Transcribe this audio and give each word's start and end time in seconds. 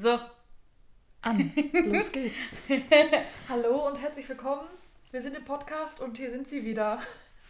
So. 0.00 0.16
An. 1.22 1.52
Los 1.72 2.12
geht's. 2.12 2.54
Hallo 3.48 3.88
und 3.88 4.00
herzlich 4.00 4.28
willkommen. 4.28 4.68
Wir 5.10 5.20
sind 5.20 5.36
im 5.36 5.44
Podcast 5.44 6.00
und 6.00 6.16
hier 6.16 6.30
sind 6.30 6.46
sie 6.46 6.64
wieder. 6.64 7.00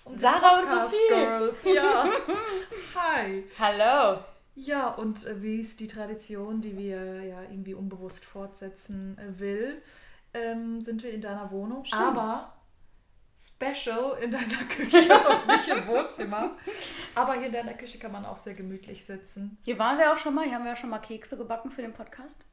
Unsere 0.06 0.32
Sarah 0.32 0.59
und 0.59 0.66
Sophie. 0.70 1.09
Girls. 1.10 1.64
Ja. 1.66 2.09
Hi. 2.95 3.45
Hallo. 3.59 4.20
Ja, 4.54 4.88
und 4.95 5.26
äh, 5.26 5.42
wie 5.42 5.60
es 5.60 5.76
die 5.76 5.88
Tradition, 5.88 6.62
die 6.62 6.78
wir 6.78 7.23
ja 7.23 7.42
irgendwie 7.42 7.74
unbewusst 7.74 8.24
fortsetzen 8.24 9.18
äh, 9.18 9.38
will, 9.38 9.82
ähm, 10.32 10.80
sind 10.80 11.02
wir 11.02 11.10
in 11.10 11.20
deiner 11.20 11.51
Wohnung. 11.51 11.84
Stimmt. 11.84 12.02
Aber 12.02 12.54
special 13.38 14.19
in 14.20 14.30
deiner 14.33 14.65
Küche 14.69 15.12
und 15.30 15.46
nicht 15.46 15.69
im 15.69 15.87
Wohnzimmer. 15.87 16.56
Aber 17.15 17.34
hier 17.34 17.46
in 17.46 17.52
deiner 17.52 17.74
Küche 17.74 17.98
kann 17.98 18.10
man 18.12 18.24
auch 18.27 18.37
sehr 18.37 18.55
gemütlich 18.55 19.05
sitzen. 19.05 19.59
Hier 19.65 19.79
waren 19.79 19.96
wir 19.98 20.12
auch 20.12 20.19
schon 20.19 20.34
mal. 20.34 20.45
Hier 20.45 20.55
haben 20.56 20.65
wir 20.65 20.73
auch 20.73 20.77
schon 20.77 20.91
mal 20.91 20.98
Kekse 20.98 21.37
gebacken 21.37 21.70
für 21.70 21.82
den 21.82 21.93
Podcast. 21.93 22.45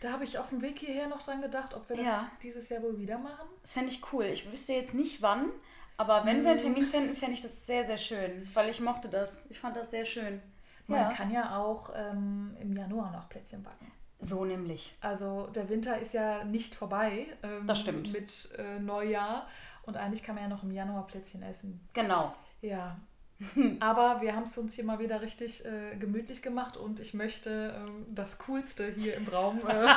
Da 0.00 0.10
habe 0.10 0.24
ich 0.24 0.38
auf 0.38 0.48
dem 0.50 0.60
Weg 0.60 0.80
hierher 0.80 1.06
noch 1.08 1.22
dran 1.22 1.40
gedacht, 1.40 1.72
ob 1.74 1.88
wir 1.88 1.96
das 1.96 2.04
Ja. 2.06 2.30
dieses 2.42 2.68
Jahr 2.68 2.82
wohl 2.82 2.98
wieder 2.98 3.16
machen. 3.18 3.46
Das 3.62 3.72
fände 3.72 3.90
ich 3.90 4.02
cool. 4.12 4.24
Ich 4.24 4.50
wüsste 4.50 4.72
jetzt 4.72 4.94
nicht 4.94 5.22
wann, 5.22 5.50
aber 5.96 6.24
wenn 6.26 6.42
wir 6.42 6.50
einen 6.50 6.58
Termin 6.60 6.84
finden, 6.84 7.14
fände 7.14 7.34
ich 7.34 7.40
das 7.40 7.64
sehr, 7.66 7.84
sehr 7.84 7.96
schön. 7.98 8.48
Weil 8.54 8.68
ich 8.68 8.80
mochte 8.80 9.08
das. 9.08 9.48
Ich 9.50 9.60
fand 9.60 9.76
das 9.76 9.90
sehr 9.92 10.04
schön. 10.04 10.42
Man 10.88 10.98
Ja. 11.00 11.12
kann 11.12 11.30
ja 11.30 11.56
auch 11.56 11.90
ähm, 11.96 12.56
im 12.60 12.76
Januar 12.76 13.12
noch 13.12 13.28
Plätzchen 13.28 13.62
backen. 13.62 13.90
So 14.20 14.44
nämlich. 14.44 14.94
Also 15.00 15.46
der 15.54 15.68
Winter 15.68 15.98
ist 15.98 16.12
ja 16.12 16.44
nicht 16.44 16.74
vorbei. 16.74 17.26
Ähm, 17.42 17.66
Das 17.66 17.80
stimmt. 17.80 18.12
Mit 18.12 18.50
äh, 18.58 18.80
Neujahr. 18.80 19.46
Und 19.86 19.96
eigentlich 19.96 20.22
kann 20.22 20.34
man 20.34 20.44
ja 20.44 20.50
noch 20.50 20.62
im 20.62 20.70
Januar 20.70 21.06
Plätzchen 21.06 21.42
essen. 21.42 21.86
Genau. 21.92 22.34
Ja. 22.62 22.98
Aber 23.80 24.20
wir 24.22 24.34
haben 24.34 24.44
es 24.44 24.56
uns 24.56 24.74
hier 24.74 24.84
mal 24.84 24.98
wieder 24.98 25.20
richtig 25.22 25.64
äh, 25.64 25.96
gemütlich 25.96 26.40
gemacht 26.40 26.76
und 26.76 27.00
ich 27.00 27.14
möchte 27.14 27.74
ähm, 27.76 28.06
das 28.14 28.38
Coolste 28.38 28.90
hier 28.90 29.16
im 29.16 29.26
Raum 29.26 29.60
äh, 29.66 29.84
ne- 29.84 29.96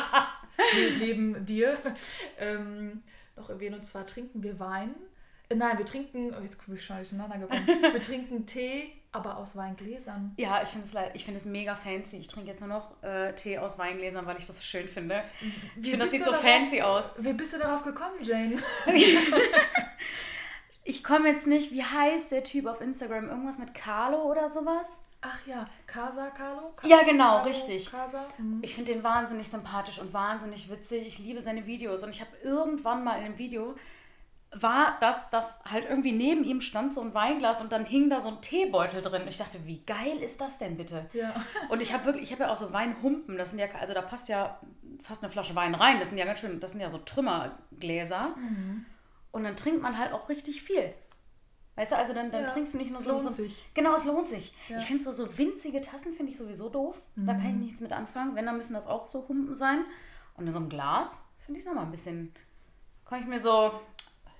neben 0.99 1.45
dir 1.45 1.77
ähm, 2.39 3.03
noch 3.35 3.49
erwähnen. 3.49 3.75
Und 3.75 3.85
zwar 3.85 4.05
trinken 4.05 4.43
wir 4.43 4.59
Wein. 4.59 4.95
Nein, 5.53 5.78
wir 5.78 5.86
trinken, 5.86 6.34
oh, 6.38 6.42
jetzt 6.44 6.66
bin 6.66 6.76
ich 6.76 6.84
schon 6.86 6.98
durcheinander 6.98 7.38
gekommen. 7.38 7.66
Wir 7.94 8.02
trinken 8.02 8.45
Tee, 8.45 8.92
aber 9.14 9.38
aus 9.38 9.56
Weingläsern. 9.56 10.34
Ja, 10.38 10.62
ich 10.62 10.70
finde 10.70 10.86
es 10.86 10.95
ich 11.14 11.28
es 11.28 11.45
mega 11.45 11.76
fancy. 11.76 12.17
Ich 12.17 12.28
trinke 12.28 12.50
jetzt 12.50 12.59
nur 12.59 12.67
noch 12.70 13.02
äh, 13.02 13.34
Tee 13.34 13.58
aus 13.58 13.80
Weingläsern, 13.80 14.26
weil 14.26 14.38
ich 14.38 14.45
das 14.45 14.58
so 14.58 14.62
schön 14.62 14.88
finde. 14.89 15.23
Ich 15.78 15.84
Wie 15.86 15.89
finde, 15.92 16.04
das 16.06 16.12
sieht 16.12 16.26
so 16.26 16.31
darauf- 16.31 16.44
fancy 16.44 16.81
aus. 16.81 17.14
Wie 17.17 17.31
bist 17.31 17.54
du 17.54 17.59
darauf 17.59 17.84
gekommen, 17.84 18.22
Jane? 18.22 18.56
Ich 20.89 21.04
komme 21.04 21.28
jetzt 21.28 21.48
nicht, 21.48 21.72
wie 21.73 21.84
heißt 21.84 22.32
der 22.32 22.45
Typ 22.45 22.66
auf 22.66 22.80
Instagram? 22.80 23.28
Irgendwas 23.28 23.58
mit 23.58 23.73
Carlo 23.73 24.23
oder 24.32 24.48
sowas? 24.48 25.02
Ach 25.20 25.45
ja, 25.45 25.67
Casa 25.86 26.30
Carlo? 26.30 26.73
Ja, 26.84 27.04
genau, 27.04 27.39
Carlo, 27.39 27.50
richtig. 27.50 27.92
Casa? 27.92 28.26
Mhm. 28.38 28.59
Ich 28.61 28.73
finde 28.73 28.94
den 28.94 29.04
wahnsinnig 29.04 29.50
sympathisch 29.50 30.00
und 30.00 30.14
wahnsinnig 30.14 30.70
witzig. 30.70 31.06
Ich 31.06 31.20
liebe 31.20 31.42
seine 31.42 31.66
Videos 31.66 32.04
und 32.04 32.11
ich 32.11 32.22
habe 32.22 32.30
irgendwann 32.42 33.04
mal 33.04 33.17
in 33.17 33.26
einem 33.26 33.38
Video 33.38 33.76
war, 34.52 34.98
dass 35.02 35.30
das 35.30 35.59
halt 35.66 35.90
irgendwie 35.90 36.14
neben 36.14 36.44
ihm 36.44 36.62
stand 36.62 36.94
so 36.94 37.02
ein 37.02 37.14
Weinglas 37.14 37.61
und 37.61 37.71
dann 37.71 37.86
hing 37.86 38.10
da 38.10 38.21
so 38.21 38.30
ein 38.30 38.42
Teebeutel 38.42 39.02
drin. 39.02 39.23
Ich 39.27 39.38
dachte, 39.38 39.66
wie 39.66 39.83
geil 39.86 40.17
ist 40.21 40.39
das 40.39 40.58
denn 40.58 40.77
bitte? 40.77 41.10
Ja. 41.14 41.33
Und 41.70 41.82
ich 41.82 41.94
habe 41.94 42.05
wirklich, 42.05 42.23
ich 42.23 42.32
habe 42.32 42.44
ja 42.44 42.52
auch 42.52 42.58
so 42.58 42.71
Weinhumpen. 42.71 43.38
Das 43.38 43.49
sind 43.49 43.60
ja, 43.60 43.67
also 43.80 43.94
da 43.94 44.02
passt 44.02 44.30
ja 44.30 44.60
fast 45.04 45.23
eine 45.23 45.32
Flasche 45.32 45.55
Wein 45.55 45.76
rein. 45.76 45.99
Das 45.99 46.10
sind 46.10 46.17
ja 46.17 46.26
ganz 46.26 46.39
schön, 46.39 46.60
das 46.60 46.71
sind 46.71 46.82
ja 46.82 46.89
so 46.89 46.98
Trümmergläser. 46.98 48.36
Und 49.32 49.44
dann 49.44 49.55
trinkt 49.55 49.82
man 49.82 49.98
halt 49.98 50.14
auch 50.14 50.30
richtig 50.30 50.61
viel. 50.61 50.94
Weißt 51.76 51.92
du, 51.92 51.98
also 51.98 52.14
dann, 52.14 52.32
dann 52.32 52.42
Ja, 52.42 52.48
trinkst 52.48 52.73
du 52.73 52.80
nicht 52.80 52.89
nur 52.89 52.98
es 53.00 53.05
so, 53.05 53.11
lohnt 53.11 53.23
so 53.23 53.32
sich. 53.32 53.64
Genau, 53.76 53.94
es 53.94 54.05
lohnt 54.05 54.27
sich. 54.27 54.55
Ja. 54.67 54.80
Ich 54.80 54.86
finde 54.86 55.04
so, 55.04 55.11
so 55.11 55.38
winzige 55.38 55.80
Tassen 55.80 56.16
finde 56.16 56.32
ich 56.32 56.38
sowieso 56.38 56.70
doof. 56.70 57.00
Da 57.16 57.33
kann 57.33 57.50
ich 57.50 57.55
nichts 57.55 57.82
mit 57.82 57.94
anfangen. 57.94 58.33
Wenn, 58.36 58.45
dann 58.48 58.58
müssen 58.58 58.73
das 58.73 58.88
auch 58.88 59.10
so 59.10 59.27
Humpen 59.27 59.54
sein. 59.54 59.86
Und 60.36 60.48
in 60.48 60.54
so 60.54 60.60
einem 60.60 60.70
Glas 60.70 61.20
finde 61.45 61.60
ich 61.60 61.66
es 61.66 61.67
nochmal 61.67 61.86
ein 61.86 61.92
bisschen, 61.92 62.33
komme 63.05 63.21
ich 63.21 63.27
mir 63.27 63.39
so 63.39 63.73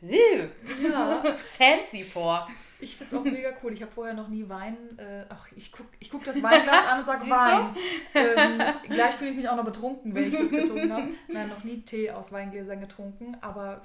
ja. 0.02 1.36
fancy 1.46 2.04
vor. 2.04 2.48
Ich 2.80 2.96
finde 2.96 3.16
es 3.16 3.20
auch 3.20 3.24
mega 3.24 3.50
cool. 3.64 3.74
Ich 3.74 3.82
habe 3.82 3.92
vorher 3.92 4.14
noch 4.14 4.28
nie 4.28 4.48
Wein. 4.48 4.78
Äh, 4.98 5.26
ach, 5.30 5.48
ich 5.56 5.72
gucke 5.72 5.90
ich 6.00 6.12
guck 6.12 6.24
das 6.24 6.42
Weinglas 6.44 6.86
an 6.86 7.00
und 7.00 7.06
sage? 7.06 7.22
Wein. 7.30 7.76
Ähm, 8.14 8.62
gleich 8.88 9.16
fühle 9.16 9.32
ich 9.32 9.38
mich 9.38 9.50
auch 9.50 9.56
noch 9.56 9.66
betrunken, 9.66 10.14
wenn 10.14 10.26
ich 10.26 10.38
das 10.38 10.52
getrunken 10.52 10.94
habe. 10.94 11.08
Nein, 11.28 11.50
noch 11.50 11.64
nie 11.64 11.82
Tee 11.82 12.12
aus 12.12 12.32
Weingläsern 12.32 12.80
getrunken. 12.80 13.36
Aber 13.42 13.82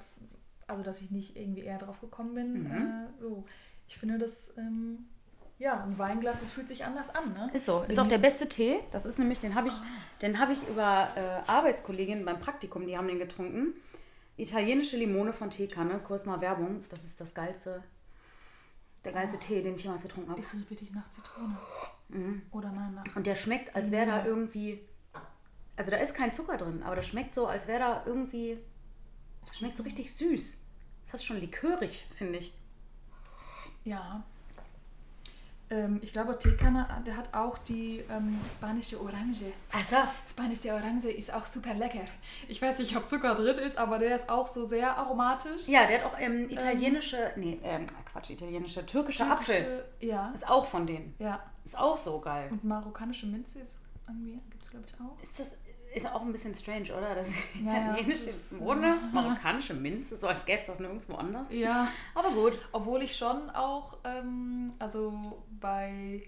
also, 0.66 0.82
dass 0.82 1.00
ich 1.00 1.10
nicht 1.10 1.36
irgendwie 1.36 1.62
eher 1.62 1.78
drauf 1.78 2.00
gekommen 2.00 2.34
bin. 2.34 2.64
Mhm. 2.64 2.72
Äh, 2.72 3.20
so. 3.20 3.44
Ich 3.88 3.96
finde 3.96 4.18
das. 4.18 4.56
Ähm, 4.58 5.06
ja, 5.58 5.84
ein 5.84 5.96
Weinglas, 5.96 6.40
das 6.40 6.50
fühlt 6.50 6.66
sich 6.66 6.84
anders 6.84 7.14
an, 7.14 7.34
ne? 7.34 7.48
Ist 7.52 7.66
so. 7.66 7.84
Ist 7.86 7.98
auch 7.98 8.08
der 8.08 8.18
beste 8.18 8.48
Tee. 8.48 8.80
Das 8.90 9.06
ist 9.06 9.20
nämlich, 9.20 9.38
den 9.38 9.54
habe 9.54 9.68
ich, 9.68 9.74
den 10.20 10.40
habe 10.40 10.54
ich 10.54 10.68
über 10.68 11.08
äh, 11.14 11.48
Arbeitskolleginnen 11.48 12.24
beim 12.24 12.40
Praktikum, 12.40 12.84
die 12.84 12.98
haben 12.98 13.06
den 13.06 13.20
getrunken. 13.20 13.74
Italienische 14.36 14.96
Limone 14.96 15.32
von 15.32 15.50
Teekanne, 15.50 15.98
kurz 16.00 16.24
mal 16.24 16.40
Werbung. 16.40 16.84
Das 16.88 17.04
ist 17.04 17.20
das 17.20 17.34
geilste, 17.34 17.82
der 19.04 19.12
geilste 19.12 19.38
Tee, 19.38 19.62
den 19.62 19.74
ich 19.74 19.84
jemals 19.84 20.02
getrunken 20.02 20.30
habe. 20.30 20.40
Ist 20.40 20.54
es 20.54 20.70
wirklich 20.70 20.92
nach 20.92 21.08
Zitrone? 21.10 21.58
Mhm. 22.08 22.42
Oder 22.50 22.70
nein, 22.72 22.94
nach. 22.94 23.16
Und 23.16 23.26
der 23.26 23.34
schmeckt, 23.34 23.74
als 23.76 23.90
wäre 23.90 24.06
da 24.06 24.24
irgendwie, 24.24 24.80
also 25.76 25.90
da 25.90 25.98
ist 25.98 26.14
kein 26.14 26.32
Zucker 26.32 26.56
drin, 26.56 26.82
aber 26.82 26.96
das 26.96 27.06
schmeckt 27.06 27.34
so, 27.34 27.46
als 27.46 27.66
wäre 27.66 27.80
da 27.80 28.02
irgendwie, 28.06 28.58
das 29.46 29.58
schmeckt 29.58 29.76
so 29.76 29.82
richtig 29.82 30.14
süß. 30.14 30.64
Fast 31.06 31.26
schon 31.26 31.40
likörig, 31.40 32.06
finde 32.14 32.38
ich. 32.38 32.54
Ja. 33.84 34.24
Ähm, 35.72 36.00
ich 36.02 36.12
glaube, 36.12 36.38
Teekanne, 36.38 36.86
der 37.06 37.16
hat 37.16 37.32
auch 37.32 37.56
die 37.58 38.04
ähm, 38.10 38.38
spanische 38.54 39.00
Orange. 39.00 39.46
Achso. 39.72 39.96
Spanische 40.28 40.72
Orange 40.74 41.08
ist 41.08 41.32
auch 41.32 41.46
super 41.46 41.72
lecker. 41.74 42.02
Ich 42.48 42.60
weiß 42.60 42.78
nicht, 42.80 42.94
ob 42.96 43.08
Zucker 43.08 43.34
drin 43.34 43.56
ist, 43.58 43.78
aber 43.78 43.98
der 43.98 44.14
ist 44.16 44.28
auch 44.28 44.46
so 44.46 44.66
sehr 44.66 44.96
aromatisch. 44.98 45.68
Ja, 45.68 45.86
der 45.86 46.04
hat 46.04 46.12
auch 46.12 46.18
ähm, 46.18 46.50
italienische, 46.50 47.32
nee, 47.36 47.58
ähm, 47.62 47.86
Quatsch, 48.10 48.30
italienische, 48.30 48.84
türkische 48.84 49.24
Apfel. 49.24 49.54
Türkische- 49.54 50.06
Ja, 50.06 50.30
Ist 50.34 50.46
auch 50.48 50.66
von 50.66 50.86
denen. 50.86 51.14
ja. 51.18 51.40
Ist 51.64 51.78
auch 51.78 51.96
so 51.96 52.20
geil. 52.20 52.48
Und 52.50 52.64
marokkanische 52.64 53.26
Minze 53.26 53.60
ist 53.60 53.76
irgendwie, 54.08 54.40
gibt 54.50 54.64
es 54.64 54.70
glaube 54.70 54.84
ich 54.88 54.94
auch. 55.00 55.22
Ist 55.22 55.38
das 55.38 55.56
ist 55.94 56.06
auch 56.12 56.22
ein 56.22 56.32
bisschen 56.32 56.54
strange, 56.54 56.92
oder? 56.96 57.14
Das 57.14 57.32
Ja, 57.64 57.72
italienische 57.94 58.26
das 58.26 58.54
Bohne, 58.58 58.96
marokkanische 59.12 59.74
Minze, 59.74 60.16
so 60.16 60.26
als 60.28 60.44
gäbe 60.46 60.60
es 60.60 60.66
das 60.66 60.80
nirgendwo 60.80 61.14
anders. 61.14 61.52
Ja. 61.52 61.88
Aber 62.14 62.30
gut. 62.30 62.58
Obwohl 62.72 63.02
ich 63.02 63.16
schon 63.16 63.50
auch, 63.50 63.98
ähm, 64.04 64.72
also 64.78 65.12
bei 65.60 66.22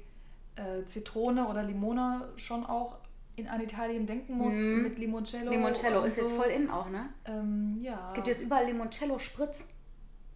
äh, 0.57 0.85
Zitrone 0.87 1.47
oder 1.49 1.63
Limone 1.63 2.29
schon 2.37 2.65
auch 2.67 2.99
in 3.37 3.49
an 3.49 3.61
Italien 3.61 4.07
denken 4.07 4.35
muss 4.39 4.55
Mhm. 4.55 4.83
mit 4.85 4.99
Limoncello. 4.99 5.51
Limoncello 5.51 6.03
ist 6.05 6.19
jetzt 6.19 6.31
so. 6.31 6.37
voll 6.37 6.51
in 6.51 6.71
auch, 6.71 6.89
ne? 6.89 7.09
Ähm, 7.25 7.79
ja. 7.81 8.07
Es 8.07 8.15
gibt 8.15 8.29
jetzt 8.29 8.43
überall 8.43 8.65
Limoncello-Spritz. 8.67 9.67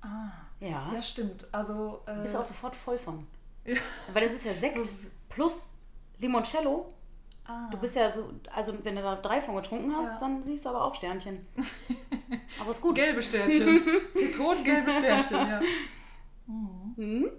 Ah. 0.00 0.31
Ja. 0.59 0.91
Ja, 0.93 1.00
stimmt. 1.03 1.47
Also. 1.53 2.00
Äh, 2.06 2.22
Bist 2.22 2.34
auch 2.34 2.43
sofort 2.44 2.75
voll 2.75 2.99
von. 2.99 3.25
Ja. 3.65 3.77
Weil 4.12 4.22
das 4.25 4.33
ist 4.33 4.44
ja 4.44 4.53
Sekt 4.55 4.75
So- 4.84 5.11
plus 5.28 5.75
Limoncello. 6.19 6.93
Ah. 7.48 7.69
Du 7.70 7.76
bist 7.78 7.97
ja 7.97 8.10
so, 8.12 8.32
also 8.54 8.72
wenn 8.84 8.94
du 8.94 9.03
da 9.03 9.16
drei 9.16 9.41
von 9.41 9.56
getrunken 9.56 9.94
hast, 9.97 10.12
Ja. 10.12 10.19
dann 10.20 10.43
siehst 10.44 10.64
du 10.64 10.69
aber 10.70 10.84
auch 10.84 10.94
Sternchen. 10.94 11.44
aber 12.61 12.70
ist 12.70 12.81
gut. 12.81 12.94
gelbe 12.94 13.20
Sternchen. 13.23 13.82
Zitronengelbe 14.12 14.90
Sternchen, 14.93 15.37
ja. 15.49 15.61
Mhm. 16.46 17.31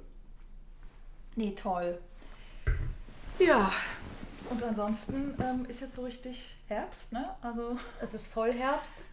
Nee, 1.36 1.52
toll. 1.56 2.00
Ja. 3.40 3.72
Und 4.50 4.64
ansonsten 4.64 5.36
ähm, 5.42 5.66
ist 5.68 5.80
jetzt 5.82 5.94
so 5.94 6.04
richtig 6.04 6.56
Herbst, 6.68 7.14
ne? 7.14 7.36
Also, 7.42 7.78
Es 8.02 8.14
ist 8.14 8.28
voll 8.28 8.52
Herbst. 8.52 9.04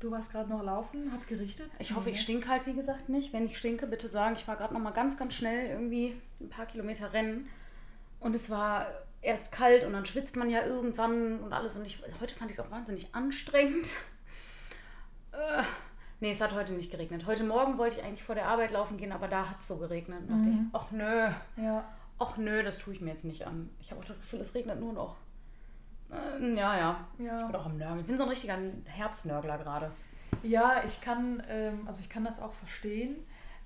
du 0.00 0.10
warst 0.10 0.32
gerade 0.32 0.50
noch 0.50 0.62
laufen, 0.62 1.10
hat's 1.12 1.26
gerichtet? 1.26 1.70
Ich 1.78 1.94
hoffe, 1.94 2.10
ich 2.10 2.20
stinke 2.20 2.48
halt, 2.48 2.66
wie 2.66 2.74
gesagt, 2.74 3.08
nicht. 3.08 3.32
Wenn 3.32 3.46
ich 3.46 3.56
stinke, 3.56 3.86
bitte 3.86 4.08
sagen, 4.08 4.34
ich 4.36 4.46
war 4.48 4.56
gerade 4.56 4.74
noch 4.74 4.80
mal 4.80 4.90
ganz, 4.90 5.16
ganz 5.16 5.34
schnell 5.34 5.68
irgendwie 5.70 6.20
ein 6.40 6.48
paar 6.50 6.66
Kilometer 6.66 7.12
rennen. 7.12 7.48
Und 8.20 8.34
es 8.34 8.50
war 8.50 8.86
erst 9.24 9.52
kalt 9.52 9.84
und 9.84 9.92
dann 9.92 10.04
schwitzt 10.06 10.36
man 10.36 10.50
ja 10.50 10.62
irgendwann 10.64 11.40
und 11.40 11.52
alles. 11.52 11.76
Und 11.76 11.84
ich, 11.84 12.00
heute 12.20 12.34
fand 12.34 12.50
ich 12.50 12.58
es 12.58 12.64
auch 12.64 12.70
wahnsinnig 12.70 13.14
anstrengend. 13.14 13.88
Äh, 15.32 15.64
nee, 16.20 16.30
es 16.30 16.40
hat 16.40 16.54
heute 16.54 16.74
nicht 16.74 16.92
geregnet. 16.92 17.26
Heute 17.26 17.42
Morgen 17.42 17.76
wollte 17.76 17.98
ich 17.98 18.04
eigentlich 18.04 18.22
vor 18.22 18.36
der 18.36 18.46
Arbeit 18.46 18.70
laufen 18.70 18.96
gehen, 18.98 19.10
aber 19.10 19.26
da 19.26 19.50
hat 19.50 19.58
es 19.58 19.66
so 19.66 19.78
geregnet. 19.78 20.20
Da 20.28 20.34
dachte 20.36 20.48
ich, 20.48 20.58
ach 20.72 20.90
nö, 20.92 21.28
Ja. 21.56 21.84
ach 22.20 22.36
nö, 22.36 22.62
das 22.62 22.78
tue 22.78 22.94
ich 22.94 23.00
mir 23.00 23.10
jetzt 23.10 23.24
nicht 23.24 23.44
an. 23.44 23.68
Ich 23.80 23.90
habe 23.90 24.00
auch 24.00 24.04
das 24.04 24.20
Gefühl, 24.20 24.38
es 24.40 24.54
regnet 24.54 24.78
nur 24.78 24.92
noch. 24.92 25.16
Äh, 26.12 26.54
ja, 26.54 26.76
ja. 26.78 27.04
Ja. 27.18 27.40
Ich 27.40 27.46
bin 27.48 27.56
auch 27.56 27.66
am 27.66 27.76
Nörgeln. 27.78 27.98
Ich 28.02 28.06
bin 28.06 28.16
so 28.16 28.22
ein 28.22 28.28
richtiger 28.28 28.56
Herbstnörgler 28.84 29.58
gerade. 29.58 29.90
Ja, 30.44 30.84
ich 30.86 31.00
kann, 31.00 31.42
ähm, 31.48 31.80
also 31.88 32.00
ich 32.00 32.08
kann 32.08 32.24
das 32.24 32.40
auch 32.40 32.52
verstehen. 32.52 33.16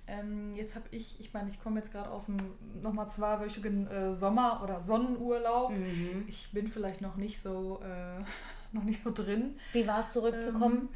Ähm, 0.08 0.54
jetzt 0.54 0.74
habe 0.74 0.86
ich, 0.90 1.20
ich 1.20 1.34
meine, 1.34 1.50
ich 1.50 1.62
komme 1.62 1.78
jetzt 1.80 1.92
gerade 1.92 2.10
aus 2.10 2.26
dem 2.26 2.38
nochmal 2.82 3.10
zweiwöchigen 3.10 3.86
äh, 3.88 4.12
Sommer- 4.12 4.62
oder 4.62 4.80
Sonnenurlaub. 4.80 5.70
Mhm. 5.70 6.24
Ich 6.26 6.50
bin 6.52 6.66
vielleicht 6.66 7.02
noch 7.02 7.16
nicht 7.16 7.40
so, 7.40 7.80
äh, 7.82 8.20
noch 8.72 8.84
nicht 8.84 9.02
so 9.04 9.10
drin. 9.12 9.58
Wie 9.72 9.86
war 9.86 10.00
es 10.00 10.12
zurückzukommen? 10.12 10.88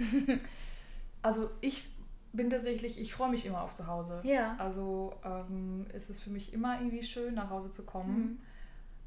Also 1.23 1.50
ich 1.61 1.88
bin 2.32 2.49
tatsächlich, 2.50 2.99
ich 2.99 3.12
freue 3.12 3.31
mich 3.31 3.44
immer 3.47 3.62
auf 3.62 3.75
zu 3.75 3.87
Hause. 3.87 4.20
Ja. 4.25 4.56
Also 4.59 5.12
ähm, 5.25 5.87
ist 5.93 6.09
es 6.11 6.19
für 6.19 6.31
mich 6.31 6.53
immer 6.53 6.81
irgendwie 6.81 7.03
schön, 7.03 7.35
nach 7.35 7.50
Hause 7.50 7.70
zu 7.70 7.85
kommen. 7.85 8.41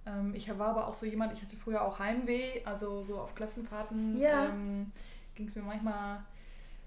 Ähm, 0.06 0.34
ich 0.36 0.48
war 0.58 0.68
aber 0.70 0.88
auch 0.88 0.94
so 0.94 1.06
jemand, 1.06 1.34
ich 1.34 1.42
hatte 1.42 1.58
früher 1.58 1.82
auch 1.84 2.00
Heimweh, 2.00 2.64
also 2.66 3.02
so 3.02 3.20
auf 3.20 3.34
Klassenfahrten 3.36 4.18
Ja. 4.20 4.46
ähm, 4.46 4.86
ging 5.34 5.48
es 5.48 5.56
mir 5.56 5.64
manchmal, 5.64 6.24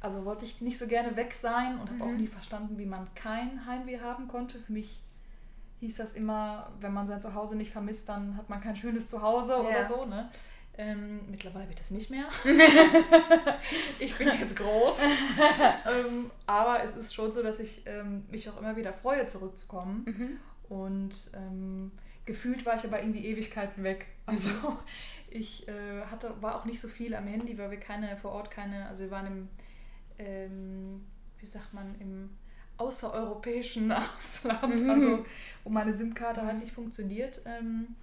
also 0.00 0.24
wollte 0.24 0.44
ich 0.44 0.60
nicht 0.60 0.78
so 0.78 0.86
gerne 0.86 1.16
weg 1.16 1.32
sein 1.32 1.78
und 1.80 1.90
habe 1.90 2.04
auch 2.04 2.08
Mhm. 2.08 2.18
nie 2.18 2.26
verstanden, 2.26 2.78
wie 2.78 2.86
man 2.86 3.06
kein 3.14 3.66
Heimweh 3.66 4.00
haben 4.00 4.28
konnte. 4.28 4.58
Für 4.58 4.72
mich 4.72 5.00
hieß 5.80 5.96
das 5.96 6.14
immer, 6.14 6.70
wenn 6.80 6.92
man 6.92 7.06
sein 7.06 7.20
Zuhause 7.20 7.56
nicht 7.56 7.72
vermisst, 7.72 8.08
dann 8.08 8.36
hat 8.36 8.48
man 8.48 8.60
kein 8.60 8.76
schönes 8.76 9.08
Zuhause 9.10 9.52
Ja. 9.52 9.58
oder 9.60 9.86
so. 9.86 10.04
Ne? 10.04 10.30
Ähm, 10.76 11.20
mittlerweile 11.30 11.68
wird 11.68 11.80
das 11.80 11.90
nicht 11.90 12.10
mehr. 12.10 12.26
ich 13.98 14.16
bin 14.16 14.28
jetzt 14.28 14.56
groß. 14.56 15.04
ähm, 15.86 16.30
aber 16.46 16.82
es 16.82 16.96
ist 16.96 17.14
schon 17.14 17.32
so, 17.32 17.42
dass 17.42 17.60
ich 17.60 17.82
ähm, 17.86 18.24
mich 18.30 18.48
auch 18.48 18.58
immer 18.58 18.76
wieder 18.76 18.92
freue, 18.92 19.26
zurückzukommen. 19.26 20.04
Mhm. 20.06 20.40
Und 20.76 21.30
ähm, 21.34 21.92
gefühlt 22.24 22.64
war 22.66 22.76
ich 22.76 22.84
aber 22.84 23.00
irgendwie 23.00 23.26
Ewigkeiten 23.26 23.82
weg. 23.84 24.06
Also 24.26 24.50
ich 25.30 25.66
äh, 25.68 26.02
hatte, 26.10 26.32
war 26.40 26.56
auch 26.56 26.64
nicht 26.64 26.80
so 26.80 26.88
viel 26.88 27.14
am 27.14 27.26
Handy, 27.26 27.56
weil 27.58 27.70
wir 27.70 27.80
keine 27.80 28.16
vor 28.16 28.32
Ort 28.32 28.50
keine, 28.50 28.86
also 28.86 29.02
wir 29.02 29.10
waren 29.10 29.26
im, 29.26 29.48
ähm, 30.18 31.04
wie 31.38 31.46
sagt 31.46 31.72
man, 31.74 31.94
im 32.00 32.30
außereuropäischen 32.76 33.92
Ausland, 34.20 34.82
Mhm. 34.82 34.90
also 34.90 35.24
wo 35.64 35.70
meine 35.70 35.92
SIM-Karte 35.92 36.44
halt 36.44 36.58
nicht 36.60 36.72
funktioniert. 36.72 37.40
Ähm, 37.46 37.94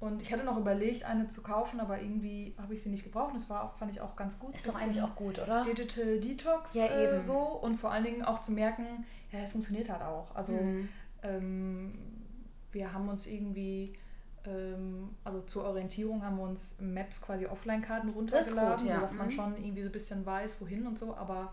und 0.00 0.20
ich 0.22 0.32
hatte 0.32 0.44
noch 0.44 0.58
überlegt, 0.58 1.04
eine 1.04 1.28
zu 1.28 1.42
kaufen, 1.42 1.80
aber 1.80 2.00
irgendwie 2.00 2.54
habe 2.60 2.74
ich 2.74 2.82
sie 2.82 2.90
nicht 2.90 3.04
gebraucht. 3.04 3.34
Das 3.34 3.48
war, 3.48 3.68
fand 3.70 3.90
ich 3.92 4.00
auch 4.00 4.16
ganz 4.16 4.38
gut. 4.38 4.54
Ist 4.54 4.68
doch 4.68 4.80
eigentlich 4.80 5.02
auch 5.02 5.14
gut, 5.14 5.38
oder? 5.38 5.62
Digital 5.62 6.20
Detox 6.20 6.74
Ja, 6.74 6.86
äh, 6.86 7.04
eben. 7.16 7.22
so 7.22 7.38
und 7.38 7.76
vor 7.76 7.90
allen 7.90 8.04
Dingen 8.04 8.22
auch 8.22 8.40
zu 8.40 8.52
merken, 8.52 8.84
ja, 9.32 9.40
es 9.40 9.52
funktioniert 9.52 9.88
halt 9.88 10.02
auch. 10.02 10.34
Also 10.34 10.52
Mhm. 10.52 10.88
ähm, 11.22 11.94
wir 12.72 12.92
haben 12.92 13.08
uns 13.08 13.26
irgendwie, 13.26 13.94
also 15.24 15.40
zur 15.42 15.64
Orientierung 15.64 16.22
haben 16.22 16.36
wir 16.36 16.44
uns 16.44 16.76
Maps 16.80 17.22
quasi 17.22 17.46
Offline-Karten 17.46 18.08
ist 18.08 18.14
gut, 18.14 18.32
runtergeladen, 18.32 18.86
ja. 18.86 18.94
sodass 18.96 19.14
man 19.14 19.26
Mhm. 19.26 19.30
schon 19.30 19.56
irgendwie 19.56 19.82
so 19.82 19.88
ein 19.88 19.92
bisschen 19.92 20.26
weiß, 20.26 20.60
wohin 20.60 20.86
und 20.86 20.98
so, 20.98 21.16
aber 21.16 21.52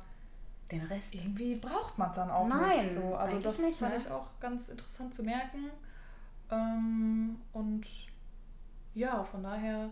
Den 0.71 0.83
Rest. 0.83 1.15
irgendwie 1.15 1.55
braucht 1.55 1.97
man 1.97 2.09
es 2.09 2.15
dann 2.15 2.29
auch 2.29 2.47
Nein, 2.47 2.79
nicht 2.83 2.93
so. 2.95 3.15
Also 3.15 3.39
das 3.39 3.59
nicht, 3.59 3.77
fand 3.79 3.93
ne? 3.93 3.99
ich 4.01 4.11
auch 4.11 4.27
ganz 4.39 4.69
interessant 4.69 5.13
zu 5.13 5.23
merken. 5.23 5.69
Ähm, 6.49 7.37
und 7.53 7.85
ja, 8.93 9.23
von 9.23 9.41
daher, 9.43 9.89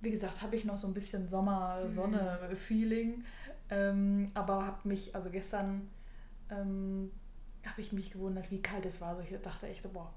wie 0.00 0.10
gesagt, 0.10 0.42
habe 0.42 0.54
ich 0.56 0.64
noch 0.64 0.76
so 0.76 0.86
ein 0.86 0.94
bisschen 0.94 1.24
Mhm. 1.24 1.28
Sommer-Sonne-Feeling. 1.28 3.24
Ähm, 3.70 4.30
aber 4.34 4.64
habe 4.66 4.86
mich, 4.88 5.14
also 5.14 5.30
gestern 5.30 5.88
ähm, 6.50 7.10
habe 7.66 7.80
ich 7.80 7.92
mich 7.92 8.10
gewundert, 8.10 8.50
wie 8.50 8.60
kalt 8.60 8.84
es 8.86 9.00
war. 9.00 9.10
Also 9.16 9.22
ich 9.22 9.40
dachte 9.40 9.66
echt, 9.68 9.90
boah, 9.92 10.12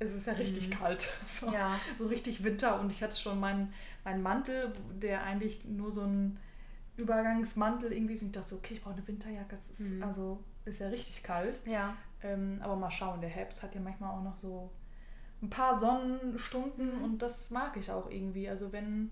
es 0.00 0.12
ist, 0.14 0.26
ja 0.26 0.32
richtig 0.32 0.68
Mhm. 0.68 0.72
kalt. 0.74 1.08
So, 1.26 1.52
Ja. 1.52 1.78
so 1.98 2.06
richtig 2.08 2.42
Winter. 2.42 2.80
Und 2.80 2.90
ich 2.90 3.02
hatte 3.02 3.16
schon 3.16 3.38
meinen, 3.38 3.72
meinen 4.04 4.22
Mantel, 4.22 4.72
der 5.00 5.22
eigentlich 5.22 5.64
nur 5.64 5.92
so 5.92 6.00
ein 6.02 6.38
Übergangsmantel 6.96 7.92
irgendwie 7.92 8.14
ist. 8.14 8.22
Und 8.22 8.28
ich 8.28 8.32
dachte 8.34 8.50
so, 8.50 8.56
okay, 8.56 8.74
ich 8.74 8.82
brauche 8.82 8.94
eine 8.94 9.06
Winterjacke. 9.06 9.54
Es 9.54 9.70
ist, 9.70 9.80
Mhm. 9.92 10.02
also, 10.02 10.42
ist 10.64 10.80
ja 10.80 10.88
richtig 10.88 11.22
kalt. 11.22 11.60
Ja. 11.66 11.96
Ähm, 12.22 12.60
aber 12.62 12.76
mal 12.76 12.90
schauen, 12.90 13.20
der 13.20 13.30
Herbst 13.30 13.62
hat 13.62 13.74
ja 13.74 13.80
manchmal 13.80 14.10
auch 14.10 14.22
noch 14.22 14.36
so 14.38 14.70
ein 15.42 15.48
paar 15.48 15.78
Sonnenstunden 15.78 16.98
Mhm. 16.98 17.04
und 17.04 17.18
das 17.22 17.50
mag 17.50 17.76
ich 17.78 17.90
auch 17.90 18.10
irgendwie. 18.10 18.48
Also 18.48 18.72
wenn 18.72 19.10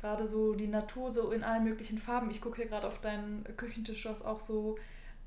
gerade 0.00 0.26
so 0.26 0.54
die 0.54 0.68
Natur 0.68 1.10
so 1.10 1.32
in 1.32 1.42
allen 1.42 1.64
möglichen 1.64 1.98
Farben, 1.98 2.30
ich 2.30 2.40
gucke 2.40 2.56
hier 2.56 2.66
gerade 2.66 2.86
auf 2.86 3.00
deinen 3.00 3.44
Küchentisch, 3.56 4.04
du 4.04 4.10
hast 4.10 4.22
auch 4.22 4.38
so 4.40 4.78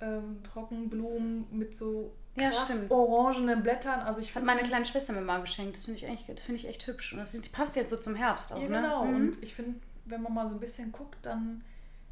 ähm, 0.03 0.41
Trockenblumen 0.44 1.45
mit 1.51 1.75
so 1.77 2.13
Ja, 2.35 2.50
krass 2.50 2.63
stimmt. 2.63 2.91
orangenen 2.91 3.63
Blättern. 3.63 4.01
Also 4.01 4.21
ich 4.21 4.33
Hat 4.35 4.44
meine 4.44 4.63
kleine 4.63 4.85
Schwester 4.85 5.13
mir 5.13 5.21
mal 5.21 5.41
geschenkt. 5.41 5.75
Das 5.77 5.85
finde 5.85 6.00
ich, 6.00 6.07
echt- 6.07 6.29
das 6.29 6.41
finde 6.44 6.59
ich 6.61 6.67
echt 6.67 6.85
hübsch. 6.88 7.13
Und 7.13 7.19
das 7.19 7.38
passt 7.50 7.75
jetzt 7.75 7.89
so 7.89 7.97
zum 7.97 8.15
Herbst 8.15 8.51
auch, 8.53 8.61
Ja, 8.61 8.69
ne? 8.69 8.81
genau. 8.81 9.05
Mhm. 9.05 9.15
Und 9.15 9.44
ich 9.44 9.53
finde, 9.53 9.79
wenn 10.05 10.21
man 10.21 10.33
mal 10.33 10.47
so 10.47 10.55
ein 10.55 10.59
bisschen 10.59 10.91
guckt, 10.91 11.17
dann 11.25 11.63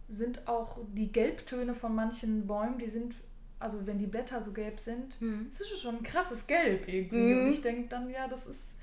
sind 0.08 0.48
auch 0.48 0.80
die 0.94 1.12
Gelbtöne 1.12 1.74
von 1.74 1.96
manchen 1.96 2.46
Bäumen, 2.48 2.78
die 2.78 2.90
sind, 2.90 3.16
also 3.60 3.86
wenn 3.88 3.98
die 3.98 4.08
Blätter 4.08 4.42
so 4.44 4.52
gelb 4.52 4.80
sind, 4.80 5.22
Mhm. 5.22 5.48
es 5.50 5.62
ist 5.62 5.80
schon 5.82 5.98
ein 5.98 6.04
krasses 6.04 6.48
Gelb 6.48 6.88
irgendwie. 6.88 7.34
Mhm. 7.34 7.46
Und 7.48 7.54
ich 7.54 7.62
denke 7.62 7.88
dann, 7.90 8.10
ja, 8.10 8.28
das 8.28 8.46
ist, 8.46 8.74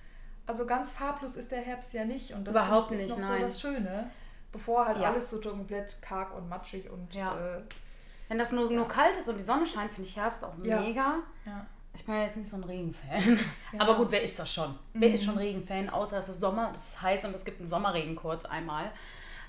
also 0.46 0.64
ganz 0.66 0.90
farblos 0.90 1.36
ist 1.36 1.50
der 1.52 1.60
Herbst 1.60 1.92
ja 1.92 2.04
nicht. 2.06 2.32
Und 2.32 2.46
das 2.46 2.56
Überhaupt 2.56 2.90
ich, 2.92 3.00
ist 3.00 3.06
nicht, 3.06 3.10
noch 3.18 3.28
nein. 3.28 3.38
so 3.38 3.42
das 3.44 3.60
Schöne. 3.60 4.10
Bevor 4.50 4.86
halt 4.86 4.98
Ja. 4.98 5.12
alles 5.12 5.28
so 5.28 5.38
komplett 5.40 6.00
karg 6.00 6.34
und 6.34 6.48
matschig 6.48 6.88
und 6.90 7.12
Ja. 7.14 7.58
äh, 7.58 7.60
Wenn 8.28 8.38
das 8.38 8.52
nur, 8.52 8.70
nur 8.70 8.86
kalt 8.88 9.16
ist 9.16 9.28
und 9.28 9.38
die 9.38 9.42
Sonne 9.42 9.66
scheint, 9.66 9.90
finde 9.90 10.08
ich 10.08 10.16
Herbst 10.16 10.44
auch 10.44 10.56
mega. 10.56 11.16
ja. 11.46 11.66
Ich 11.94 12.04
bin 12.04 12.14
ja 12.14 12.22
jetzt 12.24 12.36
nicht 12.36 12.48
so 12.48 12.56
ein 12.56 12.62
Regenfan. 12.64 13.38
Ja. 13.72 13.80
Aber 13.80 13.96
gut, 13.96 14.10
wer 14.10 14.22
ist 14.22 14.38
das 14.38 14.52
schon? 14.52 14.78
Wer 14.92 15.12
ist 15.12 15.22
Mhm. 15.22 15.26
schon 15.26 15.38
Regenfan? 15.38 15.90
Außer 15.90 16.18
es 16.18 16.28
ist 16.28 16.38
Sommer, 16.40 16.70
es 16.72 16.90
ist 16.90 17.02
heiß 17.02 17.24
und 17.24 17.34
es 17.34 17.44
gibt 17.44 17.58
einen 17.58 17.66
Sommerregen 17.66 18.14
kurz 18.14 18.44
einmal. 18.44 18.92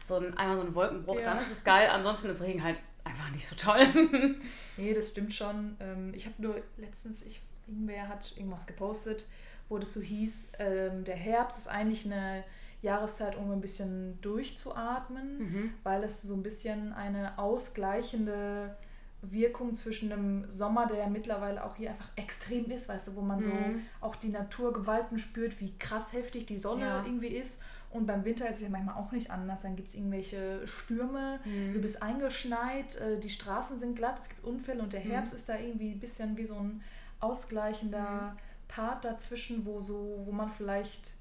So 0.04 0.16
ein, 0.16 0.36
einmal 0.38 0.58
so 0.58 0.64
ein 0.64 0.74
Wolkenbruch, 0.74 1.20
Ja. 1.20 1.26
dann 1.34 1.40
ist 1.44 1.52
es 1.52 1.64
geil. 1.64 1.90
Ansonsten 1.92 2.30
ist 2.30 2.42
Regen 2.42 2.64
halt 2.64 2.80
einfach 3.04 3.30
nicht 3.32 3.46
so 3.46 3.56
toll. 3.56 3.86
Nee, 4.78 4.94
das 4.94 5.10
stimmt 5.10 5.34
schon. 5.34 5.76
Ähm, 5.80 6.14
ich 6.16 6.26
habe 6.26 6.36
nur 6.42 6.56
letztens, 6.78 7.22
ich, 7.22 7.42
irgendwer 7.68 8.08
hat 8.08 8.34
irgendwas 8.38 8.66
gepostet, 8.66 9.28
wo 9.68 9.78
das 9.78 9.94
so 9.94 10.00
hieß, 10.02 10.54
ähm, 10.60 11.04
der 11.04 11.18
Herbst 11.18 11.58
ist 11.60 11.68
eigentlich 11.68 12.06
eine 12.06 12.44
Jahreszeit, 12.82 13.36
um 13.38 13.52
ein 13.52 13.62
bisschen 13.62 14.20
durchzuatmen, 14.22 15.38
Mhm. 15.40 15.74
weil 15.84 16.04
es 16.04 16.22
so 16.22 16.34
ein 16.34 16.44
bisschen 16.44 16.94
eine 16.94 17.38
ausgleichende 17.38 18.76
Wirkung 19.22 19.76
zwischen 19.76 20.12
einem 20.14 20.50
Sommer, 20.50 20.88
der 20.88 20.98
ja 21.00 21.08
mittlerweile 21.10 21.66
auch 21.66 21.76
hier 21.76 21.90
einfach 21.90 22.10
extrem 22.16 22.72
ist, 22.72 22.88
weißt 22.88 23.10
du, 23.10 23.16
wo 23.16 23.22
man 23.22 23.44
so 23.44 23.52
Mhm. 23.52 23.82
auch 24.00 24.16
die 24.16 24.30
Naturgewalten 24.30 25.20
spürt, 25.20 25.60
wie 25.60 25.78
krass 25.78 26.14
heftig 26.14 26.46
die 26.46 26.58
Sonne 26.58 26.86
Ja. 26.86 27.04
irgendwie 27.06 27.28
ist. 27.28 27.62
Und 27.92 28.06
beim 28.06 28.24
Winter 28.24 28.48
ist 28.48 28.58
es 28.58 28.62
ja 28.62 28.70
manchmal 28.70 28.96
auch 28.96 29.12
nicht 29.12 29.30
anders. 29.32 29.62
Dann 29.64 29.76
gibt 29.76 29.90
es 29.90 29.96
irgendwelche 29.96 30.66
Stürme, 30.68 31.40
Mhm. 31.44 31.74
du 31.74 31.82
bist 31.82 32.02
eingeschneit, 32.02 32.96
äh, 33.02 33.20
die 33.20 33.30
Straßen 33.32 33.78
sind 33.80 33.96
glatt, 33.96 34.20
es 34.20 34.30
gibt 34.30 34.44
Unfälle 34.46 34.82
und 34.82 34.94
der 34.94 35.02
Mhm. 35.04 35.12
Herbst 35.12 35.34
ist 35.34 35.50
da 35.50 35.58
irgendwie 35.58 35.92
ein 35.92 36.00
bisschen 36.00 36.38
wie 36.38 36.46
so 36.46 36.56
ein 36.56 36.82
ausgleichender 37.20 38.38
Part 38.68 39.04
dazwischen, 39.04 39.66
wo 39.66 39.82
so, 39.82 40.22
wo 40.26 40.32
man 40.32 40.50
vielleicht 40.52 41.14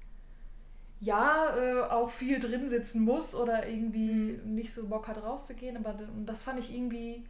ja 1.01 1.55
äh, 1.55 1.81
auch 1.83 2.09
viel 2.09 2.39
drin 2.39 2.69
sitzen 2.69 3.01
muss 3.03 3.33
oder 3.35 3.67
irgendwie 3.67 4.39
nicht 4.45 4.73
so 4.73 4.87
Bock 4.87 5.07
hat 5.07 5.21
rauszugehen. 5.23 5.77
Aber 5.77 5.95
das 6.25 6.43
fand 6.43 6.59
ich 6.59 6.73
irgendwie 6.73 7.23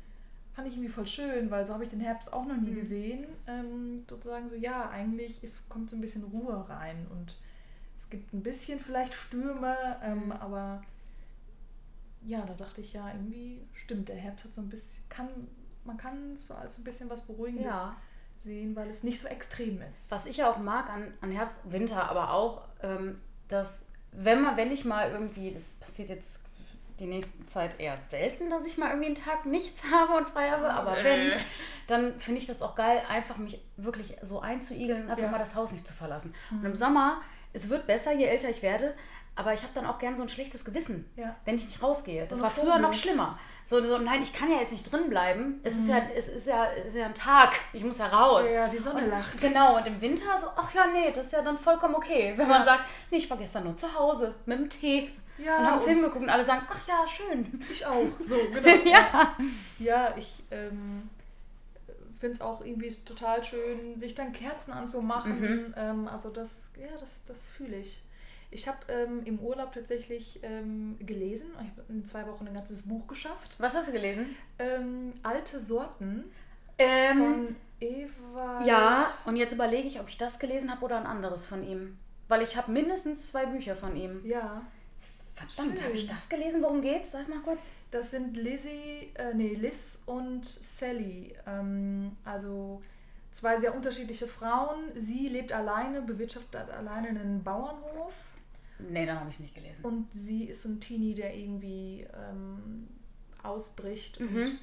fand 0.53 0.67
ich 0.67 0.73
irgendwie 0.73 0.89
voll 0.91 1.07
schön, 1.07 1.49
weil 1.51 1.65
so 1.65 1.73
habe 1.73 1.83
ich 1.85 1.89
den 1.89 2.01
Herbst 2.01 2.33
auch 2.33 2.45
noch 2.45 2.57
nie 2.57 2.71
Mhm. 2.71 2.75
gesehen. 2.75 3.25
Ähm, 3.47 4.03
sozusagen 4.09 4.47
so, 4.49 4.55
ja, 4.55 4.89
eigentlich 4.89 5.41
ist, 5.43 5.69
kommt 5.69 5.89
so 5.89 5.95
ein 5.95 6.01
bisschen 6.01 6.23
Ruhe 6.25 6.67
rein 6.67 7.07
und 7.11 7.37
es 7.97 8.09
gibt 8.09 8.33
ein 8.33 8.43
bisschen 8.43 8.79
vielleicht 8.79 9.13
Stürme, 9.13 9.75
ähm, 10.03 10.25
Mhm. 10.25 10.31
aber 10.33 10.81
ja, 12.21 12.41
da 12.45 12.53
dachte 12.53 12.81
ich 12.81 12.93
ja, 12.93 13.07
irgendwie 13.09 13.61
stimmt, 13.73 14.09
der 14.09 14.17
Herbst 14.17 14.45
hat 14.45 14.53
so 14.53 14.61
ein 14.61 14.69
bisschen, 14.69 15.03
kann, 15.09 15.29
man 15.85 15.97
kann 15.97 16.35
so 16.35 16.53
als 16.55 16.77
ein 16.77 16.83
bisschen 16.83 17.09
was 17.09 17.21
Beruhigendes 17.25 17.65
Ja. 17.65 17.95
sehen, 18.37 18.75
weil 18.75 18.89
es 18.89 19.03
nicht 19.03 19.19
so 19.21 19.27
extrem 19.27 19.81
ist. 19.93 20.11
Was 20.11 20.25
ich 20.25 20.37
ja 20.37 20.51
auch 20.51 20.57
mag 20.57 20.89
an, 20.89 21.13
an 21.21 21.31
Herbst, 21.31 21.59
Winter, 21.71 22.09
aber 22.09 22.31
auch, 22.33 22.63
ähm, 22.81 23.19
dass 23.49 23.85
wenn 24.11 24.41
man, 24.41 24.57
wenn 24.57 24.71
ich 24.71 24.85
mal 24.85 25.11
irgendwie, 25.11 25.51
das 25.51 25.73
passiert 25.75 26.09
jetzt 26.09 26.45
die 26.99 27.05
nächste 27.05 27.45
Zeit 27.45 27.79
eher 27.79 27.97
selten, 28.09 28.49
dass 28.49 28.65
ich 28.65 28.77
mal 28.77 28.87
irgendwie 28.89 29.05
einen 29.07 29.15
Tag 29.15 29.45
nichts 29.45 29.81
habe 29.91 30.13
und 30.17 30.29
frei 30.29 30.49
habe, 30.49 30.69
aber 30.73 31.03
wenn, 31.03 31.31
dann 31.87 32.19
finde 32.19 32.39
ich 32.41 32.47
das 32.47 32.61
auch 32.61 32.75
geil, 32.75 33.01
einfach 33.07 33.37
mich 33.37 33.61
wirklich 33.77 34.17
so 34.21 34.39
einzuigeln 34.41 35.03
und 35.03 35.09
einfach 35.11 35.23
Ja. 35.25 35.31
mal 35.31 35.37
das 35.37 35.55
Haus 35.55 35.71
nicht 35.71 35.87
zu 35.87 35.93
verlassen. 35.93 36.33
Und 36.51 36.59
Mhm. 36.61 36.65
im 36.67 36.75
Sommer, 36.75 37.21
es 37.53 37.69
wird 37.69 37.87
besser, 37.87 38.13
je 38.13 38.25
älter 38.25 38.49
ich 38.49 38.61
werde, 38.61 38.95
aber 39.39 39.53
ich 39.53 39.61
habe 39.63 39.71
dann 39.73 39.85
auch 39.85 39.99
gern 39.99 40.17
so 40.17 40.23
ein 40.23 40.27
schlechtes 40.29 40.65
Gewissen, 40.65 41.09
Ja. 41.15 41.33
wenn 41.45 41.55
ich 41.55 41.63
nicht 41.63 41.81
rausgehe. 41.81 42.25
So 42.25 42.31
das 42.31 42.41
war 42.41 42.49
früher 42.49 42.77
noch 42.77 42.91
schlimmer. 42.91 43.39
So, 43.63 43.81
so, 43.81 43.97
nein, 43.97 44.21
ich 44.21 44.33
kann 44.33 44.51
ja 44.51 44.59
jetzt 44.59 44.71
nicht 44.73 44.91
drin 44.91 45.09
bleiben. 45.09 45.61
Es, 45.63 45.75
ist, 45.77 45.85
Mhm. 45.85 45.89
ja, 45.91 46.01
es, 46.15 46.27
ist, 46.27 46.47
ja, 46.47 46.65
es 46.73 46.87
ist 46.87 46.95
ja 46.95 47.05
ein 47.05 47.13
Tag. 47.15 47.53
Ich 47.71 47.83
muss 47.83 47.99
ja 47.99 48.07
raus. 48.07 48.45
Ja, 48.53 48.67
die 48.67 48.77
Sonne 48.77 49.03
und, 49.05 49.09
lacht. 49.09 49.39
Genau, 49.39 49.77
und 49.77 49.87
im 49.87 50.01
Winter 50.01 50.37
so, 50.37 50.47
ach 50.57 50.73
ja, 50.73 50.87
nee, 50.87 51.11
das 51.13 51.27
ist 51.27 51.33
ja 51.33 51.41
dann 51.41 51.57
vollkommen 51.57 51.95
okay. 51.95 52.33
Wenn 52.35 52.49
Ja. 52.49 52.57
man 52.57 52.65
sagt, 52.65 52.83
nee, 53.11 53.17
ich 53.17 53.29
war 53.29 53.37
gestern 53.37 53.63
nur 53.63 53.77
zu 53.77 53.93
Hause 53.97 54.35
mit 54.45 54.59
dem 54.59 54.69
Tee 54.69 55.09
Ja, 55.37 55.57
und 55.57 55.63
haben 55.65 55.71
einen 55.73 55.81
Film 55.81 56.01
geguckt 56.01 56.23
und 56.23 56.29
alle 56.29 56.43
sagen, 56.43 56.67
ach 56.69 56.85
ja, 56.87 57.07
schön. 57.07 57.63
Ich 57.71 57.85
auch. 57.85 58.03
So, 58.25 58.35
genau. 58.53 58.89
Ja. 58.91 59.35
Ja, 59.79 60.13
ich 60.17 60.43
ähm, 60.51 61.09
finde 62.19 62.35
es 62.35 62.41
auch 62.41 62.59
irgendwie 62.65 62.93
total 63.05 63.41
schön, 63.43 63.97
sich 63.97 64.15
dann 64.15 64.33
Kerzen 64.33 64.73
anzumachen. 64.73 65.39
Mhm. 65.39 65.73
Ähm, 65.77 66.07
also 66.09 66.29
das, 66.29 66.71
ja, 66.77 66.89
das, 66.99 67.23
das 67.25 67.47
fühle 67.47 67.77
ich. 67.77 68.01
Ich 68.51 68.67
habe 68.67 68.77
ähm, 68.89 69.21
im 69.25 69.39
Urlaub 69.39 69.73
tatsächlich 69.73 70.39
ähm, 70.43 70.97
gelesen. 70.99 71.47
Ich 71.61 71.69
habe 71.69 71.83
in 71.89 72.05
zwei 72.05 72.25
Wochen 72.27 72.47
ein 72.47 72.53
ganzes 72.53 72.87
Buch 72.87 73.07
geschafft. 73.07 73.57
Was 73.59 73.75
hast 73.75 73.89
du 73.89 73.91
gelesen? 73.93 74.35
Ähm, 74.57 75.13
Alte 75.23 75.59
Sorten 75.59 76.23
Ähm, 76.77 77.17
von 77.17 77.55
Eva. 77.79 78.63
ja, 78.65 79.05
und 79.25 79.35
jetzt 79.35 79.53
überlege 79.53 79.87
ich, 79.87 79.99
ob 79.99 80.09
ich 80.09 80.17
das 80.17 80.39
gelesen 80.39 80.71
habe 80.71 80.83
oder 80.85 80.97
ein 80.97 81.05
anderes 81.05 81.45
von 81.45 81.63
ihm. 81.63 81.97
Weil 82.27 82.41
ich 82.41 82.55
habe 82.57 82.71
mindestens 82.71 83.27
zwei 83.27 83.45
Bücher 83.45 83.75
von 83.75 83.95
ihm. 83.95 84.21
Ja, 84.25 84.61
Verdammt, 85.33 85.81
habe 85.83 85.93
ich 85.93 86.05
das 86.05 86.27
gelesen? 86.27 86.61
Worum 86.61 86.81
geht's? 86.81 87.11
Sag 87.11 87.29
mal 87.29 87.39
kurz. 87.39 87.71
das 87.91 88.11
sind 88.11 88.35
Lizzie, 88.35 89.09
äh, 89.13 89.33
nee, 89.33 89.53
Liz 89.53 90.03
und 90.05 90.45
Sally. 90.45 91.33
Ähm, 91.47 92.17
also 92.25 92.81
zwei 93.31 93.57
sehr 93.57 93.73
unterschiedliche 93.73 94.27
Frauen. 94.27 94.91
Sie 94.95 95.29
lebt 95.29 95.53
alleine, 95.53 96.01
bewirtschaftet 96.01 96.69
alleine 96.71 97.07
einen 97.09 97.41
Bauernhof. 97.41 98.13
Nee, 98.79 99.05
dann 99.05 99.19
habe 99.19 99.29
ich 99.29 99.35
es 99.35 99.41
nicht 99.41 99.55
gelesen. 99.55 99.83
Und 99.83 100.07
sie 100.13 100.45
ist 100.45 100.63
so 100.63 100.69
ein 100.69 100.79
Teenie, 100.79 101.13
der 101.13 101.35
irgendwie 101.35 102.07
ähm, 102.13 102.87
ausbricht. 103.43 104.19
Mhm. 104.19 104.35
Und 104.37 104.59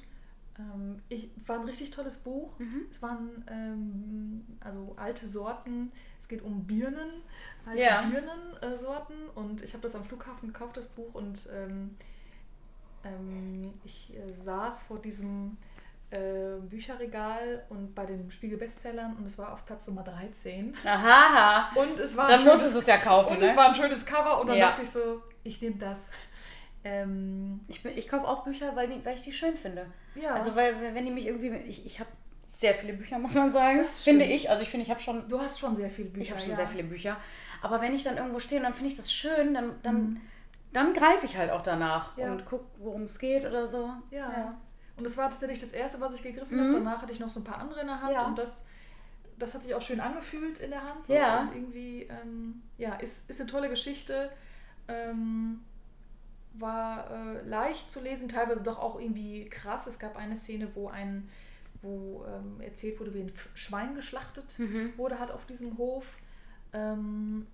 ähm, 0.59 1.01
ich, 1.09 1.29
war 1.45 1.59
ein 1.59 1.65
richtig 1.65 1.91
tolles 1.91 2.17
Buch. 2.17 2.57
Mhm. 2.59 2.87
Es 2.89 3.01
waren 3.01 3.45
ähm, 3.49 4.45
also 4.59 4.93
alte 4.97 5.27
Sorten. 5.27 5.91
Es 6.19 6.27
geht 6.27 6.41
um 6.41 6.65
Birnen, 6.65 7.21
alte 7.65 7.83
Ja. 7.83 8.01
Birnensorten. 8.01 9.29
und 9.35 9.61
ich 9.61 9.73
habe 9.73 9.83
das 9.83 9.95
am 9.95 10.03
Flughafen 10.03 10.47
gekauft, 10.51 10.77
das 10.77 10.87
Buch. 10.87 11.13
Und 11.13 11.47
ähm, 11.53 11.95
ähm, 13.03 13.73
ich 13.83 14.15
äh, 14.17 14.31
saß 14.31 14.83
vor 14.83 14.99
diesem 14.99 15.57
äh, 16.09 16.59
Bücherregal 16.61 17.65
und 17.69 17.93
bei 17.93 18.05
den 18.05 18.31
Spiegel-Bestsellern 18.31 19.17
und 19.17 19.25
es 19.25 19.37
war 19.37 19.53
auf 19.53 19.65
Platz 19.65 19.87
Nummer 19.87 20.03
13. 20.03 20.73
Aha. 20.85 21.71
Und 21.75 21.99
es 21.99 22.15
war 22.15 22.27
Dann 22.27 22.39
schönes- 22.39 22.51
musstest 22.53 22.75
du 22.75 22.79
es 22.79 22.87
ja 22.87 22.97
kaufen, 22.97 23.33
und 23.33 23.39
ne? 23.41 23.45
es 23.47 23.57
war 23.57 23.69
ein 23.69 23.75
schönes 23.75 24.05
Cover 24.05 24.39
und 24.39 24.47
dann 24.47 24.57
Ja. 24.57 24.67
dachte 24.67 24.83
ich 24.83 24.89
so, 24.89 25.21
ich 25.43 25.61
nehme 25.61 25.75
das. 25.77 26.09
Ähm, 26.83 27.61
Ich, 27.67 27.83
ich 27.85 28.07
kaufe 28.07 28.27
auch 28.27 28.43
Bücher, 28.43 28.75
weil, 28.75 28.87
die, 28.87 29.03
weil 29.05 29.15
ich 29.15 29.21
die 29.23 29.33
schön 29.33 29.57
finde. 29.57 29.85
ja, 30.15 30.33
Also, 30.33 30.55
weil, 30.55 30.93
wenn 30.93 31.05
die 31.05 31.11
mich 31.11 31.25
irgendwie. 31.27 31.49
Ich, 31.67 31.85
ich 31.85 31.99
habe 31.99 32.09
sehr 32.43 32.73
viele 32.73 32.93
Bücher, 32.93 33.19
muss 33.19 33.35
man 33.35 33.51
sagen. 33.51 33.77
Das 33.77 34.03
finde 34.03 34.25
ich. 34.25 34.49
Also, 34.49 34.63
ich 34.63 34.69
finde, 34.69 34.85
ich 34.85 34.89
habe 34.89 35.01
schon. 35.01 35.27
du 35.27 35.39
hast 35.39 35.59
schon 35.59 35.75
sehr 35.75 35.89
viele 35.89 36.09
Bücher. 36.09 36.23
Ich 36.23 36.31
habe 36.31 36.39
schon 36.39 36.51
ja. 36.51 36.55
sehr 36.55 36.67
viele 36.67 36.83
Bücher. 36.83 37.17
Aber 37.61 37.81
wenn 37.81 37.93
ich 37.93 38.03
dann 38.03 38.15
irgendwo 38.17 38.39
stehe 38.39 38.61
und 38.61 38.63
dann 38.65 38.73
finde 38.73 38.89
ich 38.91 38.95
das 38.97 39.11
schön, 39.11 39.53
dann, 39.53 39.73
dann, 39.83 39.95
Mhm. 39.95 40.21
dann 40.71 40.93
greife 40.93 41.25
ich 41.25 41.35
halt 41.37 41.51
auch 41.51 41.61
danach 41.63 42.15
Ja. 42.17 42.31
und 42.31 42.45
gucke, 42.45 42.65
worum 42.77 43.03
es 43.03 43.19
geht 43.19 43.45
oder 43.45 43.67
so. 43.67 43.89
Ja. 44.11 44.55
Und 44.97 45.03
das 45.03 45.15
war 45.17 45.29
tatsächlich 45.29 45.59
das 45.59 45.71
erste, 45.73 46.01
was 46.01 46.13
ich 46.13 46.23
gegriffen 46.23 46.57
Mhm. 46.57 46.61
habe. 46.61 46.73
Danach 46.83 47.01
hatte 47.01 47.13
ich 47.13 47.19
noch 47.19 47.29
so 47.29 47.39
ein 47.39 47.43
paar 47.43 47.59
andere 47.59 47.81
in 47.81 47.87
der 47.87 48.01
Hand 48.01 48.13
Ja. 48.13 48.25
und 48.25 48.37
das, 48.37 48.67
das 49.37 49.53
hat 49.53 49.63
sich 49.63 49.73
auch 49.75 49.81
schön 49.81 49.99
angefühlt 49.99 50.59
in 50.59 50.71
der 50.71 50.83
Hand. 50.83 51.05
So. 51.07 51.13
Ja. 51.13 51.41
Und 51.41 51.55
irgendwie, 51.55 52.03
ähm, 52.03 52.63
ja, 52.77 52.95
ist, 52.95 53.29
ist 53.29 53.39
eine 53.39 53.49
tolle 53.49 53.69
Geschichte. 53.69 54.31
Ähm, 54.87 55.59
war 56.53 57.11
äh, 57.11 57.41
leicht 57.47 57.91
zu 57.91 57.99
lesen, 58.01 58.27
teilweise 58.29 58.63
doch 58.63 58.79
auch 58.79 58.99
irgendwie 58.99 59.45
krass. 59.49 59.85
Es 59.85 59.99
gab 59.99 60.17
eine 60.17 60.35
Szene, 60.35 60.67
wo 60.75 60.87
ein 60.89 61.29
wo 61.83 62.25
ähm, 62.27 62.59
erzählt 62.59 62.99
wurde, 62.99 63.13
wie 63.13 63.19
ein 63.19 63.31
Schwein 63.53 63.93
geschlachtet 63.93 64.57
Mhm. 64.57 64.93
wurde 64.97 65.19
hat 65.19 65.29
auf 65.29 65.45
diesem 65.45 65.77
Hof. 65.77 66.17
Ähm, 66.73 67.45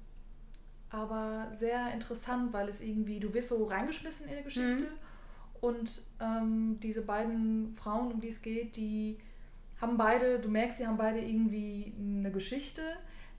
aber 0.90 1.48
sehr 1.52 1.92
interessant, 1.94 2.54
weil 2.54 2.70
es 2.70 2.80
irgendwie, 2.80 3.20
du 3.20 3.34
wirst 3.34 3.50
so 3.50 3.66
reingeschmissen 3.66 4.30
in 4.30 4.38
die 4.38 4.44
Geschichte 4.44 4.86
und 5.64 6.02
ähm, 6.20 6.78
diese 6.82 7.02
beiden 7.02 7.74
Frauen, 7.78 8.12
um 8.12 8.20
die 8.20 8.28
es 8.28 8.42
geht, 8.42 8.76
die 8.76 9.18
haben 9.80 9.96
beide, 9.96 10.40
du 10.40 10.50
merkst, 10.50 10.80
sie 10.80 10.86
haben 10.88 10.98
beide 10.98 11.20
irgendwie 11.20 11.94
eine 11.98 12.32
Geschichte, 12.32 12.82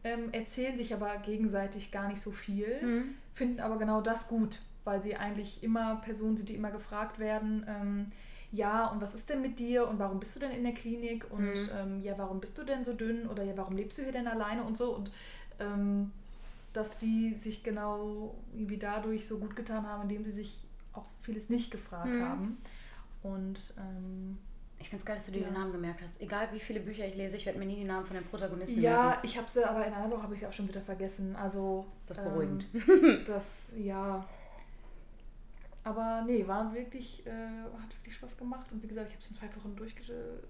ähm, 0.05 0.33
erzählen 0.33 0.75
sich 0.77 0.95
aber 0.95 1.19
gegenseitig 1.19 1.91
gar 1.93 2.09
nicht 2.09 2.21
so 2.23 2.31
viel, 2.31 2.67
Mhm. 2.83 3.15
finden 3.35 3.61
aber 3.61 3.77
genau 3.79 4.01
das 4.01 4.29
gut, 4.29 4.61
weil 4.85 5.03
sie 5.03 5.17
eigentlich 5.17 5.63
immer 5.63 5.97
Personen 5.97 6.37
sind, 6.37 6.49
die 6.49 6.55
immer 6.55 6.71
gefragt 6.71 7.19
werden, 7.19 7.67
ähm, 7.69 8.07
ja, 8.53 8.87
und 8.87 9.03
was 9.03 9.15
ist 9.15 9.29
denn 9.29 9.43
mit 9.43 9.59
dir 9.59 9.87
und 9.89 9.99
warum 9.99 10.19
bist 10.19 10.37
du 10.37 10.41
denn 10.41 10.53
in 10.53 10.63
der 10.63 10.73
Klinik 10.75 11.27
und 11.31 11.43
Mhm. 11.43 11.69
ähm, 11.77 12.01
ja, 12.03 12.15
warum 12.17 12.41
bist 12.41 12.57
du 12.57 12.65
denn 12.65 12.85
so 12.85 12.95
dünn 12.95 13.27
oder 13.27 13.43
ja, 13.45 13.55
warum 13.57 13.77
lebst 13.77 13.99
du 13.99 14.03
hier 14.03 14.13
denn 14.13 14.29
alleine 14.29 14.63
und 14.63 14.79
so 14.79 14.95
und 14.95 15.11
ähm, 15.61 16.11
dass 16.73 16.99
die 16.99 17.35
sich 17.35 17.63
genau 17.63 18.35
irgendwie 18.55 18.79
dadurch 18.79 19.27
so 19.27 19.39
gut 19.39 19.57
getan 19.57 19.87
haben, 19.87 20.03
indem 20.03 20.25
sie 20.25 20.33
sich 20.33 20.64
auch 20.95 21.07
vieles 21.23 21.51
nicht 21.51 21.71
gefragt 21.71 22.07
Mhm. 22.09 22.23
haben. 22.29 22.59
Und 23.23 23.59
ähm, 23.79 24.39
Ich 24.81 24.91
finde 24.91 25.01
es 25.01 25.07
geil, 25.07 25.17
dass 25.17 25.27
du 25.27 25.33
dir 25.33 25.41
Ja. 25.43 25.49
den 25.49 25.55
Namen 25.55 25.73
gemerkt 25.73 26.03
hast. 26.03 26.21
Egal 26.21 26.49
wie 26.53 26.61
viele 26.61 26.81
Bücher 26.81 27.07
ich 27.07 27.15
lese, 27.15 27.37
ich 27.39 27.47
werde 27.47 27.59
mir 27.59 27.65
nie 27.65 27.77
die 27.77 27.85
Namen 27.85 28.05
von 28.05 28.17
den 28.17 28.25
Protagonisten 28.27 28.83
ja, 28.83 29.05
merken. 29.05 29.21
ich 29.27 29.39
habe 29.39 29.49
sie, 29.49 29.65
aber 29.67 29.87
in 29.87 29.95
einer 29.95 30.11
Woche 30.11 30.23
habe 30.23 30.35
ich 30.35 30.41
sie 30.41 30.47
auch 30.47 30.53
schon 30.53 30.69
wieder 30.69 30.83
vergessen. 30.83 31.35
Also 31.37 31.87
Das 32.07 32.19
ist 32.19 32.25
beruhigend. 32.25 32.67
Ähm, 32.75 33.23
das, 33.27 33.73
ja. 33.79 34.25
Aber 35.87 36.23
nee, 36.27 36.47
war 36.47 36.73
wirklich, 36.75 37.27
äh, 37.27 37.31
hat 37.31 37.95
wirklich 37.99 38.15
Spaß 38.15 38.37
gemacht. 38.39 38.67
Und 38.73 38.83
wie 38.83 38.87
gesagt, 38.87 39.09
ich 39.09 39.15
habe 39.15 39.23
es 39.23 39.31
in 39.31 39.37
zwei 39.37 39.57
Wochen 39.57 39.77
durchge 39.77 40.03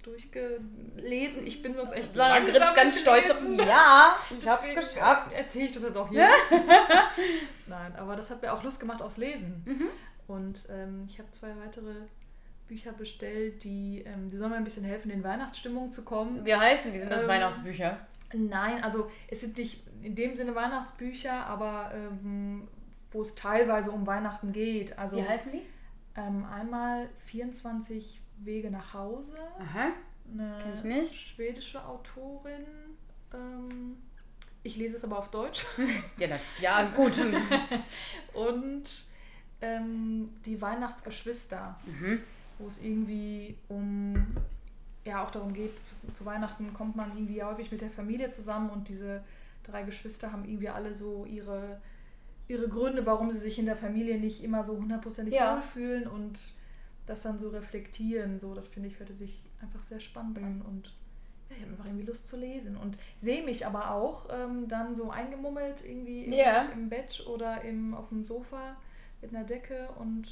durchgelesen. 0.03 1.47
Ich 1.47 1.61
bin 1.63 1.75
sonst 1.75 1.93
echt 1.93 2.15
Sarah 2.15 2.39
grinst 2.41 2.75
ganz 2.75 3.01
stolz 3.01 3.31
auf. 3.31 3.43
Ja, 3.57 4.17
ich 4.39 4.47
hab's 4.49 4.63
Deswegen 4.63 4.81
geschafft. 4.81 5.33
Erzähle 5.33 5.67
ich 5.67 5.73
das 5.73 5.83
jetzt 5.83 5.97
auch 5.97 6.09
hier. 6.09 6.29
Nein, 7.67 7.95
aber 7.97 8.17
das 8.17 8.31
hat 8.31 8.43
mir 8.43 8.53
auch 8.53 8.63
Lust 8.63 8.79
gemacht 8.81 9.03
aufs 9.03 9.17
Lesen. 9.17 9.63
Mhm. 9.67 9.89
Und 10.27 10.67
ähm, 10.71 11.03
ich 11.09 11.19
habe 11.19 11.31
zwei 11.31 11.55
weitere 11.59 11.95
Bücher 12.67 12.93
bestellt, 12.93 13.63
die, 13.65 14.03
ähm, 14.07 14.29
die 14.31 14.37
sollen 14.37 14.51
mir 14.51 14.57
ein 14.57 14.65
bisschen 14.65 14.85
helfen, 14.85 15.11
in 15.11 15.23
Weihnachtsstimmung 15.23 15.93
zu 15.93 16.03
kommen. 16.05 16.45
Wie 16.45 16.55
heißen 16.55 16.93
die? 16.93 16.99
Sind 16.99 17.13
das 17.13 17.23
Ähm, 17.23 17.29
Weihnachtsbücher? 17.29 17.99
Nein, 18.33 18.83
also 18.83 19.11
es 19.29 19.43
sind 19.43 19.59
nicht 19.59 19.83
in 20.03 20.15
dem 20.15 20.35
Sinne 20.35 20.55
Weihnachtsbücher, 20.55 21.33
aber 21.47 21.93
ähm, 21.95 22.67
wo 23.13 23.23
es 23.23 23.35
teilweise 23.35 23.91
um 23.93 24.07
Weihnachten 24.07 24.53
geht. 24.53 24.99
Also 24.99 25.19
Wie 25.19 25.23
heißen 25.29 25.53
die? 25.53 25.63
ähm, 26.17 26.45
einmal 26.47 27.09
24 27.27 28.21
Wege 28.39 28.71
nach 28.71 28.95
Hause, 28.95 29.37
Aha. 29.61 29.93
eine 30.33 30.59
Kenn 30.63 30.75
ich 30.75 30.85
nicht. 30.85 31.15
schwedische 31.15 31.85
Autorin. 31.87 32.65
Ähm, 33.33 33.97
ich 34.65 34.77
lese 34.77 34.97
es 34.97 35.05
aber 35.05 35.19
auf 35.19 35.31
Deutsch. 35.31 35.65
Ja, 36.19 36.27
das, 36.27 36.43
ja 36.61 36.83
gut. 36.91 37.13
Und 38.35 39.05
ähm, 39.65 40.29
die 40.45 40.61
Weihnachtsgeschwister, 40.61 41.77
Mhm. 41.87 42.21
wo 42.59 42.69
es 42.69 42.83
irgendwie 42.83 43.57
um, 43.69 44.15
ja 45.05 45.25
auch 45.25 45.31
darum 45.31 45.53
geht, 45.53 45.73
zu 46.17 46.25
Weihnachten 46.25 46.73
kommt 46.75 46.97
man 46.97 47.11
irgendwie 47.17 47.43
häufig 47.43 47.71
mit 47.73 47.81
der 47.81 47.91
Familie 47.91 48.31
zusammen 48.31 48.71
und 48.71 48.89
diese 48.89 49.23
drei 49.65 49.83
Geschwister 49.83 50.31
haben 50.33 50.45
irgendwie 50.45 50.69
alle 50.69 50.93
so 50.95 51.25
ihre, 51.25 51.81
ihre 52.49 52.69
Gründe, 52.69 53.07
warum 53.07 53.31
sie 53.31 53.39
sich 53.39 53.59
in 53.59 53.67
der 53.67 53.77
Familie 53.77 54.19
nicht 54.19 54.43
immer 54.45 54.65
so 54.65 54.77
hundertprozentig 54.77 55.35
Ja. 55.35 55.55
wohlfühlen 55.57 56.07
und 56.07 56.41
das 57.07 57.23
dann 57.23 57.39
so 57.39 57.49
reflektieren. 57.51 58.39
So, 58.39 58.55
das 58.55 58.67
finde 58.69 58.89
ich, 58.89 58.99
hörte 58.99 59.15
sich 59.15 59.43
einfach 59.63 59.83
sehr 59.83 60.01
spannend 60.01 60.39
an 60.39 60.63
und 60.63 60.93
ja, 61.51 61.57
ich 61.57 61.63
habe 61.63 61.73
einfach 61.73 61.87
irgendwie 61.87 62.05
Lust 62.07 62.29
zu 62.29 62.37
lesen 62.39 62.77
und 62.77 62.99
sehe 63.19 63.43
mich 63.45 63.67
aber 63.67 63.91
auch 63.91 64.29
ähm, 64.31 64.69
dann 64.69 64.95
so 64.97 65.11
eingemummelt 65.11 65.85
irgendwie 65.87 66.25
im, 66.25 66.33
Ja. 66.33 66.67
im 66.73 66.89
Bett 66.89 67.25
oder 67.27 67.63
im, 67.63 67.95
auf 67.95 68.09
dem 68.11 68.25
Sofa 68.25 68.77
mit 69.25 69.35
einer 69.35 69.45
Decke 69.45 69.89
und 69.99 70.29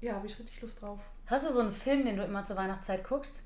ja, 0.00 0.14
habe 0.14 0.26
ich 0.26 0.38
richtig 0.38 0.60
Lust 0.62 0.80
drauf. 0.80 1.00
Hast 1.26 1.48
du 1.48 1.52
so 1.52 1.60
einen 1.60 1.72
Film, 1.72 2.04
den 2.04 2.16
du 2.16 2.24
immer 2.24 2.44
zur 2.44 2.56
Weihnachtszeit 2.56 3.04
guckst? 3.04 3.42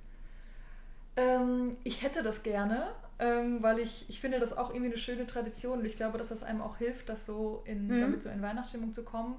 Ähm, 1.17 1.77
ich 1.85 2.03
hätte 2.03 2.23
das 2.23 2.43
gerne, 2.43 2.89
ähm, 3.19 3.63
weil 3.63 3.79
ich, 3.79 4.09
ich 4.09 4.21
finde 4.21 4.41
das 4.41 4.57
auch 4.57 4.71
irgendwie 4.71 4.91
eine 4.91 4.99
schöne 4.99 5.27
Tradition 5.27 5.81
und 5.81 5.85
ich 5.85 5.97
glaube, 5.97 6.19
dass 6.19 6.29
das 6.29 6.43
einem 6.43 6.61
auch 6.61 6.77
hilft, 6.79 7.09
das 7.09 7.25
so 7.27 7.63
in, 7.67 7.87
Mhm. 7.87 8.01
damit 8.01 8.23
so 8.23 8.29
in 8.29 8.43
Weihnachtsstimmung 8.43 8.93
zu 8.93 9.05
kommen. 9.05 9.37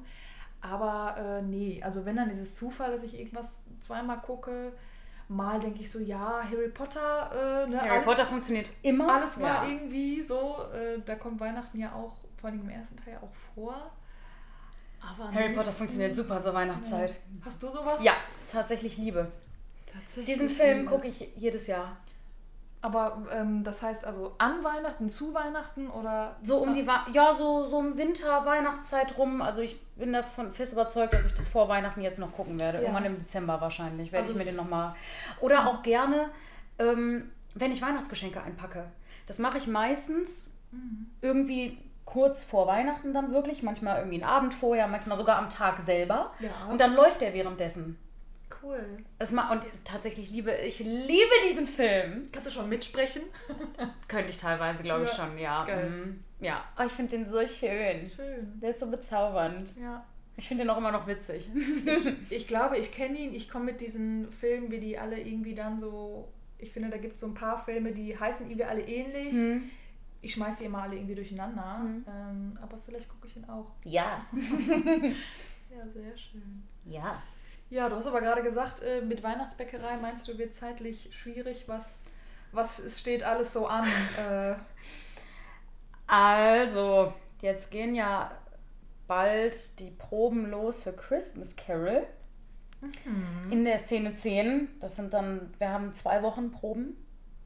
Aber 0.62 1.16
äh, 1.18 1.42
nee, 1.42 1.82
also 1.84 2.06
wenn 2.06 2.16
dann 2.16 2.30
dieses 2.30 2.56
Zufall, 2.56 2.92
dass 2.92 3.04
ich 3.04 3.20
irgendwas 3.20 3.62
zweimal 3.82 4.20
gucke, 4.20 4.72
mal 5.28 5.60
denke 5.60 5.82
ich 5.82 5.92
so, 5.92 6.00
ja, 6.00 6.42
Harry 6.44 6.70
Potter, 6.70 7.66
äh, 7.66 7.70
ne, 7.70 7.80
Harry 7.82 7.90
alles, 7.90 8.06
Potter 8.06 8.26
funktioniert 8.26 8.72
immer. 8.82 9.14
alles 9.14 9.40
war 9.42 9.66
ja. 9.66 9.72
irgendwie 9.72 10.22
so, 10.22 10.58
äh, 10.74 11.00
da 11.06 11.16
kommt 11.16 11.40
Weihnachten 11.40 11.80
ja 11.80 11.92
auch, 11.94 12.14
vor 12.38 12.50
allem 12.50 12.62
im 12.62 12.70
ersten 12.70 12.96
Teil 12.98 13.18
auch 13.22 13.34
vor. 13.54 13.92
Aber 15.14 15.32
Harry 15.34 15.54
Potter 15.54 15.72
funktioniert 15.72 16.16
super 16.16 16.40
zur 16.42 16.54
Weihnachtszeit. 16.54 17.20
Hast 17.44 17.62
du 17.62 17.70
sowas? 17.70 18.04
Ja, 18.04 18.14
tatsächlich 18.48 18.98
Liebe. 18.98 19.32
tatsächlich. 19.92 20.26
Diesen 20.26 20.50
Film 20.50 20.86
gucke 20.86 21.08
ich 21.08 21.30
jedes 21.38 21.68
Jahr. 21.68 21.98
Aber 22.82 23.26
ähm, 23.32 23.64
das 23.64 23.82
heißt 23.82 24.06
also 24.06 24.36
an 24.38 24.64
Weihnachten, 24.64 25.10
zu 25.10 25.34
Weihnachten 25.34 25.90
oder 25.90 26.36
So 26.44 26.58
um 26.58 26.74
die 26.74 26.86
Wa 26.86 27.06
ja, 27.14 27.34
so, 27.34 27.66
so 27.66 27.80
im 27.80 27.98
Winter, 27.98 28.46
Weihnachtszeit 28.46 29.18
rum. 29.18 29.42
Also 29.42 29.62
ich 29.62 29.80
bin 29.96 30.14
davon 30.14 30.52
fest 30.52 30.74
überzeugt, 30.74 31.14
dass 31.14 31.26
ich 31.26 31.34
das 31.34 31.48
vor 31.48 31.68
Weihnachten 31.68 32.02
jetzt 32.02 32.20
noch 32.20 32.32
gucken 32.34 32.60
werde. 32.60 32.78
Ja. 32.78 32.84
Irgendwann 32.84 33.06
im 33.06 33.18
Dezember 33.18 33.60
wahrscheinlich 33.60 34.12
werde 34.12 34.24
Also- 34.28 34.34
ich 34.34 34.38
mir 34.38 34.46
den 34.46 34.56
nochmal. 34.56 34.94
Oder 35.42 35.68
auch 35.68 35.82
gerne, 35.82 36.30
ähm, 36.78 37.32
wenn 37.56 37.72
ich 37.72 37.82
Weihnachtsgeschenke 37.82 38.42
einpacke. 38.44 38.86
Das 39.26 39.40
mache 39.40 39.58
ich 39.58 39.66
meistens 39.66 40.54
Mhm. 40.72 41.08
irgendwie 41.22 41.80
kurz 42.06 42.44
vor 42.44 42.68
Weihnachten 42.68 43.14
dann 43.14 43.34
wirklich. 43.34 43.64
Manchmal 43.64 43.98
irgendwie 43.98 44.22
einen 44.24 44.32
Abend 44.32 44.54
vorher, 44.54 44.88
manchmal 44.88 45.18
sogar 45.18 45.38
am 45.38 45.50
Tag 45.50 45.80
selber. 45.82 46.32
Ja. 46.40 46.50
Und 46.70 46.80
dann 46.80 46.94
läuft 46.96 47.22
der 47.22 47.34
währenddessen. 47.34 47.98
Cool. 48.62 48.80
Das 49.20 49.32
ma 49.32 49.52
und 49.52 49.64
tatsächlich 49.84 50.32
liebe, 50.32 50.52
ich 50.52 50.80
liebe 50.80 51.32
diesen 51.50 51.68
Film. 51.68 52.30
Kannst 52.32 52.48
du 52.48 52.52
schon 52.52 52.70
mitsprechen? 52.70 53.22
Könnte 54.08 54.30
ich 54.32 54.38
teilweise, 54.38 54.84
glaube 54.84 55.04
ich, 55.06 55.10
Ja, 55.12 55.16
schon, 55.16 55.38
ja. 55.38 55.66
geil. 55.66 55.90
Mhm. 55.90 56.24
Ja, 56.40 56.64
aber 56.76 56.86
ich 56.86 56.92
finde 56.92 57.18
den 57.18 57.30
so 57.30 57.40
schön. 57.46 58.08
Schön. 58.08 58.60
Der 58.62 58.70
ist 58.70 58.80
so 58.80 58.88
bezaubernd. 58.88 59.74
Ja. 59.82 60.04
Ich 60.38 60.48
finde 60.48 60.64
den 60.64 60.70
auch 60.70 60.78
immer 60.78 60.92
noch 60.92 61.08
witzig. 61.08 61.48
Ich 62.30 62.48
glaube, 62.48 62.78
ich 62.78 62.92
kenne 62.92 63.18
ihn. 63.18 63.34
Ich 63.34 63.50
komme 63.50 63.66
mit 63.66 63.82
diesen 63.82 64.32
Filmen, 64.32 64.70
wie 64.70 64.80
die 64.80 64.98
alle 64.98 65.20
irgendwie 65.20 65.56
dann 65.56 65.80
so. 65.80 66.28
Ich 66.58 66.72
finde, 66.72 66.90
da 66.90 66.98
gibt 66.98 67.16
es 67.16 67.22
so 67.22 67.28
ein 67.28 67.34
paar 67.34 67.58
Filme, 67.64 67.92
die 67.94 68.18
heißen 68.20 68.46
irgendwie 68.48 68.66
alle 68.66 68.82
ähnlich. 68.82 69.34
Mhm. 69.34 69.70
Ich 70.26 70.34
schmeiße 70.34 70.60
die 70.60 70.66
immer 70.66 70.84
alle 70.84 70.96
irgendwie 70.96 71.16
durcheinander. 71.16 71.80
Mhm. 71.80 72.06
Ähm, 72.08 72.54
aber 72.62 72.78
vielleicht 72.86 73.10
gucke 73.10 73.28
ich 73.28 73.38
ihn 73.38 73.46
auch. 73.46 73.72
Ja. 73.84 74.26
Ja, 75.76 75.86
sehr 75.90 76.18
schön. 76.18 76.64
Ja. 76.86 77.22
Ja, 77.70 77.90
du 77.90 77.96
hast 77.98 78.08
aber 78.08 78.22
gerade 78.22 78.44
gesagt, 78.44 78.82
äh, 78.82 79.02
mit 79.02 79.24
Weihnachtsbäckerei 79.24 79.98
meinst 79.98 80.28
du, 80.28 80.38
wird 80.38 80.54
zeitlich 80.54 81.10
schwierig, 81.12 81.68
was 81.68 82.00
was 82.52 82.80
es 82.80 83.00
steht 83.02 83.24
alles 83.24 83.52
so 83.54 83.68
an? 83.68 83.86
äh, 84.18 84.56
Also, 86.08 87.14
jetzt 87.42 87.72
gehen 87.72 87.96
ja 87.96 88.32
bald 89.08 89.80
die 89.80 89.92
Proben 89.92 90.50
los 90.50 90.84
für 90.84 90.94
Christmas 90.94 91.56
Carol. 91.56 92.06
In 93.50 93.66
der 93.66 93.80
Szene 93.80 94.14
10. 94.16 94.70
Das 94.80 94.96
sind 94.96 95.14
dann, 95.14 95.54
wir 95.58 95.70
haben 95.70 95.92
zwei 95.94 96.22
Wochen 96.22 96.52
Proben. 96.52 96.96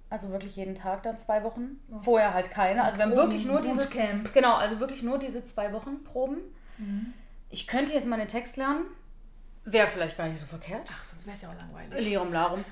Also 0.09 0.31
wirklich 0.31 0.55
jeden 0.55 0.73
Tag 0.75 1.03
dann 1.03 1.17
zwei 1.19 1.43
Wochen. 1.43 1.79
Vorher 1.99 2.33
halt 2.33 2.49
keine. 2.49 2.83
Also 2.83 2.97
wir 2.97 3.05
haben 3.05 3.15
wirklich 3.15 3.45
nur 3.45 3.61
diese. 3.61 3.81
Bootcamp. 3.81 4.33
Genau, 4.33 4.55
also 4.55 4.79
wirklich 4.79 5.03
nur 5.03 5.19
diese 5.19 5.45
zwei 5.45 5.71
Wochen 5.73 6.03
Proben. 6.03 6.39
Ich 7.49 7.67
könnte 7.67 7.93
jetzt 7.93 8.07
mal 8.07 8.17
den 8.17 8.27
Text 8.27 8.57
lernen. 8.57 8.85
Wäre 9.65 9.87
vielleicht 9.87 10.17
gar 10.17 10.27
nicht 10.27 10.39
so 10.39 10.45
verkehrt. 10.45 10.89
ach, 10.91 11.03
sonst 11.03 11.25
wäre 11.25 11.35
es 11.35 11.41
ja 11.41 11.49
auch 11.49 11.55
langweilig. 11.55 12.05
Lirum 12.05 12.33
Larum. 12.33 12.63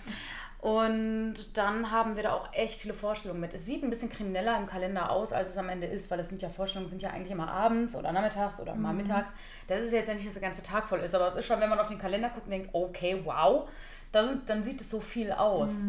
Und 0.59 1.55
dann 1.55 1.91
haben 1.91 2.15
wir 2.15 2.23
da 2.23 2.33
auch 2.33 2.51
echt 2.51 2.81
viele 2.81 2.95
Vorstellungen 2.95 3.39
mit. 3.39 3.53
Es 3.53 3.65
sieht 3.65 3.83
ein 3.83 3.91
bisschen 3.91 4.09
krimineller 4.09 4.57
im 4.57 4.65
Kalender 4.65 5.11
aus, 5.11 5.31
als 5.31 5.51
es 5.51 5.57
am 5.57 5.69
Ende 5.69 5.85
ist, 5.85 6.09
weil 6.09 6.19
es 6.19 6.29
sind 6.29 6.41
ja 6.41 6.49
Vorstellungen, 6.49 6.89
sind 6.89 7.03
ja 7.03 7.11
eigentlich 7.11 7.31
immer 7.31 7.49
abends 7.49 7.95
oder 7.95 8.11
nachmittags 8.11 8.59
oder 8.59 8.73
mal 8.73 8.93
mittags. 8.93 9.33
Das 9.67 9.81
ist 9.81 9.93
jetzt 9.93 10.07
ja 10.07 10.15
nicht, 10.15 10.25
dass 10.25 10.33
der 10.33 10.41
ganze 10.41 10.63
Tag 10.63 10.87
voll 10.87 10.99
ist, 11.01 11.13
aber 11.13 11.27
es 11.27 11.35
ist 11.35 11.45
schon, 11.45 11.59
wenn 11.59 11.69
man 11.69 11.79
auf 11.79 11.87
den 11.87 11.99
Kalender 11.99 12.29
guckt 12.29 12.45
und 12.45 12.51
denkt, 12.51 12.69
okay, 12.73 13.21
wow, 13.23 13.69
das 14.11 14.31
ist, 14.31 14.49
dann 14.49 14.63
sieht 14.63 14.81
es 14.81 14.89
so 14.89 14.99
viel 14.99 15.31
aus. 15.31 15.83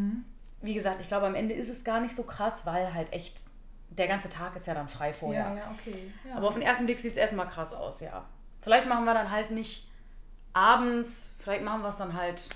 Wie 0.61 0.75
gesagt, 0.75 1.01
ich 1.01 1.09
glaube, 1.09 1.27
am 1.27 1.35
Ende 1.35 1.55
ist 1.55 1.69
es 1.69 1.85
gar 1.85 2.01
nicht 2.01 2.15
so 2.15 2.25
krass, 2.25 2.67
weil 2.67 2.93
halt 2.95 3.13
echt 3.13 3.43
der 3.91 4.09
ganze 4.09 4.29
Tag 4.29 4.55
ist 4.57 4.67
ja 4.67 4.75
dann 4.75 4.89
frei 4.89 5.13
vorher. 5.13 5.45
Ja, 5.45 5.57
ja, 5.57 5.71
okay. 5.73 6.13
Ja. 6.29 6.37
Aber 6.37 6.49
auf 6.49 6.55
den 6.55 6.63
ersten 6.63 6.87
Blick 6.87 6.99
sieht 6.99 7.13
es 7.13 7.17
erstmal 7.17 7.49
krass 7.49 7.73
aus, 7.73 8.01
ja. 8.01 8.25
Vielleicht 8.61 8.87
machen 8.89 9.05
wir 9.05 9.15
dann 9.15 9.31
halt 9.31 9.51
nicht 9.51 9.91
abends, 10.53 11.37
vielleicht 11.41 11.65
machen 11.65 11.83
wir 11.83 11.89
es 11.89 11.97
dann 11.99 12.15
halt 12.15 12.49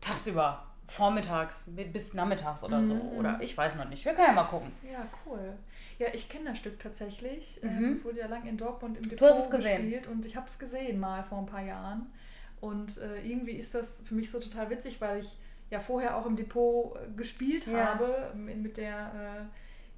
tagsüber, 0.00 0.66
vormittags 0.86 1.70
bis 1.92 2.14
nachmittags 2.14 2.64
oder 2.64 2.82
so. 2.82 2.94
Mhm, 2.94 3.12
Oder 3.18 3.40
ich 3.40 3.56
weiß 3.56 3.76
noch 3.76 3.88
nicht. 3.88 4.04
Wir 4.04 4.12
können 4.14 4.28
ja 4.28 4.32
mal 4.32 4.44
gucken. 4.44 4.72
Ja, 4.90 5.06
cool. 5.26 5.54
Ja, 5.98 6.08
ich 6.12 6.28
kenne 6.28 6.46
das 6.50 6.58
Stück 6.58 6.78
tatsächlich. 6.80 7.60
Ähm, 7.62 7.92
Es 7.92 8.04
wurde 8.04 8.18
ja 8.20 8.26
lang 8.26 8.46
in 8.46 8.56
Dortmund 8.56 8.96
im 8.98 9.08
Depot 9.08 9.30
Mhm. 9.30 9.50
gespielt 9.50 10.06
und 10.08 10.26
ich 10.26 10.36
habe 10.36 10.46
es 10.46 10.58
gesehen 10.58 10.98
mal 10.98 11.22
vor 11.22 11.38
ein 11.38 11.46
paar 11.46 11.62
Jahren. 11.62 12.12
Und 12.60 12.98
äh, 12.98 13.20
irgendwie 13.22 13.52
ist 13.52 13.74
das 13.74 14.02
für 14.04 14.14
mich 14.14 14.30
so 14.30 14.40
total 14.40 14.68
witzig, 14.70 15.00
weil 15.00 15.20
ich 15.20 15.38
ja 15.70 15.78
vorher 15.80 16.16
auch 16.16 16.26
im 16.26 16.36
Depot 16.36 16.96
äh, 16.96 17.10
gespielt 17.16 17.66
Ja. 17.66 17.94
habe 17.94 18.32
mit, 18.34 18.56
mit 18.58 18.76
der 18.76 19.48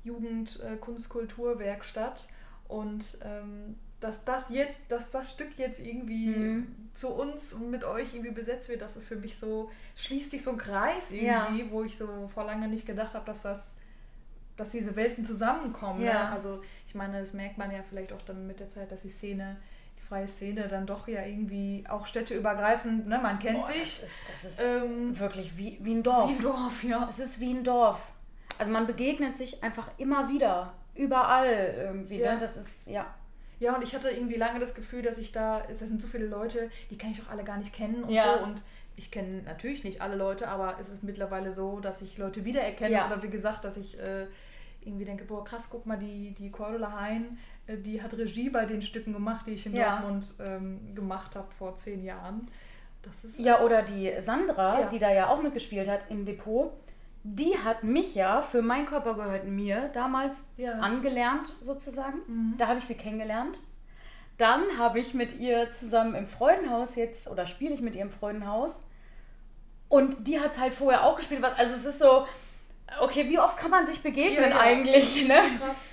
äh, 0.05 0.07
Jugend 0.07 0.61
äh, 0.63 0.77
Kunstkulturwerkstatt 0.77 2.27
und 2.69 3.19
ähm, 3.25 3.77
dass 4.01 4.25
das 4.25 4.49
jetzt, 4.51 4.81
dass 4.89 5.13
das 5.13 5.31
Stück 5.31 5.57
jetzt 5.59 5.79
irgendwie 5.81 6.27
Mhm. 6.27 6.67
zu 6.93 7.09
uns 7.15 7.53
und 7.53 7.71
mit 7.71 7.85
euch 7.85 8.15
irgendwie 8.15 8.33
besetzt 8.33 8.69
wird, 8.69 8.83
das 8.83 8.97
ist 8.97 9.07
für 9.07 9.15
mich 9.17 9.37
so, 9.39 9.71
schließt 9.97 10.33
sich 10.33 10.43
so 10.43 10.51
ein 10.51 10.59
Kreis 10.59 11.13
Ja. 11.13 11.47
irgendwie, 11.47 11.71
wo 11.71 11.85
ich 11.85 11.97
so 11.97 12.29
vor 12.35 12.45
lange 12.45 12.67
nicht 12.69 12.85
gedacht 12.85 13.15
habe, 13.15 13.25
dass 13.27 13.43
das, 13.43 13.75
dass 14.57 14.71
diese 14.71 14.97
Welten 14.97 15.25
zusammenkommen. 15.25 16.03
Ja. 16.03 16.25
Ne? 16.25 16.31
Also 16.33 16.63
ich 16.89 16.95
meine, 16.97 17.21
das 17.21 17.33
merkt 17.33 17.59
man 17.59 17.71
ja 17.71 17.83
vielleicht 17.89 18.13
auch 18.13 18.23
dann 18.23 18.47
mit 18.47 18.59
der 18.61 18.69
Zeit, 18.69 18.91
dass 18.91 19.03
die 19.03 19.09
Szene, 19.09 19.57
die 20.13 20.17
freie 20.19 20.29
Szene 20.29 20.69
dann 20.69 20.87
doch 20.87 21.09
ja 21.09 21.25
irgendwie 21.25 21.85
auch 21.89 22.07
städteübergreifend, 22.07 23.07
ne, 23.09 23.19
man 23.19 23.39
kennt 23.39 23.63
Boah, 23.63 23.67
sich. 23.69 24.01
Das 24.01 24.11
ist, 24.11 24.29
das 24.31 24.45
ist 24.45 24.61
Ähm, 24.61 25.19
wirklich 25.19 25.57
wie, 25.57 25.79
wie 25.81 25.95
ein 25.95 26.03
Dorf. 26.03 26.31
wie 26.31 26.35
ein 26.35 26.43
Dorf, 26.43 26.85
ja. 26.85 27.07
Es 27.09 27.19
ist 27.19 27.41
wie 27.41 27.53
ein 27.53 27.65
Dorf. 27.65 28.13
Also 28.59 28.71
man 28.71 28.87
begegnet 28.87 29.37
sich 29.39 29.63
einfach 29.65 29.91
immer 29.99 30.29
wieder. 30.29 30.75
Überall 30.95 31.75
irgendwie. 31.79 32.19
Ja. 32.19 32.35
Ne? 32.35 32.41
Das 32.41 32.57
ist, 32.57 32.89
ja. 32.89 33.07
Ja, 33.59 33.77
und 33.77 33.83
ich 33.83 33.95
hatte 33.95 34.11
irgendwie 34.11 34.37
lange 34.37 34.59
das 34.61 34.75
Gefühl, 34.75 35.03
dass 35.03 35.19
ich 35.19 35.33
da, 35.33 35.63
es 35.71 35.79
sind 35.79 36.01
so 36.03 36.09
viele 36.09 36.27
Leute, 36.27 36.71
die 36.91 36.99
kann 36.99 37.13
ich 37.13 37.21
doch 37.21 37.31
alle 37.31 37.45
gar 37.45 37.57
nicht 37.57 37.73
kennen 37.75 38.05
und 38.05 38.11
Ja. 38.11 38.39
so. 38.39 38.45
Und 38.45 38.63
ich 38.97 39.11
kenne 39.11 39.43
natürlich 39.43 39.85
nicht 39.85 40.03
alle 40.03 40.17
Leute, 40.17 40.49
aber 40.49 40.77
es 40.79 40.91
ist 40.91 41.03
mittlerweile 41.03 41.51
so, 41.53 41.81
dass 41.81 42.03
ich 42.03 42.19
Leute 42.19 42.45
wiedererkenne. 42.45 42.93
Ja. 42.95 43.07
Oder 43.07 43.23
wie 43.23 43.31
gesagt, 43.31 43.65
dass 43.65 43.77
ich 43.79 43.99
äh, 43.99 44.27
irgendwie 44.85 45.05
denke, 45.05 45.25
boah, 45.25 45.45
krass, 45.45 45.69
guck 45.71 45.87
mal, 45.87 45.97
die, 45.97 46.35
die 46.35 46.51
Cordula 46.51 46.93
Hein, 47.01 47.39
die 47.69 48.03
hat 48.03 48.15
Regie 48.15 48.51
bei 48.51 48.65
den 48.65 48.83
Stücken 48.83 49.13
gemacht, 49.13 49.47
die 49.47 49.53
ich 49.53 49.67
in 49.67 49.75
Ja. 49.75 49.99
Dortmund 50.01 50.35
ähm, 50.41 50.95
gemacht 50.95 51.37
habe 51.37 51.51
vor 51.53 51.77
zehn 51.77 52.05
Jahren. 52.05 52.49
Das 53.03 53.25
ist 53.25 53.39
Ja, 53.39 53.61
oder 53.63 53.83
die 53.83 54.13
Sandra, 54.19 54.81
Ja. 54.81 54.89
die 54.89 54.99
da 54.99 55.13
ja 55.13 55.29
auch 55.29 55.43
mitgespielt 55.43 55.89
hat 55.89 56.05
im 56.11 56.25
Depot, 56.25 56.73
die 57.25 57.57
hat 57.59 57.85
mich 57.85 58.15
ja 58.15 58.43
für 58.43 58.63
Mein 58.63 58.87
Körper 58.87 59.15
gehört 59.15 59.45
mir 59.47 59.91
damals 59.93 60.47
Ja. 60.57 60.73
angelernt, 60.81 61.55
sozusagen. 61.61 62.19
Mhm. 62.27 62.55
Da 62.59 62.67
habe 62.69 62.79
ich 62.79 62.85
sie 62.85 62.97
kennengelernt. 62.97 63.61
Dann 64.39 64.63
habe 64.79 64.99
ich 64.99 65.15
mit 65.15 65.39
ihr 65.39 65.71
zusammen 65.71 66.15
im 66.17 66.27
Freudenhaus 66.27 66.97
jetzt, 66.97 67.29
oder 67.29 67.47
spiele 67.47 67.75
ich 67.75 67.81
mit 67.81 67.95
ihr 67.95 68.03
im 68.03 68.11
Freudenhaus. 68.11 68.89
Und 69.89 70.27
die 70.27 70.41
hat 70.41 70.59
halt 70.59 70.75
vorher 70.75 71.05
auch 71.05 71.17
gespielt. 71.17 71.45
Also 71.45 71.75
es 71.75 71.85
ist 71.85 71.99
so, 71.99 72.27
okay, 73.01 73.29
wie 73.29 73.39
oft 73.39 73.57
kann 73.59 73.71
man 73.71 73.87
sich 73.87 74.03
begegnen 74.03 74.53
eigentlich? 74.53 75.29
Ne? 75.29 75.39
krass. 75.59 75.89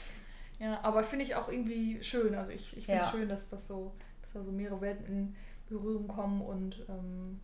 Ja, 0.60 0.80
aber 0.84 1.04
finde 1.04 1.26
ich 1.26 1.36
auch 1.36 1.50
irgendwie 1.50 2.04
schön. 2.04 2.36
Also 2.36 2.52
ich, 2.52 2.76
ich 2.78 2.86
finde 2.86 3.00
es 3.02 3.06
Ja. 3.08 3.12
schön, 3.12 3.30
dass 3.30 3.50
das 3.50 3.68
so, 3.68 3.94
dass 4.22 4.34
da 4.34 4.44
so 4.44 4.52
mehrere 4.52 4.82
Welten 4.82 5.06
in 5.06 5.36
Berührung 5.70 6.08
kommen 6.08 6.42
und 6.42 6.84
ähm, 6.90 7.40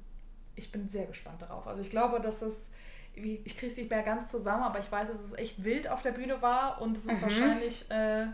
ich 0.56 0.72
bin 0.72 0.88
sehr 0.90 1.06
gespannt 1.06 1.42
darauf. 1.42 1.68
Also 1.68 1.82
ich 1.82 1.90
glaube, 1.90 2.20
dass 2.20 2.42
es, 2.42 2.70
wie- 3.14 3.42
ich 3.46 3.56
kriege 3.58 3.72
es 3.72 3.78
nicht 3.78 3.90
mehr 3.90 4.04
ganz 4.04 4.30
zusammen, 4.32 4.64
aber 4.64 4.80
ich 4.80 4.92
weiß, 4.92 5.08
dass 5.10 5.22
es 5.22 5.34
echt 5.34 5.64
wild 5.64 5.90
auf 5.90 6.02
der 6.02 6.12
Bühne 6.12 6.42
war 6.42 6.82
und 6.82 6.92
Mhm. 6.92 6.96
es 6.96 7.06
ist 7.06 7.22
wahrscheinlich 7.22 7.92
äh, 7.92 8.28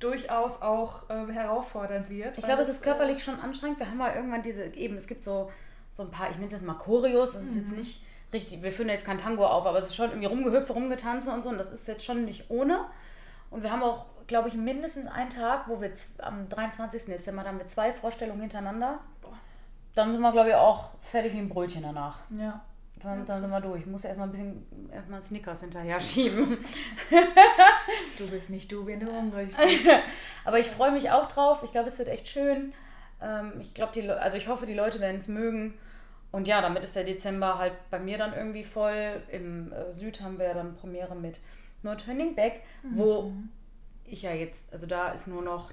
durchaus 0.00 0.62
auch 0.62 1.08
äh, 1.10 1.26
herausfordernd 1.32 2.08
wird. 2.10 2.38
Ich 2.38 2.44
glaube, 2.44 2.60
es 2.60 2.68
das, 2.68 2.76
ist 2.78 2.82
körperlich 2.82 3.22
schon 3.24 3.40
anstrengend. 3.40 3.78
Wir 3.80 3.88
haben 3.88 3.96
mal 3.96 4.14
irgendwann 4.14 4.42
diese, 4.42 4.64
eben, 4.74 4.96
es 4.96 5.06
gibt 5.06 5.22
so, 5.24 5.50
so 5.90 6.02
ein 6.04 6.10
paar, 6.10 6.30
ich 6.30 6.38
nenne 6.38 6.50
das 6.50 6.62
mal 6.62 6.74
Choreos, 6.74 7.32
das 7.32 7.42
ist 7.44 7.56
jetzt 7.56 7.72
nicht 7.76 8.06
richtig, 8.32 8.62
wir 8.62 8.70
führen 8.72 8.88
jetzt 8.90 9.06
kein 9.06 9.18
Tango 9.18 9.46
auf, 9.46 9.66
aber 9.66 9.78
es 9.78 9.86
ist 9.86 9.96
schon 9.96 10.10
irgendwie 10.10 10.26
rumgehüpft, 10.26 10.70
rumgetanzt 10.70 11.28
und 11.28 11.42
so 11.42 11.48
und 11.48 11.58
das 11.58 11.72
ist 11.72 11.88
jetzt 11.88 12.04
schon 12.04 12.24
nicht 12.24 12.50
ohne. 12.50 12.84
Und 13.50 13.62
wir 13.62 13.72
haben 13.72 13.82
auch, 13.82 14.04
glaube 14.28 14.48
ich, 14.48 14.54
mindestens 14.54 15.06
einen 15.06 15.30
Tag, 15.30 15.66
wo 15.66 15.80
wir 15.80 15.90
am 16.18 16.48
23. 16.48 17.06
Dezember, 17.06 17.42
da 17.42 17.48
haben 17.48 17.58
wir 17.58 17.66
zwei 17.66 17.92
Vorstellungen 17.92 18.40
hintereinander. 18.42 19.00
Dann 19.96 20.12
sind 20.12 20.20
wir, 20.22 20.30
glaube 20.30 20.50
ich, 20.50 20.54
auch 20.54 20.90
fertig 21.00 21.32
wie 21.32 21.38
ein 21.38 21.48
Brötchen 21.48 21.82
danach. 21.82 22.20
Ja. 22.30 22.60
Dann, 23.02 23.20
Ja, 23.20 23.24
dann 23.26 23.40
sind 23.40 23.50
wir 23.50 23.60
durch. 23.60 23.80
Ich 23.80 23.86
muss 23.86 24.04
erstmal 24.04 24.28
ein 24.28 24.30
bisschen, 24.32 24.90
erstmal 24.92 25.22
Snickers 25.22 25.60
hinterher 25.62 25.98
schieben. 26.00 26.58
Du 28.18 28.26
bist 28.28 28.50
nicht 28.50 28.70
du, 28.72 28.86
wenn 28.86 29.00
du 29.00 29.06
hungrig 29.06 29.54
bist. 29.56 29.86
Aber 30.44 30.58
ich 30.58 30.66
freue 30.66 30.90
mich 30.92 31.10
auch 31.10 31.26
drauf. 31.26 31.62
Ich 31.62 31.72
glaube, 31.72 31.88
es 31.88 31.98
wird 31.98 32.08
echt 32.08 32.28
schön. 32.28 32.72
Ähm, 33.22 33.52
ich 33.60 33.74
glaube, 33.74 33.92
die, 33.94 34.00
Le- 34.02 34.20
also 34.20 34.36
ich 34.36 34.48
hoffe, 34.48 34.66
die 34.66 34.74
Leute 34.74 35.00
werden 35.00 35.18
es 35.18 35.28
mögen. 35.28 35.74
Und 36.32 36.48
ja, 36.48 36.60
damit 36.60 36.82
ist 36.82 36.96
der 36.96 37.04
Dezember 37.04 37.58
halt 37.58 37.72
bei 37.90 37.98
mir 37.98 38.18
dann 38.18 38.34
irgendwie 38.34 38.64
voll. 38.64 39.22
Im 39.30 39.72
äh, 39.72 39.90
Süd 39.92 40.20
haben 40.20 40.38
wir 40.38 40.46
ja 40.46 40.54
dann 40.54 40.74
Premiere 40.76 41.14
mit 41.14 41.40
No 41.82 41.94
Turning 41.94 42.34
Back, 42.34 42.62
wo 42.82 43.32
ich 44.10 44.22
ja 44.22 44.32
jetzt, 44.32 44.72
also 44.72 44.86
da 44.86 45.08
ist 45.10 45.26
nur 45.28 45.42
noch, 45.42 45.70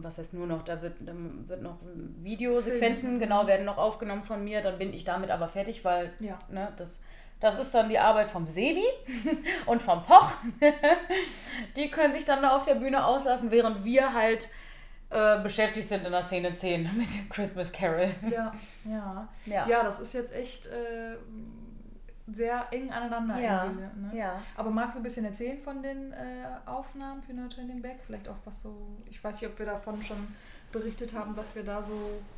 was 0.00 0.18
heißt 0.18 0.34
nur 0.34 0.46
noch, 0.46 0.62
da 0.62 0.80
wird, 0.82 0.94
da 1.00 1.12
wird 1.46 1.62
noch 1.62 1.78
Videosequenzen, 2.22 3.08
Filme. 3.10 3.18
genau, 3.18 3.46
werden 3.46 3.66
noch 3.66 3.78
aufgenommen 3.78 4.22
von 4.22 4.42
mir. 4.44 4.62
Dann 4.62 4.78
bin 4.78 4.92
ich 4.94 5.04
damit 5.04 5.30
aber 5.30 5.48
fertig, 5.48 5.84
weil 5.84 6.12
Ja. 6.20 6.38
ne, 6.48 6.72
das, 6.76 7.02
das 7.40 7.58
ist 7.58 7.74
dann 7.74 7.88
die 7.88 7.98
Arbeit 7.98 8.28
vom 8.28 8.46
Sebi 8.46 8.84
und 9.66 9.82
vom 9.82 10.02
Poch. 10.04 10.30
die 11.76 11.90
können 11.90 12.12
sich 12.12 12.24
dann 12.24 12.42
da 12.42 12.56
auf 12.56 12.62
der 12.62 12.76
Bühne 12.76 13.04
auslassen, 13.04 13.50
während 13.50 13.84
wir 13.84 14.14
halt 14.14 14.48
äh, 15.10 15.40
beschäftigt 15.42 15.88
sind 15.88 16.04
in 16.04 16.12
der 16.12 16.22
Szene 16.22 16.52
10 16.52 16.82
mit 16.96 17.12
dem 17.14 17.28
Christmas 17.28 17.72
Carol. 17.72 18.10
Ja, 18.30 18.52
ja. 18.88 19.28
Ja. 19.46 19.68
Ja, 19.68 19.82
das 19.82 20.00
ist 20.00 20.14
jetzt 20.14 20.34
echt 20.34 20.66
äh, 20.66 21.16
sehr 22.26 22.66
eng 22.72 22.90
aneinander 22.90 23.38
Ja. 23.38 23.64
Ne? 23.66 24.10
ja. 24.14 24.42
Aber 24.56 24.70
magst 24.70 24.94
du 24.96 25.00
ein 25.00 25.02
bisschen 25.02 25.24
erzählen 25.26 25.58
von 25.58 25.82
den 25.82 26.12
äh, 26.12 26.46
Aufnahmen 26.66 27.22
für 27.22 27.34
No 27.34 27.48
Turning 27.48 27.82
Back? 27.82 27.98
Vielleicht 28.06 28.28
auch 28.28 28.36
was 28.44 28.62
so, 28.62 28.96
ich 29.10 29.22
weiß 29.22 29.40
nicht, 29.40 29.50
ob 29.50 29.58
wir 29.58 29.66
davon 29.66 30.02
schon 30.02 30.16
berichtet 30.72 31.14
haben, 31.14 31.36
was 31.36 31.54
wir 31.54 31.62
da 31.64 31.82
so, 31.82 31.92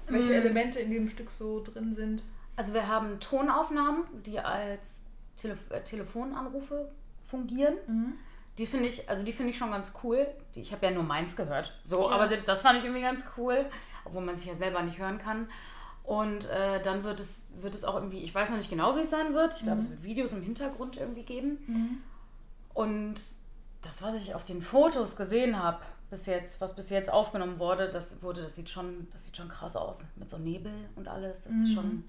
welche 0.09 0.33
Mm. 0.33 0.43
Elemente 0.47 0.81
in 0.81 0.91
dem 0.91 1.09
Stück 1.09 1.31
so 1.31 1.63
drin 1.63 1.95
sind. 1.95 2.25
Also 2.57 2.75
wir 2.75 2.87
haben 2.89 3.19
Tonaufnahmen, 3.21 4.05
die 4.27 4.39
als 4.41 5.05
Tele 5.37 5.57
äh, 5.71 5.81
Telefonanrufe 5.83 6.91
fungieren. 7.25 7.75
Die 8.59 8.67
finde 8.67 8.89
ich, 8.89 9.09
also 9.09 9.23
die 9.25 9.33
finde 9.33 9.51
ich 9.53 9.59
schon 9.59 9.71
ganz 9.71 9.95
cool. 10.03 10.27
Die, 10.55 10.61
ich 10.63 10.73
habe 10.73 10.87
ja 10.87 10.93
nur 10.93 11.03
meins 11.03 11.37
gehört. 11.37 11.79
So, 11.85 12.09
Ja. 12.09 12.15
aber 12.15 12.27
selbst 12.27 12.49
das 12.49 12.63
fand 12.63 12.79
ich 12.79 12.85
irgendwie 12.85 13.03
ganz 13.03 13.33
cool, 13.37 13.67
obwohl 14.05 14.23
man 14.23 14.37
sich 14.37 14.47
ja 14.49 14.55
selber 14.55 14.83
nicht 14.83 14.99
hören 14.99 15.19
kann. 15.19 15.49
Und 16.07 16.49
äh, 16.51 16.81
dann 16.81 17.03
wird 17.03 17.19
es, 17.19 17.49
wird 17.61 17.75
es 17.75 17.85
auch 17.85 17.97
irgendwie, 17.97 18.21
ich 18.21 18.33
weiß 18.33 18.51
noch 18.51 18.57
nicht 18.59 18.71
genau, 18.71 18.95
wie 18.95 19.01
es 19.01 19.11
sein 19.11 19.35
wird. 19.35 19.55
Ich 19.57 19.65
glaube, 19.65 19.81
es 19.81 19.91
wird 19.91 20.05
Videos 20.05 20.33
im 20.33 20.41
Hintergrund 20.43 20.97
irgendwie 20.97 21.25
geben. 21.25 21.59
Und 22.75 23.21
das, 23.83 24.03
was 24.03 24.15
ich 24.15 24.33
auf 24.35 24.45
den 24.45 24.63
Fotos 24.63 25.17
gesehen 25.17 25.61
habe, 25.61 25.81
bis 26.09 26.27
jetzt, 26.27 26.61
was 26.61 26.77
bis 26.77 26.91
jetzt 26.91 27.11
aufgenommen 27.13 27.59
wurde, 27.59 27.91
das 27.91 28.23
wurde, 28.23 28.43
das 28.43 28.55
sieht 28.55 28.71
schon, 28.71 29.09
das 29.13 29.25
sieht 29.25 29.37
schon 29.37 29.49
krass 29.49 29.75
aus. 29.75 30.05
Mit 30.15 30.31
so 30.31 30.39
Nebel 30.39 30.73
und 30.95 31.09
alles. 31.09 31.43
Das 31.43 31.53
ist 31.55 31.75
schon, 31.75 32.05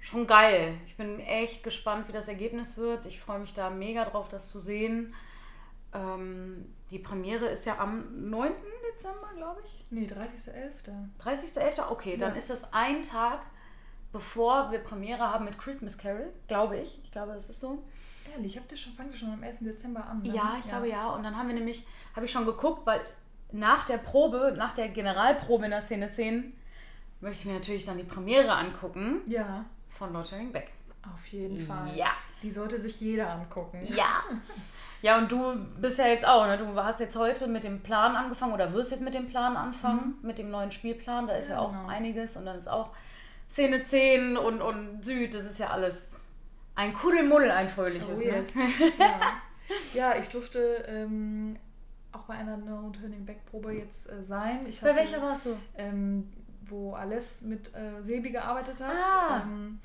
schon 0.00 0.26
geil. 0.26 0.78
Ich 0.86 0.96
bin 0.96 1.20
echt 1.20 1.62
gespannt, 1.62 2.08
wie 2.08 2.12
das 2.12 2.28
Ergebnis 2.28 2.78
wird. 2.78 3.04
Ich 3.04 3.20
freue 3.20 3.38
mich 3.38 3.52
da 3.52 3.68
mega 3.68 4.06
drauf, 4.06 4.30
das 4.30 4.48
zu 4.48 4.58
sehen. 4.58 5.14
Ähm, 5.92 6.72
die 6.90 6.98
Premiere 6.98 7.46
ist 7.46 7.66
ja 7.66 7.78
am 7.78 8.30
9. 8.30 8.50
Dezember, 8.94 9.30
glaube 9.36 9.60
ich. 9.66 9.83
Nee, 9.94 10.06
30.11. 10.06 11.08
30.11. 11.22 11.88
Okay, 11.90 12.16
dann 12.16 12.32
Ja. 12.32 12.36
ist 12.36 12.50
das 12.50 12.72
ein 12.72 13.02
Tag, 13.02 13.40
bevor 14.12 14.70
wir 14.72 14.80
Premiere 14.80 15.30
haben 15.32 15.44
mit 15.44 15.56
Christmas 15.58 15.96
Carol, 15.98 16.32
glaube 16.48 16.78
ich. 16.78 17.00
Ich 17.04 17.12
glaube, 17.12 17.32
das 17.32 17.48
ist 17.48 17.60
so. 17.60 17.82
Ehrlich, 18.32 18.56
habt 18.56 18.72
ihr 18.72 18.78
schon, 18.78 18.92
fangt 18.94 19.12
ihr 19.12 19.18
schon 19.18 19.32
am 19.32 19.42
1. 19.42 19.60
Dezember 19.60 20.04
an? 20.04 20.22
Ne? 20.22 20.30
Ja, 20.30 20.56
ich 20.58 20.66
glaube 20.68 20.88
ja. 20.88 21.08
Und 21.10 21.22
dann 21.22 21.36
haben 21.36 21.46
wir 21.46 21.54
nämlich, 21.54 21.86
habe 22.16 22.26
ich 22.26 22.32
schon 22.32 22.44
geguckt, 22.46 22.84
weil 22.86 23.00
nach 23.52 23.84
der 23.84 23.98
Probe, 23.98 24.54
nach 24.56 24.74
der 24.74 24.88
Generalprobe 24.88 25.66
in 25.66 25.70
der 25.70 25.80
Szene 25.82 26.08
10, 26.08 26.52
möchte 27.20 27.40
ich 27.42 27.46
mir 27.46 27.54
natürlich 27.54 27.84
dann 27.84 27.98
die 27.98 28.04
Premiere 28.04 28.52
angucken. 28.52 29.20
Ja. 29.26 29.64
Von 29.88 30.12
Turning 30.12 30.50
Back. 30.50 30.72
Auf 31.14 31.26
jeden 31.28 31.64
Fall. 31.64 31.94
Ja. 31.96 32.10
Die 32.42 32.50
sollte 32.50 32.80
sich 32.80 33.00
jeder 33.00 33.30
angucken. 33.30 33.86
Ja. 33.86 34.22
Ja, 35.04 35.18
und 35.18 35.30
du 35.30 35.54
bist 35.82 35.98
ja 35.98 36.06
jetzt 36.06 36.26
auch, 36.26 36.46
ne? 36.46 36.56
Du 36.56 36.64
hast 36.82 36.98
jetzt 36.98 37.14
heute 37.14 37.46
mit 37.46 37.62
dem 37.62 37.80
Plan 37.80 38.16
angefangen 38.16 38.54
oder 38.54 38.72
wirst 38.72 38.90
jetzt 38.90 39.02
mit 39.02 39.12
dem 39.12 39.28
Plan 39.28 39.54
anfangen, 39.54 40.16
mhm. 40.18 40.26
mit 40.26 40.38
dem 40.38 40.50
neuen 40.50 40.72
Spielplan. 40.72 41.26
Da 41.26 41.34
ist 41.34 41.50
ja, 41.50 41.56
ja 41.56 41.60
auch 41.60 41.72
genau. 41.72 41.88
einiges 41.88 42.38
und 42.38 42.46
dann 42.46 42.56
ist 42.56 42.68
auch 42.68 42.88
Szene 43.50 43.82
10 43.82 44.38
und, 44.38 44.62
und 44.62 45.04
Süd, 45.04 45.34
das 45.34 45.44
ist 45.44 45.58
ja 45.58 45.68
alles 45.68 46.30
ein 46.74 46.94
Kuddelmuddel, 46.94 47.50
ein 47.50 47.68
fröhliches. 47.68 48.22
Oh, 48.22 48.30
ne? 48.30 48.38
yes. 48.38 48.54
ne? 48.54 48.62
ja. 48.98 49.20
ja. 49.92 50.18
ich 50.18 50.30
durfte 50.30 50.58
ähm, 50.88 51.58
auch 52.12 52.22
bei 52.22 52.36
einer 52.36 52.56
No 52.56 52.88
Turning 52.88 53.26
Back 53.26 53.44
Probe 53.44 53.74
jetzt 53.74 54.08
äh, 54.08 54.22
sein. 54.22 54.64
Ich 54.66 54.80
bei 54.80 54.88
hatte, 54.88 55.00
welcher 55.00 55.20
warst 55.20 55.44
du? 55.44 55.50
Ähm, 55.76 56.32
wo 56.62 56.94
alles 56.94 57.42
mit 57.42 57.74
äh, 57.74 58.02
Sebi 58.02 58.30
gearbeitet 58.30 58.82
hat. 58.82 59.02
Ah. 59.02 59.42
Ähm, 59.42 59.80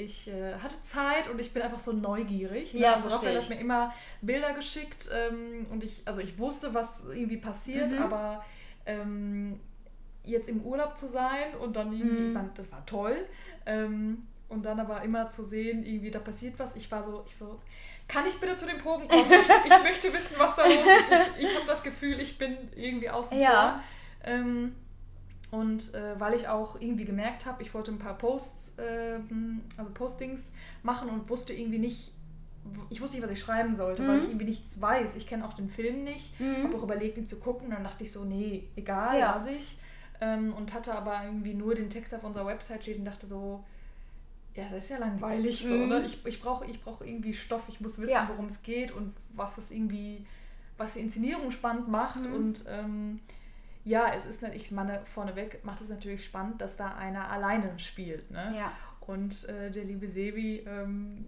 ich 0.00 0.28
äh, 0.28 0.54
hatte 0.54 0.82
Zeit 0.82 1.28
und 1.28 1.40
ich 1.40 1.52
bin 1.52 1.62
einfach 1.62 1.80
so 1.80 1.92
neugierig. 1.92 2.74
Ne? 2.74 2.80
Ja, 2.80 2.94
also 2.94 3.08
Raphael 3.08 3.40
hat 3.40 3.48
mir 3.48 3.60
immer 3.60 3.92
Bilder 4.20 4.52
geschickt 4.54 5.08
ähm, 5.14 5.66
und 5.70 5.84
ich, 5.84 6.02
also 6.04 6.20
ich 6.20 6.38
wusste, 6.38 6.74
was 6.74 7.04
irgendwie 7.06 7.36
passiert, 7.36 7.92
mhm. 7.92 7.98
aber 7.98 8.44
ähm, 8.86 9.60
jetzt 10.24 10.48
im 10.48 10.62
Urlaub 10.62 10.96
zu 10.96 11.06
sein 11.06 11.54
und 11.60 11.76
dann 11.76 11.92
irgendwie, 11.92 12.22
mhm. 12.22 12.34
fand, 12.34 12.58
das 12.58 12.70
war 12.70 12.84
toll. 12.86 13.16
Ähm, 13.66 14.26
und 14.48 14.66
dann 14.66 14.80
aber 14.80 15.02
immer 15.02 15.30
zu 15.30 15.44
sehen, 15.44 15.84
irgendwie 15.84 16.10
da 16.10 16.18
passiert 16.18 16.58
was. 16.58 16.74
Ich 16.74 16.90
war 16.90 17.04
so, 17.04 17.24
ich 17.26 17.36
so, 17.36 17.60
kann 18.08 18.26
ich 18.26 18.34
bitte 18.40 18.56
zu 18.56 18.66
den 18.66 18.78
Proben 18.78 19.06
kommen? 19.06 19.30
Ich, 19.30 19.48
ich 19.70 19.82
möchte 19.82 20.12
wissen, 20.12 20.36
was 20.38 20.56
da 20.56 20.64
los 20.64 20.74
ist. 20.74 21.12
Ich, 21.38 21.48
ich 21.48 21.54
habe 21.54 21.66
das 21.66 21.82
Gefühl, 21.82 22.20
ich 22.20 22.36
bin 22.36 22.56
irgendwie 22.74 23.08
außen 23.08 23.38
ja. 23.38 23.80
vor. 24.22 24.32
Ähm, 24.32 24.74
und 25.50 25.94
äh, 25.94 26.18
weil 26.18 26.34
ich 26.34 26.48
auch 26.48 26.80
irgendwie 26.80 27.04
gemerkt 27.04 27.44
habe, 27.44 27.62
ich 27.62 27.74
wollte 27.74 27.90
ein 27.90 27.98
paar 27.98 28.16
Posts, 28.16 28.78
äh, 28.78 29.18
also 29.76 29.90
Postings 29.92 30.52
machen 30.82 31.08
und 31.08 31.28
wusste 31.28 31.52
irgendwie 31.52 31.80
nicht, 31.80 32.12
ich 32.88 33.00
wusste 33.00 33.16
nicht, 33.16 33.24
was 33.24 33.32
ich 33.32 33.40
schreiben 33.40 33.76
sollte, 33.76 34.02
mhm. 34.02 34.08
weil 34.08 34.18
ich 34.18 34.28
irgendwie 34.28 34.44
nichts 34.44 34.80
weiß. 34.80 35.16
Ich 35.16 35.26
kenne 35.26 35.44
auch 35.46 35.54
den 35.54 35.68
Film 35.68 36.04
nicht, 36.04 36.38
mhm. 36.38 36.64
habe 36.64 36.76
auch 36.76 36.84
überlegt, 36.84 37.18
ihn 37.18 37.26
zu 37.26 37.40
gucken. 37.40 37.70
Dann 37.70 37.82
dachte 37.82 38.04
ich 38.04 38.12
so, 38.12 38.24
nee, 38.24 38.68
egal, 38.76 39.18
ja. 39.18 39.34
lasse 39.34 39.50
ich. 39.50 39.76
Ähm, 40.20 40.52
und 40.52 40.72
hatte 40.72 40.94
aber 40.94 41.24
irgendwie 41.24 41.54
nur 41.54 41.74
den 41.74 41.90
Text 41.90 42.14
auf 42.14 42.22
unserer 42.22 42.46
Website 42.46 42.82
stehen 42.82 42.98
und 42.98 43.04
dachte 43.06 43.26
so, 43.26 43.64
ja, 44.54 44.64
das 44.70 44.84
ist 44.84 44.90
ja 44.90 44.98
langweilig 44.98 45.64
so, 45.64 45.74
mhm. 45.74 45.88
ne? 45.88 46.04
Ich, 46.04 46.24
ich 46.26 46.40
brauche 46.40 46.64
ich 46.66 46.80
brauch 46.80 47.00
irgendwie 47.00 47.32
Stoff, 47.32 47.62
ich 47.68 47.80
muss 47.80 47.98
wissen, 47.98 48.12
ja. 48.12 48.28
worum 48.28 48.46
es 48.46 48.62
geht 48.62 48.92
und 48.92 49.14
was 49.34 49.58
es 49.58 49.70
irgendwie, 49.70 50.24
was 50.76 50.94
die 50.94 51.00
Inszenierung 51.00 51.50
spannend 51.50 51.88
macht 51.88 52.26
mhm. 52.26 52.34
und 52.34 52.64
ähm, 52.68 53.20
ja, 53.90 54.14
es 54.14 54.24
ist, 54.24 54.44
ich 54.54 54.70
meine, 54.70 55.00
vorneweg 55.04 55.64
macht 55.64 55.80
es 55.80 55.88
natürlich 55.88 56.24
spannend, 56.24 56.60
dass 56.60 56.76
da 56.76 56.94
einer 56.94 57.28
alleine 57.28 57.76
spielt. 57.78 58.30
Ne? 58.30 58.54
Ja. 58.56 58.72
Und 59.00 59.48
äh, 59.48 59.68
der 59.72 59.82
liebe 59.82 60.08
Sebi 60.08 60.64
ähm, 60.64 61.26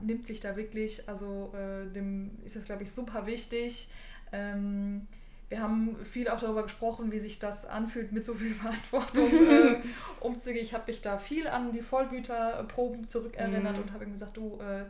nimmt 0.00 0.26
sich 0.26 0.40
da 0.40 0.56
wirklich, 0.56 1.08
also 1.08 1.54
äh, 1.54 1.86
dem 1.92 2.38
ist 2.44 2.56
das, 2.56 2.64
glaube 2.64 2.82
ich, 2.82 2.90
super 2.90 3.26
wichtig. 3.26 3.88
Ähm, 4.32 5.06
wir 5.48 5.62
haben 5.62 5.96
viel 6.04 6.28
auch 6.28 6.40
darüber 6.40 6.64
gesprochen, 6.64 7.12
wie 7.12 7.20
sich 7.20 7.38
das 7.38 7.64
anfühlt, 7.64 8.10
mit 8.10 8.24
so 8.24 8.34
viel 8.34 8.52
Verantwortung 8.62 9.30
äh, 9.48 9.80
umzugehen. 10.20 10.64
Ich 10.64 10.74
habe 10.74 10.90
mich 10.90 11.02
da 11.02 11.18
viel 11.18 11.46
an 11.46 11.70
die 11.70 11.82
Vollbüterproben 11.82 13.08
zurückerinnert 13.08 13.76
mhm. 13.76 13.82
und 13.84 13.92
habe 13.92 14.06
ihm 14.06 14.12
gesagt, 14.12 14.36
du, 14.36 14.58
äh, 14.60 14.86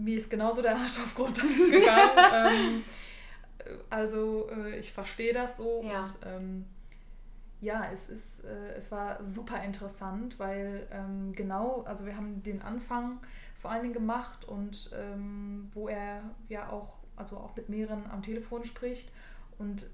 mir 0.00 0.16
ist 0.16 0.30
genauso 0.30 0.62
der 0.62 0.76
Arsch 0.76 0.98
auf 0.98 1.16
Grundeis 1.16 1.68
gegangen. 1.68 2.10
ähm, 2.32 2.84
also 3.90 4.48
äh, 4.50 4.78
ich 4.78 4.92
verstehe 4.92 5.32
das 5.32 5.56
so 5.56 5.82
ja. 5.84 6.00
und 6.00 6.18
ähm, 6.26 6.64
ja, 7.60 7.88
es 7.92 8.10
ist, 8.10 8.44
äh, 8.44 8.74
es 8.76 8.90
war 8.90 9.22
super 9.24 9.62
interessant, 9.62 10.38
weil 10.38 10.86
ähm, 10.90 11.32
genau, 11.32 11.82
also 11.82 12.04
wir 12.06 12.16
haben 12.16 12.42
den 12.42 12.60
Anfang 12.60 13.20
vor 13.54 13.70
allen 13.70 13.82
Dingen 13.82 13.94
gemacht 13.94 14.44
und 14.44 14.90
ähm, 14.94 15.68
wo 15.72 15.88
er 15.88 16.22
ja 16.48 16.68
auch, 16.70 16.94
also 17.14 17.36
auch 17.36 17.54
mit 17.54 17.68
mehreren 17.68 18.10
am 18.10 18.22
Telefon 18.22 18.64
spricht 18.64 19.12
und 19.58 19.86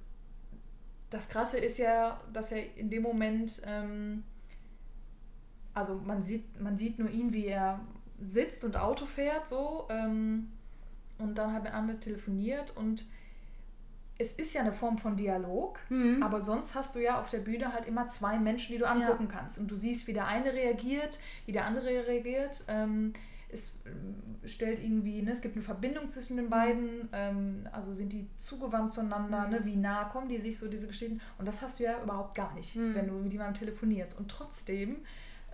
das 1.11 1.29
Krasse 1.29 1.59
ist 1.59 1.79
ja, 1.79 2.21
dass 2.33 2.53
er 2.53 2.77
in 2.77 2.91
dem 2.91 3.03
Moment, 3.03 3.63
ähm, 3.67 4.25
also 5.75 6.01
man 6.05 6.23
sieht, 6.23 6.61
man 6.61 6.77
sieht 6.77 6.99
nur 6.99 7.11
ihn, 7.11 7.33
wie 7.33 7.47
er 7.47 7.81
sitzt 8.21 8.65
und 8.65 8.77
Auto 8.77 9.07
fährt, 9.07 9.47
so, 9.47 9.87
ähm, 9.91 10.53
und 11.19 11.37
dann 11.37 11.53
hat 11.53 11.65
er 11.65 11.75
andere 11.75 11.99
telefoniert 11.99 12.77
und 12.77 13.05
es 14.19 14.33
ist 14.33 14.53
ja 14.53 14.63
eine 14.63 14.73
Form 14.73 14.99
von 14.99 15.17
Dialog, 15.17 15.79
mhm. 15.89 16.23
aber 16.23 16.43
sonst 16.43 16.75
hast 16.75 16.97
du 16.97 17.03
ja 17.03 17.21
auf 17.21 17.31
der 17.31 17.39
Bühne 17.39 17.73
halt 17.73 17.87
immer 17.87 18.09
zwei 18.09 18.39
Menschen, 18.39 18.73
die 18.73 18.79
du 18.79 18.89
angucken 18.89 19.29
ja. 19.31 19.37
kannst. 19.39 19.59
Und 19.59 19.71
du 19.71 19.77
siehst, 19.77 20.09
wie 20.09 20.13
der 20.13 20.27
eine 20.27 20.53
reagiert, 20.53 21.21
wie 21.47 21.53
der 21.53 21.67
andere 21.67 21.87
reagiert. 21.87 22.65
Ähm, 22.67 23.13
es 23.51 23.81
äh, 23.87 24.49
stellt 24.49 24.83
irgendwie, 24.83 25.23
ne, 25.23 25.31
es 25.31 25.41
gibt 25.41 25.55
eine 25.55 25.65
Verbindung 25.65 26.11
zwischen 26.11 26.37
den 26.37 26.51
beiden, 26.51 27.09
ähm, 27.13 27.69
also 27.73 27.95
sind 27.95 28.13
die 28.13 28.29
zugewandt 28.37 28.93
zueinander, 28.93 29.47
mhm. 29.47 29.51
ne, 29.53 29.65
wie 29.65 29.77
nah 29.77 30.05
kommen 30.05 30.29
die 30.29 30.41
sich 30.41 30.59
so, 30.59 30.69
diese 30.69 30.89
Geschichten. 30.89 31.21
Und 31.39 31.47
das 31.47 31.63
hast 31.63 31.79
du 31.79 31.85
ja 31.85 32.03
überhaupt 32.03 32.35
gar 32.35 32.53
nicht, 32.55 32.75
mhm. 32.75 32.97
wenn 32.97 33.07
du 33.07 33.15
mit 33.15 33.33
jemandem 33.33 33.55
telefonierst. 33.55 34.19
Und 34.19 34.29
trotzdem 34.29 34.97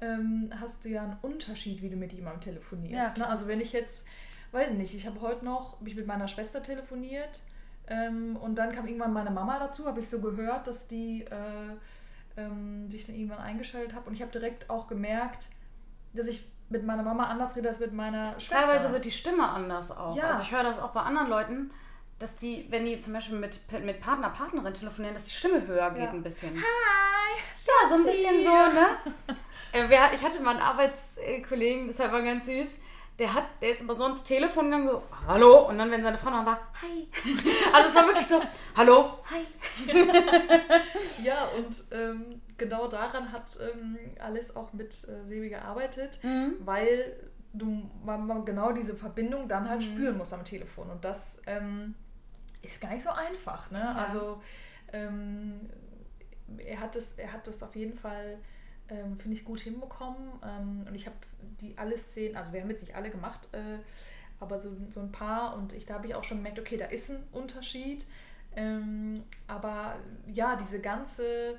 ähm, 0.01 0.51
hast 0.59 0.87
du 0.87 0.89
ja 0.89 1.05
einen 1.05 1.19
Unterschied, 1.21 1.83
wie 1.83 1.91
du 1.91 1.97
mit 1.97 2.15
jemandem 2.15 2.41
telefonierst. 2.41 3.19
Ja, 3.19 3.27
ne? 3.27 3.31
Also 3.31 3.47
wenn 3.47 3.61
ich 3.61 3.73
jetzt, 3.73 4.07
weiß 4.53 4.73
nicht, 4.73 4.95
ich 4.95 5.07
habe 5.07 5.21
heute 5.21 5.45
noch, 5.45 5.81
mich 5.83 5.95
mit 5.95 6.07
meiner 6.07 6.29
Schwester 6.29 6.63
telefoniert 6.63 7.43
ähm, 7.87 8.37
und 8.37 8.57
dann 8.57 8.73
kam 8.73 8.87
irgendwann 8.87 9.13
meine 9.13 9.31
Mama 9.31 9.59
dazu, 9.59 9.87
habe 9.87 10.01
ich 10.01 10.09
so 10.09 10.21
gehört, 10.21 10.67
dass 10.67 10.89
die 10.89 11.23
äh, 11.25 12.41
ähm, 12.41 12.91
sich 12.91 13.07
dann 13.07 13.15
irgendwann 13.15 13.41
eingeschaltet 13.41 13.95
hat. 13.95 14.07
Und 14.07 14.15
ich 14.15 14.23
habe 14.23 14.33
direkt 14.33 14.71
auch 14.71 14.87
gemerkt, 14.87 15.49
dass 16.15 16.27
ich 16.27 16.49
mit 16.71 16.85
meiner 16.85 17.03
Mama 17.03 17.25
anders 17.25 17.57
rede 17.57 17.69
als 17.69 17.81
mit 17.81 17.93
meiner 17.93 18.33
Schwester. 18.41 18.67
Teilweise 18.67 18.93
wird 18.93 19.05
die 19.05 19.11
Stimme 19.11 19.47
anders 19.47 19.97
auch. 19.97 20.17
Ja. 20.17 20.31
Also 20.31 20.43
ich 20.43 20.53
höre 20.53 20.63
das 20.63 20.79
auch 20.79 20.91
bei 20.93 21.03
anderen 21.03 21.29
Leuten, 21.29 21.71
dass 22.19 22.37
die, 22.37 22.67
wenn 22.71 22.87
die 22.87 22.99
zum 22.99 23.13
Beispiel 23.13 23.39
mit, 23.39 23.61
mit 23.85 24.01
Partner, 24.01 24.31
Partnerin 24.31 24.73
telefonieren, 24.73 25.15
dass 25.15 25.27
die 25.27 25.33
Stimme 25.33 25.67
höher 25.67 25.91
geht 25.91 26.05
ja. 26.05 26.11
ein 26.11 26.23
bisschen. 26.23 26.55
Hi! 26.55 27.41
Ja, 27.67 27.89
so 27.89 27.95
ein 27.97 28.05
bisschen 28.05 28.43
so, 28.43 28.51
ne? 28.51 28.87
Äh, 29.73 30.15
ich 30.15 30.23
hatte 30.23 30.41
mal 30.41 30.53
einen 30.53 30.61
Arbeitskollegen, 30.61 31.89
das 31.89 31.99
war 31.99 32.23
ganz 32.23 32.47
süß 32.47 32.81
der 33.19 33.33
hat, 33.33 33.45
der 33.61 33.71
ist 33.71 33.81
immer 33.81 33.95
sonst 33.95 34.25
Telefon 34.25 34.67
gegangen, 34.67 34.89
so, 34.89 35.03
hallo. 35.27 35.69
Und 35.69 35.79
dann, 35.79 35.91
wenn 35.91 36.03
seine 36.03 36.19
Frau 36.19 36.31
dann 36.31 36.45
war, 36.47 36.61
hi. 36.83 37.09
Also 37.73 37.89
es 37.89 37.95
war 37.95 38.07
wirklich 38.07 38.27
so, 38.27 38.43
hallo, 38.77 39.19
hi. 39.31 39.47
ja, 41.23 41.47
und 41.57 41.85
ähm, 41.93 42.41
genau 42.57 42.89
daran 42.89 43.31
hat 43.31 43.57
ähm, 43.61 43.99
Alice 44.19 44.57
auch 44.57 44.73
mit 44.73 44.95
äh, 45.05 45.25
Sebi 45.29 45.49
gearbeitet, 45.49 46.19
mhm. 46.23 46.57
weil 46.61 47.31
du 47.53 47.89
man, 48.05 48.27
man, 48.27 48.45
genau 48.45 48.73
diese 48.73 48.97
Verbindung 48.97 49.47
dann 49.47 49.69
halt 49.69 49.81
mhm. 49.81 49.85
spüren 49.85 50.19
muss 50.19 50.33
am 50.33 50.45
Telefon. 50.45 50.91
Und 50.91 51.05
das 51.05 51.41
ähm, 51.47 51.95
ist 52.63 52.81
gar 52.81 52.91
nicht 52.91 53.05
so 53.05 53.11
einfach. 53.11 53.71
Ne? 53.71 53.79
Ja. 53.79 53.93
Also 53.95 54.43
ähm, 54.93 55.71
er 56.59 56.81
hat 56.81 56.97
es, 56.97 57.19
er 57.19 57.33
hat 57.33 57.47
das 57.47 57.63
auf 57.63 57.77
jeden 57.77 57.95
Fall 57.95 58.39
ähm, 58.89 59.19
finde 59.19 59.37
ich, 59.37 59.45
gut 59.45 59.61
hinbekommen. 59.61 60.33
Ähm, 60.43 60.87
und 60.89 60.95
ich 60.95 61.07
habe 61.07 61.17
die 61.61 61.77
alle 61.77 61.97
Szenen, 61.97 62.37
also 62.37 62.53
wir 62.53 62.61
haben 62.61 62.71
jetzt 62.71 62.83
nicht 62.83 62.95
alle 62.95 63.11
gemacht, 63.11 63.49
äh, 63.53 63.79
aber 64.41 64.59
so, 64.59 64.71
so 64.91 65.01
ein 65.01 65.13
paar. 65.13 65.57
Und 65.57 65.73
ich, 65.73 65.87
da 65.87 65.95
habe 65.95 66.07
ich 66.07 66.15
auch 66.15 66.25
schon 66.25 66.39
gemerkt, 66.39 66.59
okay, 66.59 66.77
da 66.77 66.87
ist 66.87 67.11
ein 67.11 67.23
Unterschied. 67.33 68.05
Ähm, 68.57 69.23
aber 69.47 69.97
ja, 70.27 70.57
diese 70.57 70.81
ganze, 70.81 71.59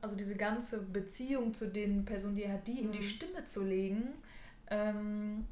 also 0.00 0.14
diese 0.14 0.36
ganze 0.36 0.82
Beziehung 0.82 1.54
zu 1.54 1.66
den 1.66 2.04
Personen, 2.04 2.36
die 2.36 2.44
er 2.44 2.54
hat, 2.54 2.66
die 2.66 2.74
mhm. 2.74 2.86
in 2.86 2.92
die 2.92 2.98
mhm. 2.98 3.02
Stimme 3.02 3.44
zu 3.46 3.64
legen, 3.64 4.14
ähm, 4.70 5.46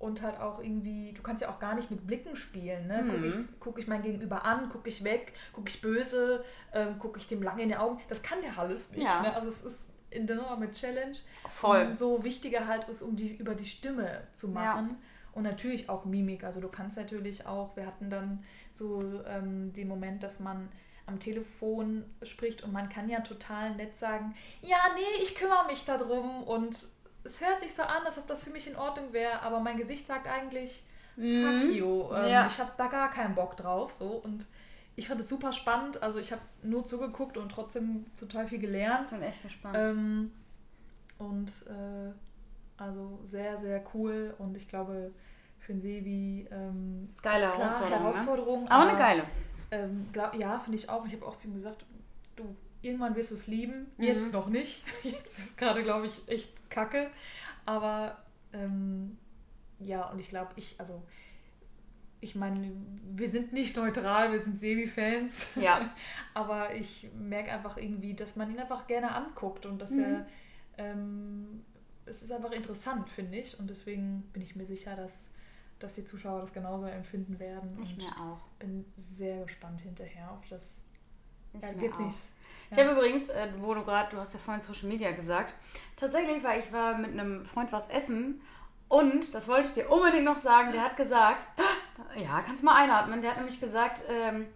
und 0.00 0.22
halt 0.22 0.40
auch 0.40 0.60
irgendwie, 0.60 1.12
du 1.12 1.20
kannst 1.20 1.42
ja 1.42 1.50
auch 1.50 1.60
gar 1.60 1.74
nicht 1.74 1.90
mit 1.90 2.06
Blicken 2.06 2.34
spielen. 2.34 2.86
Ne? 2.86 3.04
Gucke 3.06 3.26
ich, 3.26 3.36
mhm. 3.36 3.48
guck 3.60 3.78
ich 3.78 3.86
mein 3.86 4.02
Gegenüber 4.02 4.46
an, 4.46 4.70
gucke 4.70 4.88
ich 4.88 5.04
weg, 5.04 5.34
gucke 5.52 5.68
ich 5.68 5.82
böse, 5.82 6.42
ähm, 6.72 6.98
gucke 6.98 7.18
ich 7.18 7.28
dem 7.28 7.42
lange 7.42 7.62
in 7.62 7.68
die 7.68 7.76
Augen. 7.76 8.00
Das 8.08 8.22
kann 8.22 8.40
der 8.40 8.58
alles 8.58 8.90
nicht. 8.92 9.02
Ja. 9.02 9.20
Ne? 9.20 9.34
Also 9.34 9.50
es 9.50 9.62
ist 9.62 9.89
in 10.10 10.26
der 10.26 10.36
Nummer 10.36 10.56
mit 10.56 10.72
Challenge. 10.72 11.16
Voll. 11.48 11.96
So 11.96 12.24
wichtiger 12.24 12.66
halt 12.66 12.88
ist, 12.88 13.02
um 13.02 13.16
die 13.16 13.34
über 13.34 13.54
die 13.54 13.64
Stimme 13.64 14.22
zu 14.34 14.48
machen. 14.48 14.90
Ja. 14.90 14.96
Und 15.32 15.44
natürlich 15.44 15.88
auch 15.88 16.04
Mimik. 16.04 16.42
Also 16.42 16.60
du 16.60 16.68
kannst 16.68 16.96
natürlich 16.96 17.46
auch, 17.46 17.76
wir 17.76 17.86
hatten 17.86 18.10
dann 18.10 18.44
so 18.74 19.22
ähm, 19.26 19.72
den 19.72 19.86
Moment, 19.86 20.22
dass 20.22 20.40
man 20.40 20.68
am 21.06 21.18
Telefon 21.18 22.04
spricht 22.22 22.62
und 22.62 22.72
man 22.72 22.88
kann 22.88 23.08
ja 23.08 23.20
total 23.20 23.74
nett 23.74 23.96
sagen, 23.96 24.34
ja, 24.62 24.78
nee, 24.94 25.22
ich 25.22 25.34
kümmere 25.34 25.66
mich 25.66 25.84
darum 25.84 26.44
und 26.44 26.86
es 27.24 27.40
hört 27.40 27.60
sich 27.60 27.74
so 27.74 27.82
an, 27.82 28.04
als 28.04 28.18
ob 28.18 28.26
das 28.26 28.42
für 28.42 28.50
mich 28.50 28.68
in 28.68 28.76
Ordnung 28.76 29.12
wäre, 29.12 29.42
aber 29.42 29.60
mein 29.60 29.76
Gesicht 29.76 30.06
sagt 30.06 30.26
eigentlich, 30.28 30.84
mhm. 31.16 31.62
fuck 31.62 31.76
you, 31.76 32.14
ähm, 32.14 32.30
ja. 32.30 32.46
ich 32.46 32.58
habe 32.58 32.70
da 32.76 32.86
gar 32.86 33.10
keinen 33.10 33.34
Bock 33.34 33.56
drauf, 33.56 33.92
so 33.92 34.06
und 34.06 34.46
ich 35.00 35.08
fand 35.08 35.18
es 35.18 35.30
super 35.30 35.50
spannend. 35.54 36.02
Also 36.02 36.18
ich 36.18 36.30
habe 36.30 36.42
nur 36.62 36.84
zugeguckt 36.84 37.38
und 37.38 37.50
trotzdem 37.50 38.04
total 38.18 38.46
viel 38.46 38.58
gelernt. 38.58 39.10
Bin 39.10 39.22
echt 39.22 39.42
gespannt. 39.42 39.74
Ähm, 39.78 40.30
und 41.16 41.50
äh, 41.68 42.12
also 42.76 43.18
sehr, 43.22 43.56
sehr 43.56 43.82
cool. 43.94 44.34
Und 44.36 44.58
ich 44.58 44.68
glaube, 44.68 45.10
für 45.58 45.72
einen 45.72 45.80
Sebi 45.80 46.46
ähm, 46.50 47.08
Geile 47.22 47.46
klar, 47.46 47.58
Herausforderung. 47.60 48.02
Herausforderung 48.02 48.64
Ne? 48.64 48.70
Aber 48.70 48.88
eine 48.90 48.98
geile. 48.98 49.22
Ähm, 49.70 50.06
glaub, 50.12 50.34
ja, 50.34 50.58
finde 50.58 50.76
ich 50.78 50.90
auch. 50.90 51.06
Ich 51.06 51.14
habe 51.14 51.24
auch 51.24 51.36
zu 51.36 51.48
ihm 51.48 51.54
gesagt, 51.54 51.86
du, 52.36 52.54
irgendwann 52.82 53.16
wirst 53.16 53.30
du 53.30 53.36
es 53.36 53.46
lieben. 53.46 53.90
Mhm. 53.96 54.04
Jetzt 54.04 54.34
noch 54.34 54.48
nicht. 54.48 54.82
Jetzt 55.02 55.38
ist 55.38 55.56
gerade, 55.56 55.82
glaube 55.82 56.08
ich, 56.08 56.28
echt 56.28 56.68
kacke. 56.68 57.10
Aber 57.64 58.18
ähm, 58.52 59.16
ja, 59.78 60.10
und 60.10 60.18
ich 60.18 60.28
glaube, 60.28 60.50
ich, 60.56 60.74
also, 60.76 61.02
ich 62.20 62.34
meine, 62.34 62.70
wir 63.14 63.28
sind 63.28 63.52
nicht 63.52 63.76
neutral, 63.76 64.30
wir 64.32 64.38
sind 64.38 64.58
Sebi-Fans. 64.60 65.54
Ja. 65.56 65.90
Aber 66.34 66.74
ich 66.74 67.08
merke 67.18 67.50
einfach 67.52 67.76
irgendwie, 67.76 68.14
dass 68.14 68.36
man 68.36 68.50
ihn 68.50 68.58
einfach 68.58 68.86
gerne 68.86 69.14
anguckt 69.14 69.64
und 69.66 69.78
dass 69.80 69.92
Mhm. 69.92 70.04
er, 70.04 70.26
ähm, 70.78 71.64
es 72.06 72.22
ist 72.22 72.32
einfach 72.32 72.52
interessant, 72.52 73.08
finde 73.08 73.38
ich. 73.38 73.58
Und 73.58 73.68
deswegen 73.70 74.22
bin 74.32 74.42
ich 74.42 74.54
mir 74.56 74.66
sicher, 74.66 74.96
dass, 74.96 75.30
dass 75.78 75.94
die 75.94 76.04
Zuschauer 76.04 76.40
das 76.40 76.52
genauso 76.52 76.86
empfinden 76.86 77.38
werden. 77.38 77.78
Ich 77.82 77.92
und 77.92 77.98
mir 78.04 78.12
auch. 78.20 78.40
bin 78.58 78.84
sehr 78.96 79.42
gespannt 79.44 79.80
hinterher 79.80 80.30
auf 80.30 80.46
das 80.48 80.80
Ich. 81.54 81.62
Ergebnis. 81.64 82.32
Ich 82.72 82.78
habe 82.78 82.92
übrigens, 82.92 83.28
äh, 83.28 83.48
wo 83.58 83.74
du 83.74 83.82
gerade, 83.84 84.10
du 84.14 84.18
hast 84.18 84.32
ja 84.32 84.38
vorhin 84.38 84.60
Social 84.60 84.88
Media 84.88 85.10
gesagt, 85.10 85.54
tatsächlich 85.96 86.42
war 86.44 86.56
ich 86.56 86.72
war 86.72 86.96
mit 86.98 87.10
einem 87.10 87.44
Freund 87.44 87.72
was 87.72 87.88
essen 87.88 88.40
und, 88.88 89.34
das 89.34 89.48
wollte 89.48 89.68
ich 89.68 89.74
dir 89.74 89.90
unbedingt 89.90 90.24
noch 90.24 90.38
sagen, 90.38 90.70
der 90.72 90.82
hat 90.84 90.96
gesagt, 90.96 91.46
ja, 92.16 92.40
kannst 92.42 92.62
mal 92.62 92.76
einatmen, 92.76 93.22
der 93.22 93.30
hat 93.30 93.38
nämlich 93.38 93.60
gesagt, 93.60 94.02
ähm, 94.08 94.46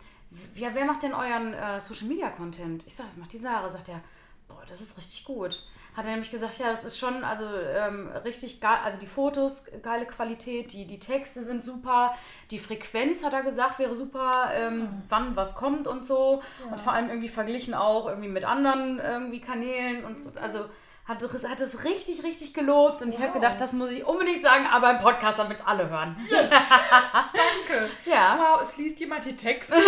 ja, 0.55 0.71
wer 0.73 0.85
macht 0.85 1.03
denn 1.03 1.15
euren 1.15 1.55
äh, 1.55 1.81
Social 1.81 2.09
Media 2.09 2.31
Content? 2.31 2.85
Ich 2.87 2.97
sag, 2.97 3.07
das 3.07 3.17
macht 3.17 3.33
die 3.33 3.39
Sarah. 3.39 3.71
Sagt 3.71 3.89
er, 3.89 4.01
boah, 4.49 4.63
das 4.69 4.81
ist 4.81 4.97
richtig 4.97 5.25
gut. 5.25 5.65
Hat 5.97 6.07
er 6.07 6.11
nämlich 6.11 6.33
gesagt, 6.33 6.59
ja, 6.59 6.71
das 6.71 6.83
ist 6.83 6.99
schon, 6.99 7.23
also 7.23 7.45
ähm, 7.47 8.09
richtig 8.25 8.61
geil, 8.61 8.79
also 8.83 8.99
die 8.99 9.07
Fotos, 9.07 9.67
geile 9.81 10.07
Qualität, 10.07 10.73
die, 10.73 10.87
die 10.87 10.99
Texte 10.99 11.41
sind 11.45 11.63
super, 11.63 12.17
die 12.51 12.59
Frequenz, 12.59 13.23
hat 13.23 13.33
er 13.33 13.45
gesagt, 13.45 13.79
wäre 13.79 13.95
super, 13.95 14.51
ähm, 14.53 14.89
wann 15.09 15.37
was 15.37 15.55
kommt 15.55 15.87
und 15.87 16.05
so. 16.05 16.43
Und 16.69 16.81
vor 16.81 16.95
allem 16.95 17.11
irgendwie 17.11 17.29
verglichen 17.29 17.75
auch 17.75 18.09
irgendwie 18.09 18.29
mit 18.29 18.45
anderen 18.45 18.99
irgendwie 18.99 19.41
Kanälen 19.41 20.05
und 20.05 20.19
so. 20.19 20.31
Also 20.41 20.65
hat, 21.07 21.23
es- 21.23 21.47
hat 21.49 21.61
es 21.61 21.85
richtig, 21.85 22.23
richtig 22.25 22.55
gelobt 22.55 23.03
und 23.03 23.09
ich 23.11 23.17
habe 23.17 23.29
Wow. 23.29 23.35
gedacht, 23.35 23.61
das 23.61 23.73
muss 23.75 23.91
ich 23.91 24.05
unbedingt 24.05 24.43
sagen, 24.43 24.67
aber 24.67 24.91
im 24.93 24.99
Podcast, 24.99 25.39
damit 25.39 25.61
es 25.61 25.67
alle 25.67 25.89
hören. 25.91 26.17
Yes! 26.31 26.51
Danke! 26.91 27.91
Ja. 28.07 28.39
Wow, 28.39 28.63
es 28.63 28.77
liest 28.79 28.99
jemand 29.01 29.25
die 29.25 29.37
Texte. 29.37 29.77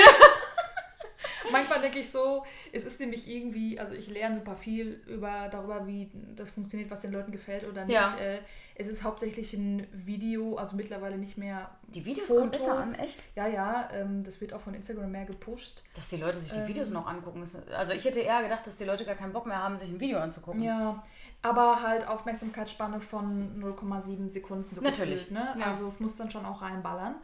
Manchmal 1.53 1.81
denke 1.81 1.99
ich 2.01 2.11
so, 2.11 2.45
es 2.73 2.85
ist 2.85 3.01
nämlich 3.01 3.29
irgendwie, 3.29 3.79
also 3.79 3.95
ich 3.95 4.09
lerne 4.09 4.35
super 4.37 4.55
viel 4.57 5.03
über 5.07 5.49
darüber, 5.51 5.87
wie 5.87 6.11
das 6.35 6.51
funktioniert, 6.51 6.91
was 6.91 7.01
den 7.03 7.13
Leuten 7.13 7.33
gefällt 7.33 7.65
oder 7.69 7.85
nicht. 7.85 7.95
Ja. 7.95 8.17
Äh, 8.19 8.39
es 8.79 8.89
ist 8.89 9.05
hauptsächlich 9.05 9.55
ein 9.55 9.87
Video, 9.93 10.57
also 10.57 10.77
mittlerweile 10.77 11.17
nicht 11.17 11.39
mehr. 11.39 11.71
Die 11.89 12.05
Videos 12.05 12.29
Fotos. 12.29 12.39
kommen 12.41 12.51
besser 12.51 12.79
an, 12.79 12.95
echt? 13.07 13.23
Ja, 13.35 13.47
ja, 13.47 13.89
ähm, 13.93 14.23
das 14.23 14.41
wird 14.43 14.53
auch 14.53 14.61
von 14.61 14.75
Instagram 14.75 15.11
mehr 15.11 15.25
gepusht. 15.25 15.83
Dass 15.95 16.11
die 16.11 16.17
Leute 16.19 16.39
sich 16.39 16.53
die 16.53 16.59
Ähm. 16.59 16.69
Videos 16.69 16.91
noch 16.91 17.07
angucken. 17.07 17.41
Das- 17.41 17.67
Also 17.69 17.93
ich 17.93 18.05
hätte 18.05 18.21
eher 18.21 18.43
gedacht, 18.43 18.67
dass 18.67 18.77
die 18.77 18.85
Leute 18.85 19.05
gar 19.07 19.15
keinen 19.15 19.33
Bock 19.33 19.47
mehr 19.47 19.63
haben, 19.63 19.77
sich 19.79 19.89
ein 19.89 19.99
Video 20.01 20.19
anzugucken. 20.19 20.63
Ja, 20.63 21.03
aber 21.41 21.81
halt 21.83 22.07
Aufmerksamkeitsspanne 22.07 23.01
von 23.01 23.59
0,7 23.59 24.29
Sekunden 24.29 24.75
so 24.75 24.83
Natürlich, 24.83 25.29
gefühlt, 25.29 25.33
ne? 25.33 25.55
ja. 25.59 25.67
Also 25.67 25.87
es 25.87 26.01
muss 26.01 26.17
dann 26.17 26.31
schon 26.31 26.45
auch 26.45 26.61
reinballern. 26.61 27.15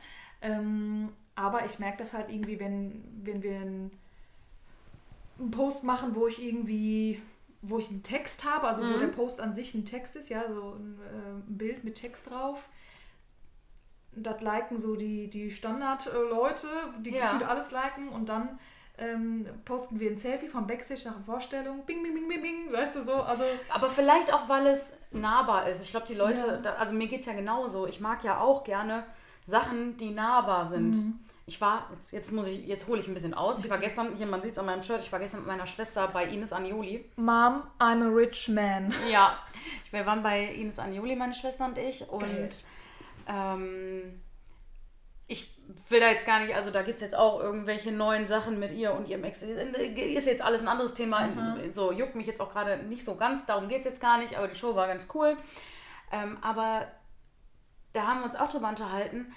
Ähm, 0.40 1.11
aber 1.35 1.64
ich 1.64 1.79
merke 1.79 1.98
das 1.98 2.14
halt 2.14 2.31
irgendwie, 2.31 2.59
wenn, 2.61 3.05
wenn 3.22 3.42
wir 3.42 3.57
einen, 3.61 3.90
einen 5.38 5.51
Post 5.51 5.85
machen, 5.85 6.14
wo 6.14 6.27
ich 6.27 6.42
irgendwie, 6.42 7.21
wo 7.62 7.79
ich 7.79 7.88
einen 7.90 8.03
Text 8.03 8.45
habe, 8.45 8.66
also 8.68 8.83
wo 8.83 8.87
Mhm. 8.97 9.01
der 9.01 9.09
Post 9.09 9.40
an 9.40 9.55
sich 9.55 9.75
ein 9.75 9.85
Text 9.85 10.16
ist, 10.16 10.29
ja, 10.29 10.42
so 10.53 10.73
ein, 10.79 10.99
äh, 11.01 11.31
ein 11.49 11.59
Bild 11.59 11.85
mit 11.85 11.95
Text 11.97 12.29
drauf. 12.31 12.68
Das 14.14 14.42
liken 14.42 14.79
so 14.79 14.95
die, 14.95 15.31
die 15.31 15.51
Standard-Leute, 15.51 16.66
die 17.01 17.11
Ja. 17.14 17.25
gefühlt 17.33 17.49
alles 17.49 17.71
liken 17.73 18.09
und 18.11 18.29
dann 18.29 18.59
ähm, 18.99 19.47
posten 19.64 19.99
wir 20.01 20.11
ein 20.11 20.18
Selfie 20.18 20.49
vom 20.49 20.66
Backstage 20.66 21.01
nach 21.07 21.14
der 21.14 21.23
Vorstellung. 21.25 21.85
Bing, 21.87 22.03
bing, 22.03 22.12
bing, 22.14 22.29
bing, 22.29 22.42
bing, 22.42 22.73
weißt 22.73 22.97
du 22.97 23.03
so. 23.03 23.14
Also 23.14 23.42
Aber 23.71 23.88
vielleicht 23.88 24.33
auch, 24.35 24.51
weil 24.51 24.66
es 24.66 24.92
nahbar 25.11 25.66
ist. 25.66 25.81
Ich 25.83 25.90
glaube, 25.90 26.07
die 26.07 26.14
Leute, 26.14 26.47
Ja. 26.47 26.57
da, 26.59 26.75
also 26.75 26.92
mir 26.92 27.07
geht 27.09 27.21
es 27.21 27.27
ja 27.27 27.33
genauso. 27.33 27.87
Ich 27.87 28.01
mag 28.01 28.23
ja 28.23 28.38
auch 28.38 28.64
gerne 28.64 29.05
Sachen, 29.47 29.97
die 29.97 30.11
nahbar 30.11 30.66
sind. 30.66 30.90
Mhm. 30.97 31.21
Ich 31.53 31.61
war, 31.61 31.91
jetzt, 31.95 32.12
jetzt 32.12 32.33
muss 32.33 32.47
ich, 32.47 32.67
jetzt 32.67 32.88
hole 32.88 32.99
ich 32.99 33.07
ein 33.07 33.12
bisschen 33.12 33.35
aus. 33.35 33.62
Ich 33.62 33.71
war 33.71 33.77
gestern, 33.77 34.17
hier, 34.17 34.27
man 34.27 34.41
sieht 34.41 34.53
es 34.53 34.59
an 34.59 34.65
meinem 34.65 34.81
Shirt, 34.81 35.01
ich 35.01 35.12
war 35.12 35.19
gestern 35.19 35.41
mit 35.41 35.49
meiner 35.49 35.67
Schwester 35.67 36.09
bei 36.09 36.25
Ines 36.25 36.51
Anioli. 36.51 37.11
Mom, 37.17 37.65
I'm 37.79 38.03
a 38.03 38.09
rich 38.09 38.49
man. 38.49 38.91
Ja, 39.11 39.38
wir 39.91 40.07
waren 40.07 40.23
bei 40.23 40.47
Ines 40.47 40.79
Anioli, 40.79 41.15
meine 41.15 41.35
Schwester 41.35 41.67
und 41.67 41.77
ich. 41.77 42.09
Und 42.09 42.65
ähm, 43.29 44.23
ich 45.27 45.59
will 45.91 46.01
da 46.01 46.09
jetzt 46.09 46.25
gar 46.25 46.41
nicht, 46.41 46.55
also 46.55 46.71
da 46.71 46.81
gibt 46.81 46.97
es 46.97 47.03
jetzt 47.03 47.15
auch 47.15 47.41
irgendwelche 47.41 47.93
neuen 47.93 48.27
Sachen 48.27 48.59
mit 48.59 48.73
ihr 48.73 48.95
und 48.95 49.07
ihrem 49.07 49.25
Ex. 49.25 49.43
Ist 49.43 50.27
jetzt 50.27 50.41
alles 50.41 50.62
ein 50.62 50.69
anderes 50.69 50.95
Thema. 50.95 51.59
So 51.73 51.93
juckt 51.93 52.15
mich 52.15 52.27
jetzt 52.27 52.41
auch 52.41 52.51
gerade 52.51 52.79
nicht 52.79 53.05
so 53.05 53.17
ganz, 53.17 53.45
darum 53.45 53.69
geht 53.69 53.81
es 53.81 53.85
jetzt 53.85 54.01
gar 54.01 54.17
nicht, 54.17 54.38
aber 54.38 54.49
die 54.49 54.55
Show 54.55 54.75
war 54.75 54.87
ganz 54.87 55.07
cool. 55.12 55.37
Ähm, 56.12 56.38
aber 56.41 56.87
da 57.93 58.07
haben 58.07 58.21
wir 58.21 58.25
uns 58.25 58.37
auch 58.37 58.49
drüber 58.49 58.71
unterhalten. 58.71 59.35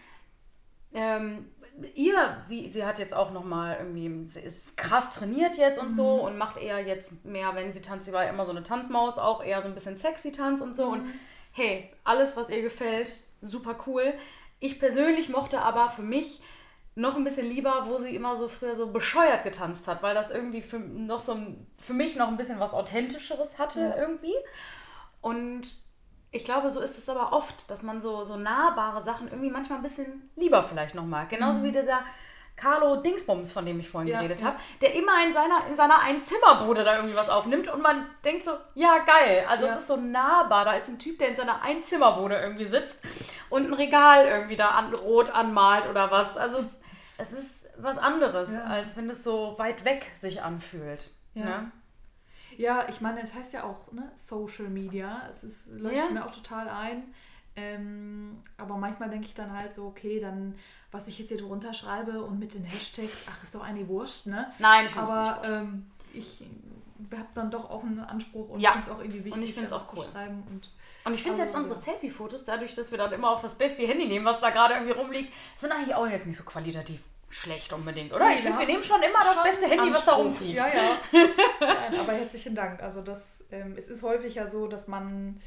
Ähm, 0.97 1.51
ihr, 1.93 2.37
sie, 2.41 2.71
sie 2.71 2.85
hat 2.85 2.99
jetzt 2.99 3.13
auch 3.13 3.31
nochmal 3.31 3.77
irgendwie, 3.79 4.25
sie 4.27 4.39
ist 4.41 4.77
krass 4.77 5.11
trainiert 5.11 5.57
jetzt 5.57 5.79
und 5.79 5.91
so 5.91 6.13
und 6.25 6.37
macht 6.37 6.57
eher 6.57 6.79
jetzt 6.81 7.25
mehr, 7.25 7.53
wenn 7.55 7.73
sie 7.73 7.81
tanzt, 7.81 8.05
sie 8.05 8.13
war 8.13 8.23
ja 8.23 8.29
immer 8.29 8.45
so 8.45 8.51
eine 8.51 8.63
Tanzmaus, 8.63 9.17
auch 9.17 9.43
eher 9.43 9.61
so 9.61 9.67
ein 9.67 9.73
bisschen 9.73 9.97
sexy 9.97 10.31
Tanz 10.31 10.61
und 10.61 10.75
so. 10.75 10.87
Und 10.87 11.05
hey, 11.51 11.91
alles, 12.03 12.37
was 12.37 12.49
ihr 12.49 12.61
gefällt, 12.61 13.11
super 13.41 13.75
cool. 13.87 14.13
Ich 14.59 14.79
persönlich 14.79 15.29
mochte 15.29 15.59
aber 15.61 15.89
für 15.89 16.01
mich 16.01 16.41
noch 16.95 17.15
ein 17.17 17.25
bisschen 17.25 17.49
lieber, 17.49 17.83
wo 17.87 17.97
sie 17.97 18.15
immer 18.15 18.37
so 18.37 18.47
früher 18.47 18.73
so 18.75 18.87
bescheuert 18.87 19.43
getanzt 19.43 19.87
hat, 19.87 20.01
weil 20.01 20.15
das 20.15 20.31
irgendwie 20.31 20.61
für, 20.61 20.79
noch 20.79 21.19
so 21.19 21.37
für 21.77 21.93
mich 21.93 22.15
noch 22.15 22.29
ein 22.29 22.37
bisschen 22.37 22.59
was 22.61 22.73
Authentischeres 22.73 23.59
hatte 23.59 23.81
Ja. 23.81 23.97
irgendwie. 23.97 24.35
Und 25.19 25.67
ich 26.35 26.45
glaube, 26.45 26.69
so 26.69 26.81
ist 26.81 26.97
es 26.97 27.07
aber 27.09 27.33
oft, 27.33 27.69
dass 27.71 27.81
man 27.83 28.01
so, 28.01 28.23
so 28.23 28.35
nahbare 28.37 29.01
Sachen 29.01 29.27
irgendwie 29.27 29.49
manchmal 29.49 29.79
ein 29.79 29.83
bisschen 29.83 30.29
lieber 30.35 30.61
vielleicht 30.63 30.95
noch 30.95 31.05
mag. 31.05 31.29
Genauso 31.29 31.63
wie 31.63 31.71
dieser 31.71 32.01
Carlo 32.57 32.97
Dingsbums, 32.97 33.51
von 33.51 33.65
dem 33.65 33.79
ich 33.81 33.89
vorhin 33.89 34.07
Mhm. 34.07 34.13
Ja, 34.13 34.19
geredet 34.19 34.41
ja. 34.41 34.47
habe, 34.47 34.59
der 34.81 34.93
immer 34.95 35.23
in 35.25 35.33
seiner, 35.33 35.67
in 35.67 35.75
seiner 35.75 35.99
Einzimmerbude 35.99 36.83
da 36.85 36.95
irgendwie 36.97 37.17
was 37.17 37.29
aufnimmt 37.29 37.67
und 37.67 37.81
man 37.81 38.05
denkt 38.23 38.45
so, 38.45 38.51
ja 38.75 38.99
geil. 38.99 39.45
Also 39.49 39.65
Ja. 39.65 39.73
es 39.73 39.79
ist 39.81 39.87
so 39.87 39.97
nahbar. 39.97 40.63
Da 40.65 40.73
ist 40.73 40.87
ein 40.87 40.97
Typ, 40.99 41.19
der 41.19 41.29
in 41.29 41.35
seiner 41.35 41.61
Einzimmerbude 41.63 42.37
irgendwie 42.39 42.65
sitzt 42.65 43.03
und 43.49 43.67
ein 43.67 43.73
Regal 43.73 44.25
irgendwie 44.25 44.55
da 44.55 44.69
an, 44.69 44.93
rot 44.93 45.29
anmalt 45.31 45.89
oder 45.89 46.11
was. 46.11 46.37
Also 46.37 46.57
es, 46.59 46.79
es 47.17 47.33
ist 47.33 47.65
was 47.77 47.97
anderes, 47.97 48.57
als 48.57 48.95
wenn 48.95 49.09
es 49.09 49.23
so 49.23 49.55
weit 49.57 49.83
weg 49.83 50.09
sich 50.15 50.41
anfühlt. 50.41 51.11
Ja. 51.33 51.43
Ne? 51.45 51.71
Ja, 52.57 52.87
ich 52.89 53.01
meine, 53.01 53.21
es 53.21 53.33
heißt 53.33 53.53
ja 53.53 53.63
auch 53.63 53.91
ne, 53.91 54.11
Social 54.15 54.67
Media. 54.69 55.21
Es 55.31 55.43
ist, 55.43 55.67
leuchtet 55.71 56.05
Ja. 56.07 56.11
mir 56.11 56.25
auch 56.25 56.33
total 56.33 56.69
ein. 56.69 57.03
Ähm, 57.57 58.41
aber 58.57 58.75
manchmal 58.77 59.09
denke 59.09 59.27
ich 59.27 59.33
dann 59.33 59.53
halt 59.57 59.73
so, 59.73 59.85
okay, 59.85 60.19
dann, 60.19 60.55
was 60.91 61.07
ich 61.07 61.17
jetzt 61.19 61.29
hier 61.29 61.37
drunter 61.37 61.73
schreibe 61.73 62.21
und 62.23 62.37
mit 62.37 62.53
den 62.53 62.65
Hashtags, 62.65 63.25
ach, 63.31 63.41
ist 63.43 63.55
doch 63.55 63.61
eine 63.63 63.87
Wurst, 63.87 64.27
ne? 64.27 64.51
Nein, 64.59 64.85
ich 64.85 64.91
finde 64.91 65.07
es 65.09 65.15
nicht. 65.15 65.29
Aber 65.29 65.37
wurscht. 65.39 65.51
ähm, 65.51 65.85
ich 66.13 66.43
habe 67.13 67.27
dann 67.33 67.51
doch 67.51 67.69
auch 67.69 67.83
einen 67.83 67.99
Anspruch 67.99 68.49
und 68.49 68.59
Ja. 68.59 68.73
finde 68.73 68.87
es 68.87 68.93
auch 68.93 68.99
irgendwie 68.99 69.23
wichtig, 69.23 69.33
Und 69.33 69.43
ich 69.43 69.53
find's 69.53 69.71
auch 69.71 69.93
cool. 69.93 70.03
zu 70.03 70.11
schreiben. 70.11 70.43
Und 70.49 70.69
Und 71.05 71.13
ich 71.13 71.21
finde 71.23 71.41
Also, 71.41 71.53
selbst 71.53 71.55
unsere. 71.71 71.81
Selfie-Fotos, 71.81 72.43
dadurch, 72.45 72.73
dass 72.73 72.91
wir 72.91 72.97
dann 72.97 73.13
immer 73.13 73.29
auch 73.29 73.41
das 73.41 73.57
beste 73.57 73.85
Handy 73.87 74.07
nehmen, 74.07 74.25
was 74.25 74.41
da 74.41 74.49
gerade 74.49 74.73
irgendwie 74.73 74.93
rumliegt, 74.93 75.31
sind 75.55 75.71
eigentlich 75.71 75.95
auch 75.95 76.07
jetzt 76.07 76.25
nicht 76.27 76.37
so 76.37 76.43
qualitativ 76.43 77.01
schlecht 77.35 77.73
unbedingt, 77.73 78.13
oder? 78.13 78.27
Nee, 78.29 78.35
ich 78.35 78.41
finde, 78.41 78.59
wir 78.59 78.65
nehmen 78.65 78.83
schon 78.83 79.01
immer 79.01 79.19
das 79.19 79.33
schon 79.33 79.43
beste 79.43 79.67
Handy, 79.67 79.93
was 79.93 80.05
da 80.05 80.11
Anspruch. 80.13 80.25
rumfliegt. 80.25 80.55
Ja, 80.55 80.67
ja. 80.67 80.97
Nein, 81.59 81.99
aber 81.99 82.13
herzlichen 82.13 82.55
Dank. 82.55 82.81
Also 82.81 83.01
das, 83.01 83.43
ähm, 83.51 83.75
es 83.77 83.87
ist 83.87 84.03
häufig 84.03 84.35
ja 84.35 84.47
so, 84.47 84.67
dass 84.67 84.87
man 84.87 85.41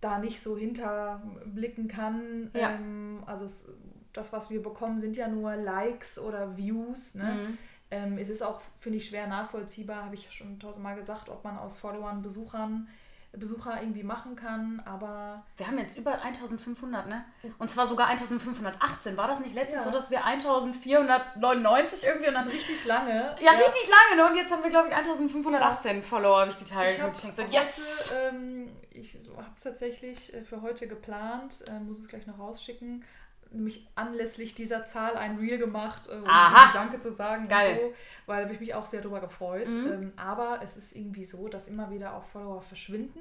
da 0.00 0.18
nicht 0.18 0.40
so 0.40 0.56
hinterblicken 0.56 1.88
kann. 1.88 2.50
Ja. 2.54 2.70
Ähm, 2.70 3.22
also 3.26 3.44
es, 3.44 3.66
das, 4.12 4.32
was 4.32 4.50
wir 4.50 4.62
bekommen, 4.62 4.98
sind 4.98 5.16
ja 5.16 5.28
nur 5.28 5.54
Likes 5.56 6.18
oder 6.18 6.56
Views. 6.56 7.14
Ne? 7.14 7.32
Mhm. 7.48 7.58
Ähm, 7.90 8.18
es 8.18 8.28
ist 8.28 8.42
auch, 8.42 8.60
finde 8.78 8.98
ich, 8.98 9.08
schwer 9.08 9.26
nachvollziehbar, 9.26 10.04
habe 10.04 10.14
ich 10.14 10.24
ja 10.24 10.32
schon 10.32 10.58
tausendmal 10.58 10.96
gesagt, 10.96 11.28
ob 11.28 11.44
man 11.44 11.58
aus 11.58 11.78
Followern 11.78 12.22
Besuchern 12.22 12.88
Besucher 13.32 13.80
irgendwie 13.80 14.02
machen 14.02 14.36
kann, 14.36 14.82
aber 14.86 15.44
Wir 15.58 15.66
haben 15.66 15.78
jetzt 15.78 15.98
über 15.98 16.22
1500, 16.22 17.06
ne? 17.08 17.24
Und 17.58 17.70
zwar 17.70 17.86
sogar 17.86 18.06
1518. 18.08 19.16
War 19.16 19.28
das 19.28 19.40
nicht 19.40 19.54
letztens 19.54 19.84
Ja. 19.84 19.90
so, 19.90 19.90
dass 19.90 20.10
wir 20.10 20.24
1499 20.24 22.04
irgendwie 22.04 22.28
und 22.28 22.34
dann. 22.34 22.48
richtig 22.48 22.84
lange. 22.86 23.36
Ja, 23.40 23.52
richtig 23.52 23.88
lange, 23.88 24.22
ne? 24.22 24.30
Und 24.30 24.36
jetzt 24.36 24.52
haben 24.52 24.62
wir, 24.62 24.70
glaube 24.70 24.88
ich, 24.88 24.94
1518 24.94 26.02
Follower, 26.02 26.40
habe 26.40 26.50
ich 26.50 26.56
die 26.56 26.64
Tage 26.64 26.90
Ich 26.90 27.00
habe 27.00 27.12
geguckt. 27.12 27.38
Ich 27.48 27.54
yes! 27.54 28.12
heute, 28.14 28.36
ähm, 28.36 28.76
ich 28.90 29.14
habe 29.36 29.46
es 29.56 29.62
tatsächlich 29.62 30.34
äh, 30.34 30.42
für 30.42 30.62
heute 30.62 30.88
geplant, 30.88 31.64
äh, 31.68 31.78
muss 31.80 31.98
es 32.00 32.08
gleich 32.08 32.26
noch 32.26 32.38
rausschicken, 32.38 33.04
nämlich 33.50 33.86
anlässlich 33.94 34.54
dieser 34.54 34.84
Zahl 34.84 35.16
ein 35.16 35.38
Reel 35.38 35.58
gemacht, 35.58 36.08
äh, 36.08 36.16
um 36.16 36.26
Aha. 36.26 36.70
Danke 36.72 37.00
zu 37.00 37.12
sagen 37.12 37.48
Geil. 37.48 37.72
und 37.72 37.78
so, 37.78 37.94
weil 38.26 38.38
da 38.38 38.44
habe 38.44 38.54
ich 38.54 38.60
mich 38.60 38.74
auch 38.74 38.86
sehr 38.86 39.00
drüber 39.00 39.20
gefreut. 39.20 39.70
Mhm. 39.70 39.92
Ähm, 39.92 40.12
aber 40.16 40.60
es 40.62 40.76
ist 40.76 40.94
irgendwie 40.94 41.24
so, 41.24 41.48
dass 41.48 41.68
immer 41.68 41.90
wieder 41.90 42.14
auch 42.14 42.24
Follower 42.24 42.62
verschwinden. 42.62 43.20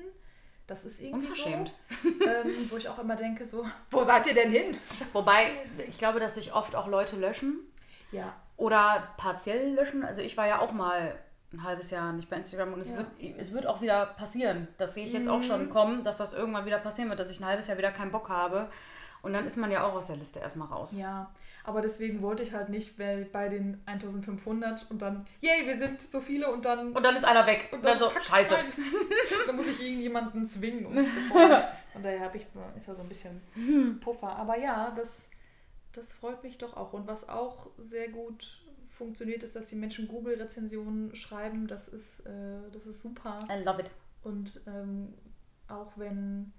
Das 0.67 0.83
ist 0.83 1.01
irgendwie 1.01 1.27
Unverschämt. 1.27 1.71
so, 2.03 2.09
ähm, 2.25 2.51
wo 2.69 2.77
ich 2.77 2.89
auch 2.89 2.99
immer 2.99 3.15
denke, 3.15 3.45
so, 3.45 3.65
wo 3.89 4.03
seid 4.03 4.27
ihr 4.27 4.33
denn 4.33 4.51
hin? 4.51 4.77
Wobei, 5.13 5.47
ich 5.87 5.97
glaube, 5.97 6.19
dass 6.19 6.35
sich 6.35 6.53
oft 6.53 6.75
auch 6.75 6.87
Leute 6.87 7.15
löschen. 7.15 7.59
Ja. 8.11 8.35
Oder 8.57 9.13
partiell 9.17 9.75
löschen. 9.75 10.03
Also 10.03 10.21
ich 10.21 10.35
war 10.35 10.47
ja 10.47 10.59
auch 10.59 10.73
mal 10.73 11.15
ein 11.53 11.63
halbes 11.63 11.91
Jahr 11.91 12.11
nicht 12.11 12.29
bei 12.29 12.35
Instagram 12.35 12.73
und 12.73 12.81
es, 12.81 12.89
ja. 12.89 12.97
wird, 12.97 13.07
es 13.37 13.53
wird 13.53 13.65
auch 13.65 13.81
wieder 13.81 14.05
passieren. 14.05 14.67
Das 14.77 14.93
sehe 14.93 15.05
ich 15.05 15.13
jetzt 15.13 15.27
mhm. 15.27 15.31
auch 15.31 15.43
schon 15.43 15.65
mhm. 15.65 15.69
kommen, 15.69 16.03
dass 16.03 16.17
das 16.17 16.33
irgendwann 16.33 16.65
wieder 16.65 16.79
passieren 16.79 17.09
wird, 17.09 17.19
dass 17.19 17.31
ich 17.31 17.39
ein 17.39 17.45
halbes 17.45 17.67
Jahr 17.67 17.77
wieder 17.77 17.91
keinen 17.91 18.11
Bock 18.11 18.29
habe. 18.29 18.69
Und 19.27 19.33
dann 19.33 19.45
ist 19.45 19.57
man 19.57 19.69
ja 19.69 19.83
auch 19.83 19.93
aus 19.93 20.07
der 20.07 20.15
Liste 20.15 20.39
erstmal 20.39 20.69
raus. 20.69 20.93
Ja, 20.95 21.29
aber 21.65 21.81
deswegen 21.81 22.21
wollte 22.21 22.43
ich 22.43 22.53
halt 22.53 22.69
nicht 22.69 22.95
bei 22.95 23.49
den 23.49 23.81
1500 23.85 24.89
und 24.89 25.01
dann, 25.01 25.27
yay, 25.41 25.67
wir 25.67 25.75
sind 25.75 25.99
so 25.99 26.21
viele 26.21 26.49
und 26.49 26.63
dann. 26.63 26.93
Und 26.93 27.03
dann 27.03 27.13
ist 27.13 27.25
einer 27.25 27.45
weg. 27.45 27.67
Und 27.73 27.83
dann, 27.83 27.99
dann 27.99 28.09
so, 28.09 28.21
scheiße. 28.21 28.55
dann 29.47 29.55
muss 29.57 29.67
ich 29.67 29.81
irgendjemanden 29.81 30.45
zwingen, 30.45 30.85
folgen. 31.29 31.61
Und 31.93 32.05
daher 32.05 32.21
habe 32.21 32.37
ich, 32.37 32.45
ist 32.77 32.87
ja 32.87 32.95
so 32.95 33.01
ein 33.01 33.09
bisschen 33.09 33.41
hm. 33.53 33.99
Puffer. 33.99 34.29
Aber 34.29 34.57
ja, 34.57 34.93
das, 34.95 35.29
das 35.91 36.13
freut 36.13 36.41
mich 36.41 36.57
doch 36.57 36.77
auch. 36.77 36.93
Und 36.93 37.05
was 37.05 37.27
auch 37.27 37.67
sehr 37.77 38.07
gut 38.07 38.61
funktioniert, 38.89 39.43
ist, 39.43 39.57
dass 39.57 39.67
die 39.67 39.75
Menschen 39.75 40.07
Google-Rezensionen 40.07 41.13
schreiben. 41.17 41.67
Das 41.67 41.89
ist, 41.89 42.21
äh, 42.21 42.71
das 42.71 42.87
ist 42.87 43.01
super. 43.01 43.39
I 43.51 43.61
love 43.61 43.81
it. 43.81 43.91
Und 44.23 44.61
ähm, 44.67 45.13
auch 45.67 45.91
wenn 45.97 46.53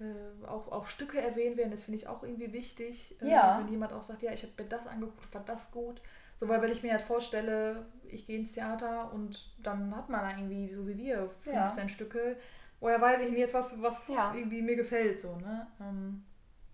äh, 0.00 0.46
auch, 0.46 0.70
auch 0.70 0.86
Stücke 0.86 1.20
erwähnt 1.20 1.56
werden, 1.56 1.70
das 1.70 1.84
finde 1.84 1.98
ich 1.98 2.08
auch 2.08 2.22
irgendwie 2.22 2.52
wichtig. 2.52 3.16
Äh, 3.22 3.30
ja. 3.30 3.58
Wenn 3.58 3.68
jemand 3.68 3.92
auch 3.92 4.02
sagt, 4.02 4.22
ja, 4.22 4.32
ich 4.32 4.42
habe 4.42 4.52
mir 4.62 4.68
das 4.68 4.86
angeguckt, 4.86 5.24
fand 5.24 5.48
das 5.48 5.70
gut. 5.70 6.00
So, 6.36 6.48
weil 6.48 6.60
wenn 6.60 6.70
ich 6.70 6.82
mir 6.82 6.92
halt 6.92 7.02
vorstelle, 7.02 7.86
ich 8.08 8.26
gehe 8.26 8.38
ins 8.38 8.52
Theater 8.52 9.10
und 9.12 9.50
dann 9.58 9.94
hat 9.96 10.10
man 10.10 10.20
da 10.20 10.36
irgendwie, 10.36 10.72
so 10.72 10.86
wie 10.86 10.98
wir, 10.98 11.28
15 11.28 11.54
ja. 11.54 11.88
Stücke, 11.88 12.36
woher 12.80 13.00
weiß 13.00 13.20
ich 13.20 13.28
denn 13.28 13.36
jetzt 13.36 13.54
was, 13.54 13.80
was 13.82 14.08
ja. 14.08 14.34
irgendwie 14.34 14.60
mir 14.60 14.76
gefällt, 14.76 15.18
so, 15.18 15.36
ne? 15.36 15.66
Ähm, 15.80 16.24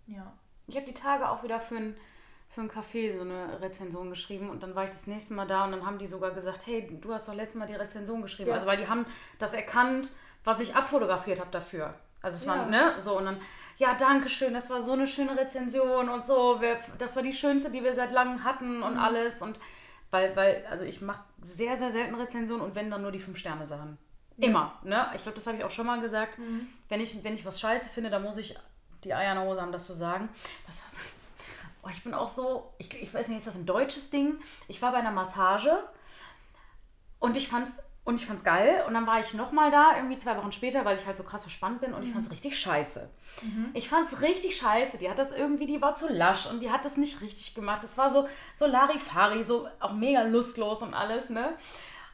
ja. 0.06 0.32
Ich 0.66 0.76
habe 0.76 0.86
die 0.86 0.94
Tage 0.94 1.28
auch 1.28 1.44
wieder 1.44 1.60
für 1.60 1.76
ein, 1.76 1.96
für 2.48 2.62
ein 2.62 2.70
Café 2.70 3.12
so 3.12 3.20
eine 3.20 3.60
Rezension 3.60 4.10
geschrieben 4.10 4.50
und 4.50 4.64
dann 4.64 4.74
war 4.74 4.84
ich 4.84 4.90
das 4.90 5.06
nächste 5.06 5.34
Mal 5.34 5.46
da 5.46 5.64
und 5.64 5.70
dann 5.70 5.86
haben 5.86 5.98
die 5.98 6.06
sogar 6.08 6.32
gesagt, 6.32 6.66
hey, 6.66 6.98
du 7.00 7.12
hast 7.12 7.28
doch 7.28 7.34
letztes 7.34 7.58
Mal 7.58 7.66
die 7.66 7.74
Rezension 7.74 8.20
geschrieben. 8.20 8.48
Ja. 8.48 8.54
Also 8.56 8.66
weil 8.66 8.78
die 8.78 8.88
haben 8.88 9.06
das 9.38 9.54
erkannt, 9.54 10.10
was 10.44 10.60
ich 10.60 10.74
abfotografiert 10.74 11.40
habe 11.40 11.50
dafür. 11.52 11.94
Also 12.22 12.36
es 12.36 12.44
ja. 12.44 12.56
war, 12.56 12.66
ne, 12.66 12.94
so 12.98 13.18
und 13.18 13.26
dann, 13.26 13.40
ja, 13.78 13.94
danke 13.94 14.28
schön, 14.28 14.54
das 14.54 14.70
war 14.70 14.80
so 14.80 14.92
eine 14.92 15.06
schöne 15.06 15.36
Rezension 15.36 16.08
und 16.08 16.24
so, 16.24 16.60
wir, 16.60 16.78
das 16.98 17.16
war 17.16 17.22
die 17.22 17.32
schönste, 17.32 17.70
die 17.70 17.82
wir 17.82 17.94
seit 17.94 18.12
langem 18.12 18.44
hatten 18.44 18.82
und 18.82 18.94
mhm. 18.94 19.00
alles 19.00 19.42
und 19.42 19.58
weil, 20.10 20.36
weil, 20.36 20.64
also 20.70 20.84
ich 20.84 21.00
mache 21.00 21.24
sehr, 21.42 21.76
sehr 21.76 21.90
selten 21.90 22.14
Rezensionen 22.14 22.64
und 22.64 22.74
wenn 22.74 22.90
dann 22.90 23.02
nur 23.02 23.12
die 23.12 23.18
Fünf-Sterne-Sachen. 23.18 23.98
Ja. 24.36 24.48
Immer, 24.48 24.78
ne? 24.82 25.10
Ich 25.14 25.22
glaube, 25.22 25.36
das 25.36 25.46
habe 25.46 25.56
ich 25.56 25.64
auch 25.64 25.70
schon 25.70 25.86
mal 25.86 26.00
gesagt. 26.00 26.38
Mhm. 26.38 26.68
Wenn, 26.88 27.00
ich, 27.00 27.24
wenn 27.24 27.34
ich 27.34 27.44
was 27.44 27.58
scheiße 27.58 27.88
finde, 27.88 28.10
dann 28.10 28.22
muss 28.22 28.36
ich 28.36 28.56
die 29.04 29.14
Eier 29.14 29.32
in 29.32 29.38
der 29.38 29.48
Hose 29.48 29.60
haben, 29.62 29.72
das 29.72 29.86
zu 29.86 29.94
sagen. 29.94 30.28
Das 30.66 30.82
war 30.82 30.90
so, 30.90 30.98
oh, 31.82 31.88
ich 31.90 32.04
bin 32.04 32.14
auch 32.14 32.28
so, 32.28 32.74
ich, 32.78 33.02
ich 33.02 33.12
weiß 33.12 33.28
nicht, 33.28 33.38
ist 33.38 33.46
das 33.46 33.56
ein 33.56 33.66
deutsches 33.66 34.10
Ding? 34.10 34.36
Ich 34.68 34.80
war 34.82 34.92
bei 34.92 34.98
einer 34.98 35.10
Massage 35.10 35.76
und 37.18 37.36
ich 37.36 37.48
fand 37.48 37.68
es 37.68 37.76
und 38.04 38.16
ich 38.16 38.26
fand's 38.26 38.42
geil. 38.42 38.84
Und 38.86 38.94
dann 38.94 39.06
war 39.06 39.20
ich 39.20 39.32
nochmal 39.34 39.70
da, 39.70 39.96
irgendwie 39.96 40.18
zwei 40.18 40.36
Wochen 40.36 40.50
später, 40.50 40.84
weil 40.84 40.98
ich 40.98 41.06
halt 41.06 41.16
so 41.16 41.22
krass 41.22 41.42
verspannt 41.42 41.80
bin. 41.80 41.94
Und 41.94 42.02
ich 42.02 42.12
fand's 42.12 42.28
mhm. 42.28 42.32
richtig 42.32 42.58
scheiße. 42.58 43.08
Mhm. 43.42 43.70
Ich 43.74 43.88
fand's 43.88 44.22
richtig 44.22 44.56
scheiße. 44.56 44.98
Die 44.98 45.08
hat 45.08 45.18
das 45.18 45.30
irgendwie, 45.30 45.66
die 45.66 45.80
war 45.80 45.94
zu 45.94 46.12
lasch 46.12 46.46
und 46.46 46.60
die 46.62 46.70
hat 46.70 46.84
das 46.84 46.96
nicht 46.96 47.20
richtig 47.20 47.54
gemacht. 47.54 47.84
Das 47.84 47.96
war 47.96 48.10
so, 48.10 48.28
so 48.54 48.66
Larifari, 48.66 49.44
so 49.44 49.68
auch 49.78 49.92
mega 49.92 50.22
lustlos 50.22 50.82
und 50.82 50.94
alles, 50.94 51.30
ne? 51.30 51.54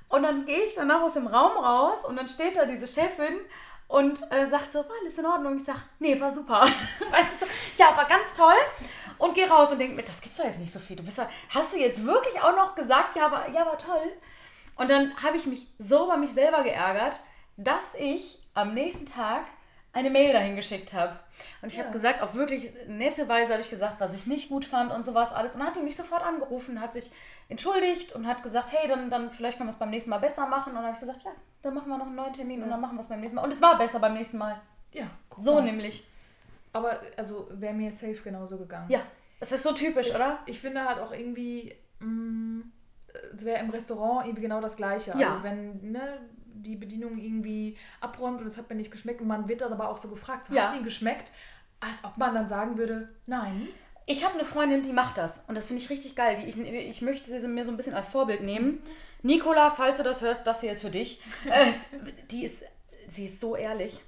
Und 0.09 0.23
dann 0.23 0.47
gehe 0.47 0.65
ich 0.65 0.75
danach 0.75 1.03
aus 1.03 1.15
dem 1.15 1.27
Raum 1.27 1.57
raus 1.57 2.05
und 2.07 2.17
dann 2.17 2.29
steht 2.29 2.57
da 2.57 2.65
diese 2.65 2.87
Chefin 2.87 3.41
und 3.89 4.21
äh, 4.31 4.47
sagt 4.47 4.73
so, 4.73 4.81
war 4.81 4.97
alles 5.01 5.19
in 5.19 5.27
Ordnung? 5.27 5.57
Ich 5.57 5.65
sag, 5.65 5.77
nee, 5.99 6.19
war 6.21 6.31
super. 6.31 6.63
weißt 7.11 7.43
du, 7.43 7.47
ja, 7.77 7.95
war 7.97 8.07
ganz 8.07 8.35
toll. 8.35 8.57
Und 9.19 9.35
gehe 9.35 9.49
raus 9.49 9.73
und 9.73 9.79
denke 9.79 9.97
mir, 9.97 10.03
das 10.03 10.21
gibt's 10.21 10.37
doch 10.37 10.45
jetzt 10.45 10.61
nicht 10.61 10.73
so 10.73 10.79
viel. 10.79 10.97
Du 10.97 11.03
bist 11.03 11.19
ja, 11.19 11.29
hast 11.51 11.75
du 11.75 11.79
jetzt 11.79 12.07
wirklich 12.07 12.41
auch 12.41 12.55
noch 12.55 12.75
gesagt, 12.75 13.17
ja, 13.17 13.31
war, 13.33 13.49
ja, 13.51 13.67
war 13.67 13.77
toll? 13.77 14.13
Und 14.79 14.91
dann 14.91 15.23
habe 15.23 15.37
ich 15.37 15.47
mich 15.47 15.67
so 15.79 16.05
über 16.05 16.17
mich 16.17 16.33
selber 16.33 16.63
geärgert, 16.63 17.21
dass 17.57 17.95
ich 17.95 18.41
am 18.55 18.75
nächsten 18.75 19.07
Tag 19.07 19.43
eine 19.93 20.11
Mail 20.11 20.33
dahin 20.33 20.55
geschickt 20.55 20.93
habe. 20.93 21.19
Und 21.61 21.69
ich 21.69 21.79
ja. 21.79 21.83
habe 21.83 21.93
gesagt, 21.93 22.23
auf 22.23 22.35
wirklich 22.35 22.71
nette 22.87 23.29
Weise 23.29 23.53
habe 23.53 23.63
ich 23.63 23.71
gesagt, 23.71 23.99
was 23.99 24.15
ich 24.15 24.27
nicht 24.27 24.49
gut 24.49 24.65
fand 24.65 24.93
und 24.93 25.05
sowas 25.05 25.33
alles. 25.33 25.55
Und 25.55 25.61
dann 25.61 25.69
hat 25.69 25.77
die 25.77 25.83
mich 25.83 25.97
sofort 25.97 26.23
angerufen, 26.23 26.81
hat 26.81 26.93
sich 26.93 27.11
entschuldigt 27.49 28.13
und 28.13 28.27
hat 28.27 28.43
gesagt, 28.43 28.71
hey, 28.71 28.89
dann, 28.89 29.11
dann 29.11 29.31
vielleicht 29.31 29.59
können 29.59 29.69
wir 29.69 29.73
es 29.73 29.79
beim 29.79 29.91
nächsten 29.91 30.11
Mal 30.11 30.19
besser 30.19 30.47
machen. 30.47 30.71
Und 30.71 30.77
dann 30.77 30.85
habe 30.85 30.95
ich 30.95 31.01
gesagt, 31.01 31.23
ja, 31.23 31.33
dann 31.63 31.75
machen 31.75 31.89
wir 31.89 31.99
noch 31.99 32.07
einen 32.07 32.15
neuen 32.15 32.33
Termin 32.33 32.59
ja. 32.59 32.65
und 32.65 32.71
dann 32.71 32.81
machen 32.81 32.97
wir 32.97 33.01
es 33.01 33.09
beim 33.09 33.21
nächsten 33.21 33.37
Mal. 33.37 33.43
Und 33.43 33.53
es 33.53 33.61
war 33.61 33.77
besser 33.77 33.99
beim 33.99 34.15
nächsten 34.15 34.39
Mal. 34.39 34.61
Ja. 34.93 35.07
So 35.37 35.55
mal. 35.55 35.65
nämlich. 35.65 36.07
Aber 36.73 37.01
also 37.17 37.49
wäre 37.51 37.75
mir 37.75 37.91
safe 37.91 38.19
genauso 38.23 38.59
gegangen. 38.59 38.89
Ja, 38.91 39.01
es 39.41 39.51
ist 39.51 39.65
so 39.65 39.73
typisch, 39.73 40.11
es, 40.11 40.15
oder? 40.15 40.39
Ich 40.47 40.61
finde 40.61 40.85
halt 40.85 41.01
auch 41.01 41.13
irgendwie... 41.13 41.75
Mh, 41.99 42.07
mm, 42.07 42.73
es 43.35 43.45
wäre 43.45 43.61
im 43.61 43.71
Restaurant 43.71 44.27
irgendwie 44.27 44.43
genau 44.43 44.61
das 44.61 44.77
Gleiche. 44.77 45.15
Ja. 45.19 45.33
Also 45.33 45.45
wenn 45.45 45.93
ne, 45.93 46.19
die 46.63 46.77
Bedienung 46.77 47.19
irgendwie 47.19 47.77
abräumt 48.01 48.41
und 48.41 48.47
es 48.47 48.59
hat 48.59 48.69
mir 48.69 48.77
nicht 48.77 48.91
geschmeckt 48.91 49.21
und 49.21 49.29
man 49.29 49.49
wird 49.49 49.61
dann 49.61 49.73
aber 49.73 49.89
auch 49.89 49.97
so 49.97 50.09
gefragt, 50.09 50.49
hat 50.49 50.57
ja. 50.57 50.69
es 50.69 50.75
ihnen 50.75 50.85
geschmeckt? 50.85 51.33
Als 51.81 52.05
ob 52.05 52.17
man 52.17 52.35
dann 52.35 52.49
sagen 52.49 52.77
würde, 52.77 53.09
nein. 53.27 53.69
Ich 54.07 54.25
habe 54.25 54.35
eine 54.35 54.45
Freundin, 54.45 54.83
die 54.83 54.93
macht 54.93 55.19
das 55.19 55.45
und 55.49 55.55
das 55.55 55.69
finde 55.69 55.83
ich 55.83 55.91
richtig 55.91 56.17
geil. 56.17 56.37
Die, 56.37 56.49
ich, 56.49 56.59
ich 56.59 57.03
möchte 57.03 57.29
sie 57.29 57.47
mir 57.47 57.65
so 57.65 57.71
ein 57.71 57.77
bisschen 57.77 57.95
als 57.95 58.09
Vorbild 58.09 58.43
nehmen. 58.43 58.83
Nicola, 59.23 59.71
falls 59.71 59.99
du 59.99 60.05
das 60.05 60.23
hörst, 60.23 60.47
das 60.47 60.61
hier 60.61 60.73
ist 60.73 60.83
für 60.83 60.91
dich. 60.91 61.21
Äh, 61.51 61.73
die 62.31 62.45
ist, 62.45 62.65
sie 63.07 63.27
ist 63.27 63.41
so 63.41 63.55
ehrlich. 63.55 64.03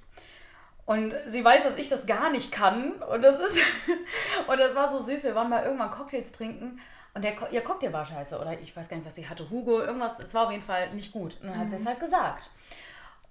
Und 0.85 1.15
sie 1.27 1.43
weiß, 1.43 1.63
dass 1.63 1.77
ich 1.77 1.87
das 1.87 2.07
gar 2.07 2.31
nicht 2.31 2.51
kann. 2.51 2.93
Und 2.93 3.21
das 3.21 3.39
ist. 3.39 3.59
und 4.47 4.57
das 4.57 4.75
war 4.75 4.89
so 4.89 4.99
süß. 4.99 5.23
Wir 5.23 5.35
waren 5.35 5.49
mal 5.49 5.63
irgendwann 5.63 5.91
Cocktails 5.91 6.31
trinken 6.31 6.79
und 7.13 7.23
der, 7.23 7.33
ihr 7.51 7.61
Cocktail 7.61 7.91
war 7.91 8.05
scheiße. 8.05 8.39
Oder 8.39 8.59
ich 8.59 8.75
weiß 8.75 8.87
gar 8.87 8.97
nicht, 8.97 9.05
was 9.05 9.15
sie 9.15 9.27
hatte. 9.27 9.49
Hugo, 9.49 9.81
irgendwas. 9.81 10.19
Es 10.19 10.33
war 10.33 10.45
auf 10.45 10.51
jeden 10.51 10.63
Fall 10.63 10.93
nicht 10.93 11.11
gut. 11.11 11.37
Und 11.41 11.49
dann 11.49 11.59
hat 11.59 11.69
sie 11.69 11.75
es 11.75 11.83
mhm. 11.83 11.89
halt 11.89 11.99
gesagt. 11.99 12.49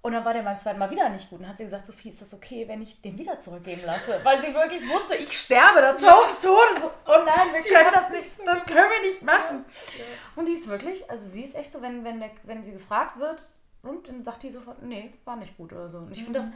Und 0.03 0.13
dann 0.13 0.25
war 0.25 0.33
der 0.33 0.41
beim 0.41 0.57
zweiten 0.57 0.79
Mal 0.79 0.89
wieder 0.89 1.09
nicht 1.09 1.29
gut. 1.29 1.39
Und 1.39 1.43
dann 1.43 1.51
hat 1.51 1.57
sie 1.57 1.65
gesagt, 1.65 1.85
Sophie, 1.85 2.09
ist 2.09 2.21
das 2.21 2.33
okay, 2.33 2.67
wenn 2.67 2.81
ich 2.81 3.01
den 3.01 3.17
wieder 3.17 3.39
zurückgeben 3.39 3.83
lasse? 3.85 4.19
Weil 4.23 4.41
sie 4.41 4.53
wirklich 4.53 4.87
wusste, 4.89 5.15
ich 5.15 5.39
sterbe 5.39 5.79
da 5.79 5.93
tausend 5.93 6.41
Tode. 6.41 6.79
So, 6.79 6.91
oh 7.07 7.23
nein, 7.23 7.53
wir 7.53 7.61
können 7.61 7.93
das 7.93 8.09
nicht, 8.09 8.31
das 8.45 8.65
können 8.65 8.89
wir 8.89 9.09
nicht 9.09 9.21
machen. 9.21 9.65
Ja. 9.97 10.05
Und 10.35 10.47
die 10.47 10.53
ist 10.53 10.67
wirklich, 10.67 11.09
also 11.09 11.27
sie 11.27 11.43
ist 11.43 11.55
echt 11.55 11.71
so, 11.71 11.83
wenn, 11.83 12.03
wenn, 12.03 12.19
der, 12.19 12.31
wenn 12.43 12.63
sie 12.63 12.73
gefragt 12.73 13.19
wird, 13.19 13.47
und 13.83 14.07
dann 14.07 14.23
sagt 14.23 14.43
die 14.43 14.51
sofort, 14.51 14.81
nee, 14.83 15.13
war 15.25 15.35
nicht 15.35 15.57
gut 15.57 15.71
oder 15.73 15.89
so. 15.89 15.99
Und 15.99 16.11
ich 16.11 16.23
finde 16.23 16.39
mhm. 16.39 16.45
das, 16.45 16.51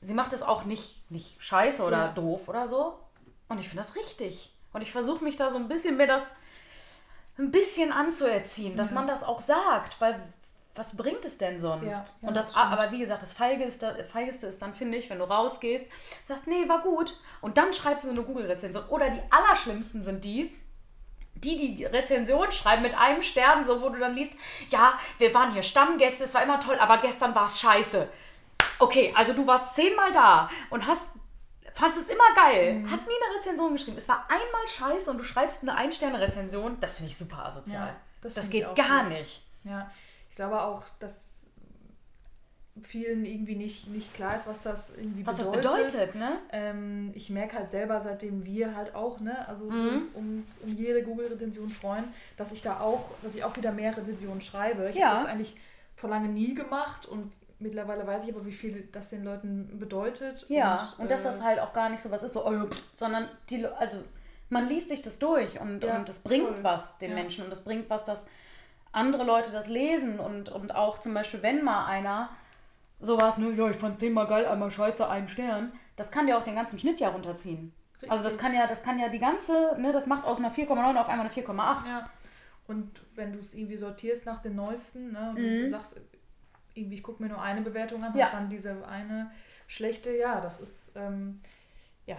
sie 0.00 0.14
macht 0.14 0.32
das 0.32 0.42
auch 0.42 0.64
nicht, 0.64 1.10
nicht 1.10 1.42
scheiße 1.42 1.82
oder 1.82 2.06
ja. 2.06 2.12
doof 2.12 2.48
oder 2.48 2.66
so. 2.66 2.98
Und 3.48 3.60
ich 3.60 3.68
finde 3.68 3.82
das 3.82 3.96
richtig. 3.96 4.54
Und 4.72 4.82
ich 4.82 4.92
versuche 4.92 5.24
mich 5.24 5.36
da 5.36 5.50
so 5.50 5.56
ein 5.56 5.68
bisschen 5.68 5.96
mir 5.96 6.06
das 6.06 6.32
ein 7.38 7.50
bisschen 7.50 7.92
anzuerziehen, 7.92 8.76
dass 8.76 8.88
ja. 8.88 8.94
man 8.94 9.06
das 9.06 9.22
auch 9.22 9.40
sagt, 9.40 10.00
weil 10.00 10.20
was 10.74 10.96
bringt 10.96 11.24
es 11.24 11.36
denn 11.36 11.58
sonst? 11.58 11.84
Ja, 11.84 11.90
ja, 11.90 12.28
und 12.28 12.36
das, 12.36 12.52
das 12.52 12.56
aber 12.56 12.92
wie 12.92 13.00
gesagt, 13.00 13.22
das 13.22 13.32
Feigeste, 13.32 14.06
Feigeste 14.10 14.46
ist 14.46 14.62
dann, 14.62 14.72
finde 14.72 14.98
ich, 14.98 15.10
wenn 15.10 15.18
du 15.18 15.24
rausgehst, 15.24 15.90
sagst, 16.26 16.46
nee, 16.46 16.68
war 16.68 16.82
gut. 16.82 17.18
Und 17.40 17.58
dann 17.58 17.74
schreibst 17.74 18.04
du 18.04 18.08
so 18.08 18.14
eine 18.14 18.22
Google-Rezension. 18.22 18.84
Oder 18.88 19.10
die 19.10 19.20
allerschlimmsten 19.30 20.02
sind 20.02 20.24
die, 20.24 20.54
die 21.34 21.56
die 21.56 21.84
Rezension 21.84 22.52
schreiben 22.52 22.82
mit 22.82 22.96
einem 22.96 23.22
Stern, 23.22 23.64
so 23.64 23.82
wo 23.82 23.88
du 23.88 23.98
dann 23.98 24.14
liest, 24.14 24.38
ja, 24.70 24.94
wir 25.18 25.34
waren 25.34 25.52
hier 25.52 25.62
Stammgäste, 25.62 26.24
es 26.24 26.34
war 26.34 26.42
immer 26.42 26.60
toll, 26.60 26.78
aber 26.78 26.98
gestern 26.98 27.34
war 27.34 27.46
es 27.46 27.58
scheiße. 27.60 28.08
Okay, 28.78 29.12
also 29.16 29.32
du 29.32 29.46
warst 29.46 29.74
zehnmal 29.74 30.12
da 30.12 30.50
und 30.70 30.86
hast 30.86 31.08
fand 31.72 31.96
es 31.96 32.08
immer 32.08 32.34
geil. 32.34 32.74
Mhm. 32.74 32.90
Hast 32.90 33.06
nie 33.06 33.14
eine 33.14 33.38
Rezension 33.38 33.72
geschrieben. 33.72 33.96
Es 33.96 34.08
war 34.08 34.26
einmal 34.28 34.66
scheiße 34.66 35.10
und 35.10 35.18
du 35.18 35.24
schreibst 35.24 35.62
eine 35.62 35.74
Ein-Sterne-Rezension. 35.74 36.78
Das 36.80 36.96
finde 36.96 37.10
ich 37.10 37.16
super 37.16 37.44
asozial. 37.46 37.88
Ja, 37.88 37.96
das, 38.22 38.34
das 38.34 38.50
geht 38.50 38.74
gar 38.74 39.04
gut. 39.04 39.18
nicht. 39.18 39.42
Ja, 39.64 39.90
ich 40.28 40.36
glaube 40.36 40.62
auch, 40.62 40.84
dass 40.98 41.40
vielen 42.82 43.24
irgendwie 43.24 43.56
nicht, 43.56 43.88
nicht 43.88 44.14
klar 44.14 44.36
ist, 44.36 44.46
was 44.46 44.62
das 44.62 44.96
irgendwie 44.96 45.26
was 45.26 45.38
bedeutet. 45.38 45.64
Was 45.64 45.72
das 45.72 45.90
bedeutet, 45.90 46.14
ne? 46.14 46.38
Ähm, 46.52 47.10
ich 47.14 47.30
merke 47.30 47.56
halt 47.56 47.70
selber, 47.70 48.00
seitdem 48.00 48.44
wir 48.44 48.74
halt 48.76 48.94
auch, 48.94 49.20
ne, 49.20 49.46
also 49.48 49.64
mhm. 49.64 50.02
um, 50.14 50.44
um 50.62 50.76
jede 50.76 51.02
Google-Rezension 51.02 51.68
freuen, 51.68 52.04
dass 52.36 52.52
ich 52.52 52.62
da 52.62 52.80
auch, 52.80 53.10
dass 53.22 53.34
ich 53.34 53.44
auch 53.44 53.56
wieder 53.56 53.72
mehr 53.72 53.96
Rezensionen 53.96 54.40
schreibe. 54.40 54.90
Ich 54.90 54.96
ja. 54.96 55.08
habe 55.08 55.20
das 55.20 55.26
eigentlich 55.26 55.56
vor 55.96 56.10
lange 56.10 56.28
nie 56.28 56.54
gemacht 56.54 57.06
und 57.06 57.32
mittlerweile 57.60 58.06
weiß 58.06 58.24
ich 58.24 58.34
aber, 58.34 58.44
wie 58.44 58.52
viel 58.52 58.88
das 58.92 59.10
den 59.10 59.24
Leuten 59.24 59.78
bedeutet. 59.78 60.46
Ja, 60.48 60.92
und, 60.96 61.04
und 61.04 61.10
dass 61.10 61.22
äh, 61.22 61.24
das 61.24 61.42
halt 61.42 61.60
auch 61.60 61.72
gar 61.72 61.88
nicht 61.88 62.02
so 62.02 62.10
was 62.10 62.22
ist, 62.22 62.32
so, 62.32 62.46
oh, 62.46 62.66
sondern 62.94 63.28
die, 63.48 63.66
also 63.66 63.98
man 64.48 64.68
liest 64.68 64.88
sich 64.88 65.02
das 65.02 65.18
durch 65.18 65.60
und, 65.60 65.84
ja, 65.84 65.96
und 65.96 66.08
das 66.08 66.20
bringt 66.20 66.44
voll. 66.44 66.62
was 66.62 66.98
den 66.98 67.10
ja. 67.10 67.16
Menschen 67.16 67.44
und 67.44 67.50
das 67.50 67.64
bringt 67.64 67.88
was, 67.88 68.04
dass 68.04 68.28
andere 68.92 69.22
Leute 69.24 69.52
das 69.52 69.68
lesen 69.68 70.18
und, 70.18 70.48
und 70.48 70.74
auch 70.74 70.98
zum 70.98 71.14
Beispiel, 71.14 71.42
wenn 71.42 71.62
mal 71.62 71.86
einer 71.86 72.30
sowas, 72.98 73.38
ne, 73.38 73.52
ja, 73.52 73.70
ich 73.70 73.76
fand 73.76 74.00
zehnmal 74.00 74.26
geil, 74.26 74.46
einmal 74.46 74.70
scheiße, 74.70 75.08
einen 75.08 75.28
Stern, 75.28 75.72
das 75.96 76.10
kann 76.10 76.28
ja 76.28 76.38
auch 76.38 76.44
den 76.44 76.56
ganzen 76.56 76.78
Schnitt 76.78 77.00
ja 77.00 77.10
runterziehen. 77.10 77.72
Richtig. 77.94 78.10
Also 78.10 78.24
das 78.24 78.38
kann 78.38 78.54
ja, 78.54 78.66
das 78.66 78.82
kann 78.82 78.98
ja 78.98 79.08
die 79.08 79.18
ganze, 79.18 79.76
ne, 79.78 79.92
das 79.92 80.06
macht 80.06 80.24
aus 80.24 80.38
einer 80.38 80.50
4,9 80.50 80.98
auf 80.98 81.08
einmal 81.08 81.26
eine 81.26 81.34
4,8. 81.34 81.88
Ja. 81.88 82.10
Und 82.66 83.00
wenn 83.14 83.32
du 83.32 83.38
es 83.38 83.54
irgendwie 83.54 83.76
sortierst 83.76 84.26
nach 84.26 84.42
den 84.42 84.56
neuesten, 84.56 85.12
ne, 85.12 85.34
und 85.36 85.42
mhm. 85.42 85.60
du 85.62 85.70
sagst, 85.70 86.00
irgendwie, 86.74 86.96
ich 86.96 87.02
gucke 87.02 87.22
mir 87.22 87.28
nur 87.28 87.40
eine 87.42 87.62
Bewertung 87.62 88.02
an, 88.04 88.16
ja. 88.16 88.26
hast 88.26 88.34
dann 88.34 88.48
diese 88.50 88.86
eine 88.86 89.30
schlechte, 89.66 90.16
ja, 90.16 90.40
das 90.40 90.60
ist, 90.60 90.92
ähm, 90.96 91.40
ja, 92.06 92.16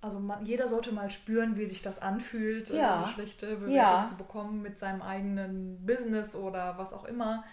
also 0.00 0.18
man, 0.20 0.44
jeder 0.44 0.68
sollte 0.68 0.92
mal 0.92 1.10
spüren, 1.10 1.56
wie 1.56 1.66
sich 1.66 1.82
das 1.82 2.00
anfühlt, 2.00 2.70
Ja. 2.70 3.04
äh, 3.04 3.08
schlechte 3.08 3.56
Bewertung 3.56 3.74
Ja. 3.74 4.04
zu 4.04 4.16
bekommen 4.16 4.62
mit 4.62 4.78
seinem 4.78 5.02
eigenen 5.02 5.84
Business 5.86 6.34
oder 6.34 6.76
was 6.78 6.92
auch 6.92 7.04
immer. 7.04 7.44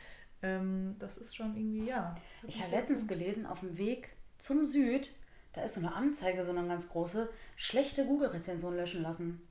Ähm, 0.42 0.96
das 1.00 1.18
ist 1.18 1.36
schon 1.36 1.56
irgendwie, 1.56 1.86
ja. 1.86 2.16
Ich 2.48 2.62
habe 2.62 2.72
letztens 2.72 3.08
gelesen, 3.08 3.46
auf 3.46 3.60
dem 3.60 3.78
Weg 3.78 4.10
zum 4.38 4.66
Süd, 4.66 5.14
da 5.54 5.62
ist 5.62 5.76
so 5.76 5.80
eine 5.82 5.94
Anzeige, 5.96 6.44
so 6.44 6.52
eine 6.52 6.66
ganz 6.68 6.90
große, 6.90 7.30
schlechte 7.56 8.06
Google-Rezension 8.06 8.76
löschen 8.76 9.02
lassen. 9.02 9.42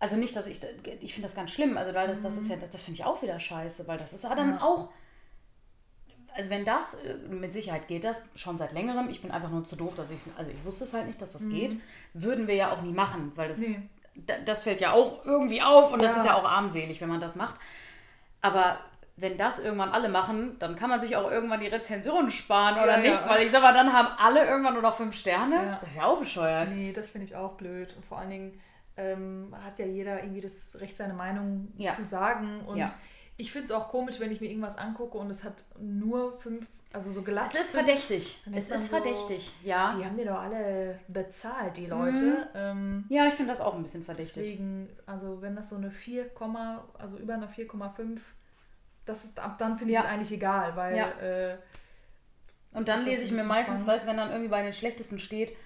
Also 0.00 0.16
nicht, 0.16 0.36
dass 0.36 0.46
ich, 0.46 0.60
ich 1.00 1.14
finde 1.14 1.26
das 1.26 1.34
ganz 1.34 1.50
schlimm, 1.50 1.76
also 1.76 1.92
weil 1.94 2.06
das, 2.06 2.22
das 2.22 2.36
ist 2.36 2.48
ja, 2.48 2.56
das, 2.56 2.70
das 2.70 2.82
finde 2.82 3.00
ich 3.00 3.04
auch 3.04 3.20
wieder 3.22 3.40
scheiße, 3.40 3.88
weil 3.88 3.98
das 3.98 4.12
ist 4.12 4.22
ja 4.24 4.34
dann 4.34 4.50
Ja. 4.50 4.62
auch, 4.62 4.90
also 6.38 6.48
wenn 6.50 6.64
das, 6.64 6.94
äh, 7.04 7.14
mit 7.28 7.52
Sicherheit 7.52 7.86
geht 7.88 8.04
das 8.04 8.22
schon 8.34 8.56
seit 8.56 8.72
längerem, 8.72 9.10
ich 9.10 9.20
bin 9.20 9.30
einfach 9.30 9.50
nur 9.50 9.64
zu 9.64 9.76
doof, 9.76 9.94
dass 9.94 10.10
ich 10.10 10.20
also 10.38 10.50
ich 10.50 10.64
wusste 10.64 10.84
es 10.84 10.94
halt 10.94 11.06
nicht, 11.06 11.20
dass 11.20 11.32
das 11.34 11.48
geht, 11.50 11.76
würden 12.14 12.46
wir 12.46 12.54
ja 12.54 12.72
auch 12.72 12.80
nie 12.80 12.92
machen, 12.92 13.32
weil 13.34 13.48
das, 13.48 13.58
Nee. 13.58 13.80
da- 14.14 14.38
das 14.46 14.62
fällt 14.62 14.80
ja 14.80 14.92
auch 14.92 15.24
irgendwie 15.26 15.60
auf 15.60 15.92
und 15.92 16.00
das 16.00 16.12
Ja. 16.12 16.16
ist 16.18 16.24
ja 16.24 16.34
auch 16.34 16.44
armselig, 16.44 17.00
wenn 17.02 17.08
man 17.10 17.20
das 17.20 17.36
macht. 17.36 17.56
Aber 18.40 18.78
wenn 19.16 19.36
das 19.36 19.58
irgendwann 19.58 19.90
alle 19.90 20.08
machen, 20.08 20.56
dann 20.60 20.76
kann 20.76 20.88
man 20.88 21.00
sich 21.00 21.16
auch 21.16 21.28
irgendwann 21.28 21.58
die 21.60 21.66
Rezensionen 21.66 22.30
sparen, 22.30 22.74
oder 22.76 22.92
Ja, 22.92 22.98
nicht? 22.98 23.20
ja. 23.20 23.28
Weil 23.28 23.44
ich 23.44 23.50
sag 23.50 23.62
mal, 23.62 23.74
dann 23.74 23.92
haben 23.92 24.08
alle 24.16 24.46
irgendwann 24.46 24.74
nur 24.74 24.82
noch 24.82 24.94
fünf 24.96 25.14
Sterne. 25.16 25.76
Das 25.80 25.90
ist 25.90 25.96
ja 25.96 26.04
auch 26.04 26.20
bescheuert. 26.20 26.68
Nee, 26.68 26.92
das 26.92 27.10
finde 27.10 27.26
ich 27.26 27.34
auch 27.34 27.54
blöd. 27.54 27.94
Und 27.96 28.04
vor 28.04 28.18
allen 28.18 28.30
Dingen 28.30 28.60
ähm, 28.96 29.54
hat 29.64 29.78
ja 29.78 29.86
jeder 29.86 30.22
irgendwie 30.22 30.40
das 30.40 30.76
Recht, 30.80 30.96
seine 30.96 31.14
Meinung 31.14 31.72
zu 31.96 32.04
sagen. 32.04 32.60
Und 32.66 32.76
Ja. 32.78 32.86
Ich 33.38 33.50
finde 33.52 33.66
es 33.66 33.72
auch 33.72 33.88
komisch, 33.88 34.20
wenn 34.20 34.30
ich 34.30 34.40
mir 34.42 34.48
irgendwas 34.48 34.76
angucke 34.76 35.16
und 35.16 35.30
es 35.30 35.42
hat 35.44 35.64
nur 35.80 36.36
fünf, 36.38 36.66
also 36.92 37.10
so 37.10 37.20
Es 37.20 37.26
gelassen. 37.26 37.56
ist 37.58 37.70
verdächtig. 37.70 38.42
Es 38.52 38.70
ist 38.70 38.84
so- 38.90 38.96
verdächtig, 38.96 39.50
ja. 39.64 39.88
Die 39.96 40.04
haben 40.04 40.16
die 40.18 40.24
doch 40.24 40.38
alle 40.40 40.98
bezahlt, 41.08 41.76
die 41.76 41.82
Mhm. 41.82 41.88
Leute. 41.90 42.48
Ähm, 42.54 43.04
Ja, 43.08 43.26
ich 43.26 43.34
finde 43.34 43.52
das 43.52 43.60
auch 43.62 43.74
ein 43.74 43.82
bisschen 43.82 44.04
verdächtig. 44.04 44.34
deswegen, 44.42 44.88
also 45.06 45.40
wenn 45.40 45.56
das 45.56 45.70
so 45.70 45.76
eine 45.76 45.90
4, 45.90 46.30
also 46.98 47.16
über 47.16 47.34
eine 47.34 47.48
4,5, 47.48 48.20
das 49.06 49.24
ist 49.24 49.38
ab 49.38 49.56
dann 49.58 49.78
finde 49.78 49.92
ich 49.92 49.98
Ja. 49.98 50.04
es 50.04 50.10
eigentlich 50.10 50.32
egal, 50.32 50.76
weil 50.76 50.96
Ja. 50.96 51.08
äh, 51.20 51.56
Und 52.74 52.88
dann 52.88 53.04
lese 53.04 53.22
ich 53.24 53.30
mir 53.32 53.44
meistens, 53.44 53.66
spannend. 53.80 53.86
weißt 53.86 54.04
du, 54.04 54.08
wenn 54.08 54.16
dann 54.18 54.30
irgendwie 54.30 54.48
bei 54.50 54.62
den 54.62 54.72
schlechtesten 54.74 55.18
steht, 55.18 55.56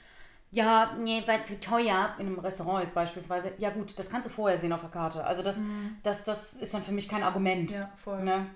ja, 0.52 0.94
nee, 0.98 1.22
weil 1.26 1.44
zu 1.44 1.58
teuer 1.58 2.14
in 2.18 2.26
einem 2.26 2.38
Restaurant 2.38 2.84
ist 2.84 2.94
beispielsweise, 2.94 3.52
ja 3.56 3.70
gut, 3.70 3.98
das 3.98 4.10
kannst 4.10 4.28
du 4.28 4.32
vorher 4.32 4.58
sehen 4.58 4.72
auf 4.72 4.82
der 4.82 4.90
Karte. 4.90 5.24
Also 5.24 5.42
das, 5.42 5.58
das, 6.02 6.24
das 6.24 6.52
ist 6.54 6.74
dann 6.74 6.82
für 6.82 6.92
mich 6.92 7.08
kein 7.08 7.22
Argument. 7.22 7.70
Mhm. 7.70 7.76
ja, 7.76 7.92
voll. 8.04 8.22
Ne? 8.22 8.46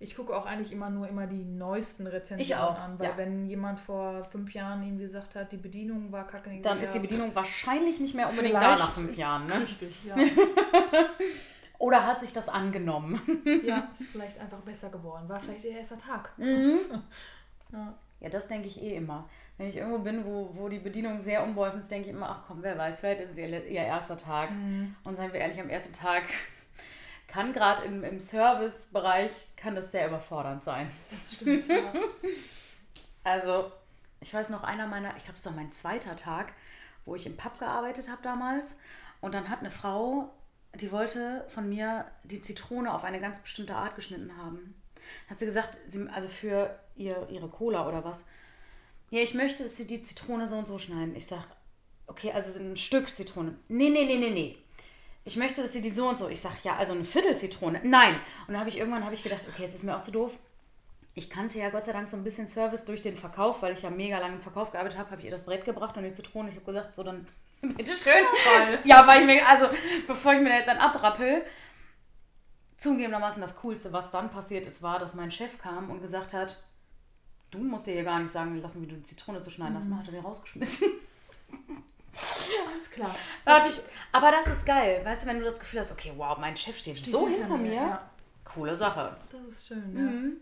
Ich 0.00 0.16
gucke 0.16 0.36
auch 0.36 0.44
eigentlich 0.44 0.70
immer 0.70 0.90
nur 0.90 1.08
immer 1.08 1.26
die 1.26 1.42
neuesten 1.42 2.06
Rezensionen 2.06 2.42
Ich 2.42 2.54
auch, 2.54 2.78
an, 2.78 2.98
weil 2.98 3.08
ja. 3.08 3.16
wenn 3.16 3.46
jemand 3.46 3.80
vor 3.80 4.24
fünf 4.24 4.52
Jahren 4.52 4.82
ihm 4.82 4.98
gesagt 4.98 5.34
hat, 5.34 5.50
die 5.50 5.56
Bedienung 5.56 6.12
war 6.12 6.26
kacke, 6.26 6.60
dann 6.60 6.80
ist 6.80 6.94
die 6.94 6.98
Bedienung 6.98 7.34
wahrscheinlich 7.34 8.00
nicht 8.00 8.14
mehr 8.14 8.28
unbedingt 8.28 8.56
da 8.56 8.76
nach 8.76 8.92
fünf 8.92 9.16
Jahren. 9.16 9.46
Ne? 9.46 9.60
richtig, 9.60 10.04
ja. 10.04 10.16
Oder 11.78 12.06
hat 12.06 12.20
sich 12.20 12.34
das 12.34 12.50
angenommen? 12.50 13.18
ja, 13.64 13.88
ist 13.92 14.08
vielleicht 14.08 14.38
einfach 14.38 14.60
besser 14.60 14.90
geworden. 14.90 15.26
War 15.28 15.40
vielleicht 15.40 15.64
ihr 15.64 15.78
erster 15.78 15.98
Tag. 15.98 16.36
Mhm. 16.36 16.78
ja. 17.72 17.94
Ja, 18.20 18.30
das 18.30 18.48
denke 18.48 18.68
ich 18.68 18.82
eh 18.82 18.96
immer. 18.96 19.28
Wenn 19.56 19.68
ich 19.68 19.76
irgendwo 19.76 19.98
bin, 19.98 20.24
wo, 20.24 20.50
wo 20.54 20.68
die 20.68 20.78
Bedienung 20.78 21.20
sehr 21.20 21.44
unbeholfen 21.44 21.80
ist, 21.80 21.90
denke 21.90 22.08
ich 22.08 22.14
immer, 22.14 22.28
ach 22.28 22.44
komm, 22.46 22.62
wer 22.62 22.76
weiß, 22.76 23.00
vielleicht 23.00 23.20
ist 23.20 23.30
es 23.32 23.38
ihr, 23.38 23.48
ihr 23.48 23.82
erster 23.82 24.16
Tag. 24.16 24.50
Mhm. 24.50 24.96
Und 25.04 25.14
seien 25.14 25.32
wir 25.32 25.40
ehrlich, 25.40 25.60
am 25.60 25.70
ersten 25.70 25.92
Tag 25.92 26.24
kann 27.28 27.52
gerade 27.52 27.84
im, 27.84 28.02
im 28.02 28.18
Servicebereich 28.18 29.30
kann 29.56 29.76
das 29.76 29.92
sehr 29.92 30.08
überfordernd 30.08 30.64
sein. 30.64 30.90
Das 31.10 31.34
stimmt, 31.34 31.66
ja. 31.68 31.92
Also, 33.26 33.72
ich 34.20 34.34
weiß 34.34 34.50
noch, 34.50 34.64
einer 34.64 34.86
meiner, 34.86 35.16
ich 35.16 35.24
glaube, 35.24 35.38
es 35.38 35.46
war 35.46 35.54
mein 35.54 35.72
zweiter 35.72 36.14
Tag, 36.14 36.52
wo 37.06 37.14
ich 37.14 37.24
im 37.24 37.38
Pub 37.38 37.58
gearbeitet 37.58 38.10
habe 38.10 38.20
damals. 38.22 38.76
Und 39.22 39.34
dann 39.34 39.48
hat 39.48 39.60
eine 39.60 39.70
Frau, 39.70 40.30
die 40.74 40.92
wollte 40.92 41.44
von 41.48 41.68
mir 41.68 42.04
die 42.24 42.42
Zitrone 42.42 42.92
auf 42.92 43.04
eine 43.04 43.20
ganz 43.20 43.38
bestimmte 43.38 43.74
Art 43.74 43.96
geschnitten 43.96 44.36
haben. 44.36 44.74
Hat 45.30 45.38
sie 45.38 45.46
gesagt, 45.46 45.78
sie, 45.88 46.06
also 46.10 46.28
für 46.28 46.78
ihr, 46.96 47.26
ihre 47.30 47.48
Cola 47.48 47.88
oder 47.88 48.04
was. 48.04 48.26
Ja, 49.14 49.20
ich 49.20 49.34
möchte, 49.34 49.62
dass 49.62 49.76
sie 49.76 49.86
die 49.86 50.02
Zitrone 50.02 50.46
so 50.46 50.56
und 50.56 50.66
so 50.66 50.78
schneiden. 50.78 51.14
Ich 51.14 51.26
sag, 51.26 51.44
okay, 52.06 52.32
also 52.32 52.58
ein 52.58 52.76
Stück 52.76 53.14
Zitrone. 53.14 53.54
Nee, 53.68 53.88
nee, 53.88 54.04
nee, 54.04 54.18
nee, 54.18 54.30
nee. 54.30 54.58
Ich 55.24 55.36
möchte, 55.36 55.62
dass 55.62 55.72
sie 55.72 55.80
die 55.80 55.90
so 55.90 56.08
und 56.08 56.18
so. 56.18 56.28
Ich 56.28 56.40
sag, 56.40 56.64
ja, 56.64 56.76
also 56.76 56.92
eine 56.92 57.04
Viertel 57.04 57.36
Zitrone. 57.36 57.80
Nein. 57.84 58.14
Und 58.46 58.54
dann 58.54 58.58
habe 58.58 58.68
ich 58.68 58.78
irgendwann 58.78 59.04
habe 59.04 59.14
ich 59.14 59.22
gedacht, 59.22 59.42
okay, 59.48 59.62
jetzt 59.62 59.74
ist 59.74 59.84
mir 59.84 59.96
auch 59.96 60.02
zu 60.02 60.10
doof 60.10 60.36
ich 61.14 61.30
kannte 61.30 61.58
ja 61.58 61.70
Gott 61.70 61.84
sei 61.84 61.92
Dank 61.92 62.08
so 62.08 62.16
ein 62.16 62.24
bisschen 62.24 62.48
Service 62.48 62.84
durch 62.84 63.00
den 63.00 63.16
Verkauf, 63.16 63.62
weil 63.62 63.72
ich 63.72 63.82
ja 63.82 63.90
mega 63.90 64.18
lange 64.18 64.34
im 64.34 64.40
Verkauf 64.40 64.72
gearbeitet 64.72 64.98
habe, 64.98 65.10
habe 65.10 65.20
ich 65.20 65.26
ihr 65.26 65.30
das 65.30 65.44
Brett 65.44 65.64
gebracht 65.64 65.96
und 65.96 66.02
die 66.02 66.12
Zitrone. 66.12 66.48
Ich 66.48 66.56
habe 66.56 66.66
gesagt, 66.66 66.94
so 66.94 67.04
dann 67.04 67.26
bitteschön. 67.62 68.24
Toll. 68.44 68.78
Ja, 68.84 69.06
weil 69.06 69.20
ich 69.20 69.26
mir, 69.26 69.48
also 69.48 69.66
bevor 70.06 70.34
ich 70.34 70.40
mir 70.40 70.48
da 70.48 70.56
jetzt 70.56 70.68
einen 70.68 70.80
abrappel, 70.80 71.44
zugegebenermaßen 72.76 73.40
das 73.40 73.56
Coolste, 73.60 73.92
was 73.92 74.10
dann 74.10 74.30
passiert 74.30 74.66
ist, 74.66 74.82
war, 74.82 74.98
dass 74.98 75.14
mein 75.14 75.30
Chef 75.30 75.58
kam 75.58 75.90
und 75.90 76.02
gesagt 76.02 76.34
hat, 76.34 76.60
du 77.54 77.64
musst 77.64 77.86
dir 77.86 77.92
hier 77.92 78.04
gar 78.04 78.18
nicht 78.20 78.30
sagen 78.30 78.60
lassen, 78.60 78.82
wie 78.82 78.86
du 78.86 78.96
die 78.96 79.02
Zitrone 79.02 79.40
zu 79.42 79.50
schneiden 79.50 79.76
hast. 79.76 79.88
Mhm. 79.88 79.98
Hat 79.98 80.06
er 80.06 80.12
den 80.12 80.24
rausgeschmissen. 80.24 80.88
Alles 82.70 82.90
klar. 82.90 83.14
Da 83.44 83.56
hatte 83.56 83.68
ich, 83.68 83.80
aber 84.12 84.30
das 84.30 84.46
ist 84.46 84.64
geil, 84.64 85.04
weißt 85.04 85.24
du, 85.24 85.28
wenn 85.28 85.38
du 85.38 85.44
das 85.44 85.58
Gefühl 85.58 85.80
hast, 85.80 85.92
okay, 85.92 86.12
wow, 86.16 86.38
mein 86.38 86.56
Chef 86.56 86.78
steht, 86.78 86.98
Steht 86.98 87.12
so 87.12 87.26
hinter, 87.26 87.56
mir. 87.56 87.74
Ja, 87.74 88.10
Coole 88.44 88.76
Sache. 88.76 89.16
das 89.30 89.48
ist 89.48 89.66
schön, 89.66 89.96
ja. 89.96 90.02
Mhm. 90.02 90.36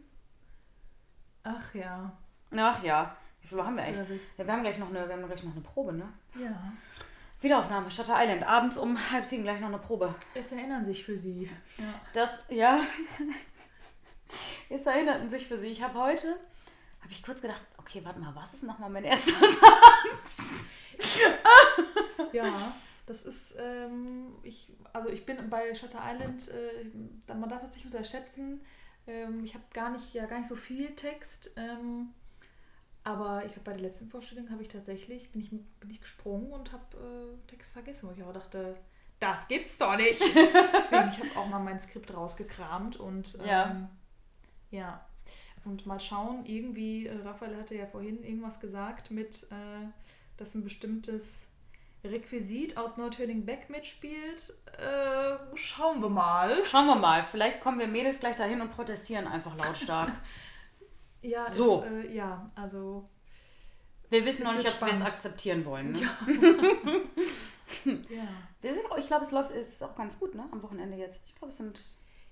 Ach 1.45 1.75
ja. 1.75 2.13
Ach 2.55 2.83
ja, 2.83 3.17
wie 3.41 3.49
viel 3.49 3.65
haben 3.65 3.77
wir 3.77 3.83
eigentlich? 3.83 4.23
Ja, 4.37 4.47
wir 4.47 4.53
haben 4.53 4.63
gleich 4.63 4.79
noch 4.79 4.91
eine, 4.91 5.09
wir 5.09 5.15
haben 5.15 5.27
gleich 5.27 5.43
noch 5.43 5.53
eine 5.53 5.63
Probe, 5.63 5.93
ne? 5.95 6.09
Ja. 6.39 6.73
Wiederaufnahme, 7.41 7.91
Shutter 7.91 8.17
Island. 8.19 8.45
Abends 8.45 8.77
um 8.77 8.97
halb 9.11 9.27
sieben 9.27 9.43
gleich 9.43 9.61
noch 9.61 9.69
eine 9.69 9.79
Probe. 9.79 10.15
Es 10.35 10.53
erinnern 10.53 10.85
sich 10.85 11.05
für 11.05 11.17
sie. 11.17 11.51
Ja. 11.79 11.85
Das, 12.13 12.43
ja, 12.51 12.79
es 14.69 14.87
erinnerten 14.87 15.29
sich 15.29 15.49
für 15.49 15.59
sie. 15.59 15.69
Ich 15.69 15.83
habe 15.83 15.99
heute, 15.99 16.39
habe 17.03 17.13
ich 17.13 17.23
kurz 17.23 17.41
gedacht, 17.43 17.61
okay, 17.79 18.01
warte 18.05 18.21
mal, 18.21 18.35
was 18.35 18.55
ist 18.55 18.63
nochmal 18.63 18.89
mein 18.91 19.05
erster 19.05 19.33
Satz? 19.47 20.67
Ja, 22.33 22.73
das 23.07 23.25
ist, 23.27 23.57
ähm, 23.59 24.37
ich, 24.43 24.73
also 24.93 25.09
ich 25.09 25.27
bin 25.27 25.51
bei 25.51 25.75
Shutter 25.75 26.01
Island, 26.03 26.49
äh, 26.49 27.35
man 27.35 27.49
darf 27.49 27.63
es 27.63 27.75
nicht 27.75 27.85
unterschätzen. 27.85 28.61
Ähm, 29.07 29.45
ich 29.45 29.55
habe 29.55 29.65
gar 29.73 29.91
nicht, 29.91 30.15
ja 30.15 30.27
gar 30.27 30.39
nicht 30.39 30.49
so 30.49 30.57
viel 30.57 30.95
Text, 30.95 31.53
ähm, 31.57 32.11
aber 33.05 33.45
ich 33.45 33.53
glaube 33.53 33.65
bei 33.71 33.73
der 33.73 33.83
letzten 33.83 34.09
Vorstellung 34.09 34.49
habe 34.51 34.63
ich 34.63 34.69
tatsächlich, 34.69 35.33
bin 35.33 35.41
ich, 35.41 35.51
bin 35.51 35.91
ich 35.91 36.01
gesprungen 36.01 36.53
und 36.53 36.73
habe 36.73 36.97
äh, 36.97 37.49
Text 37.51 37.73
vergessen, 37.73 38.09
wo 38.09 38.13
ich 38.13 38.23
auch 38.23 38.33
dachte, 38.33 38.77
das 39.19 39.49
gibt's 39.49 39.77
doch 39.79 39.97
nicht. 39.97 40.21
Deswegen, 40.73 41.11
ich 41.11 41.19
habe 41.19 41.37
auch 41.37 41.49
mal 41.49 41.59
mein 41.59 41.81
Skript 41.81 42.15
rausgekramt 42.15 42.97
und 42.97 43.37
ähm, 43.41 43.47
Ja. 43.47 43.89
ja. 44.71 45.07
Und 45.65 45.87
mal 45.87 46.01
schauen, 46.01 46.45
irgendwie, 46.47 47.07
äh, 47.07 47.17
Raphael 47.23 47.57
hatte 47.57 47.77
ja 47.77 47.87
vorhin 47.87 48.25
irgendwas 48.25 48.59
gesagt 48.59 49.11
mit, 49.11 49.45
äh, 49.51 49.87
dass 50.37 50.55
ein 50.55 50.65
bestimmtes 50.65 51.47
Requisit 52.05 52.77
aus 52.77 52.97
Nordhöning-Beck 52.97 53.71
mitspielt. 53.71 54.55
Äh, 54.77 55.37
schauen 55.55 56.01
wir 56.03 56.09
mal. 56.09 56.65
Schauen 56.65 56.87
wir 56.87 56.97
mal, 56.97 57.23
vielleicht 57.23 57.61
kommen 57.61 57.79
wir 57.79 57.87
Mädels 57.87 58.21
gleich 58.21 58.37
dahin 58.37 58.61
und 58.61 58.73
protestieren 58.73 59.27
einfach 59.27 59.57
lautstark. 59.57 60.13
Ja, 61.25 61.49
So. 61.49 61.83
Ist, 61.83 62.07
äh, 62.07 62.15
ja, 62.17 62.51
also. 62.57 63.09
Wir 64.11 64.25
wissen 64.27 64.43
noch 64.43 64.55
nicht, 64.55 64.67
ob 64.67 64.81
wir 64.81 64.89
es 64.89 64.97
spannend. 64.97 65.07
akzeptieren 65.07 65.65
wollen. 65.65 65.93
Ne? 65.93 66.01
Ja. 66.01 66.09
ja. 68.11 68.29
Wir 68.61 68.73
sind, 68.73 68.85
ich 68.99 69.07
glaube, 69.07 69.25
es 69.25 69.31
läuft 69.31 69.53
ist 69.53 69.83
auch 69.85 69.95
ganz 69.95 70.19
gut, 70.19 70.35
ne? 70.35 70.45
Am 70.51 70.61
Wochenende 70.65 70.97
jetzt. 70.99 71.23
Ich 71.27 71.37
glaube, 71.37 71.51
es 71.51 71.59
sind. 71.59 71.81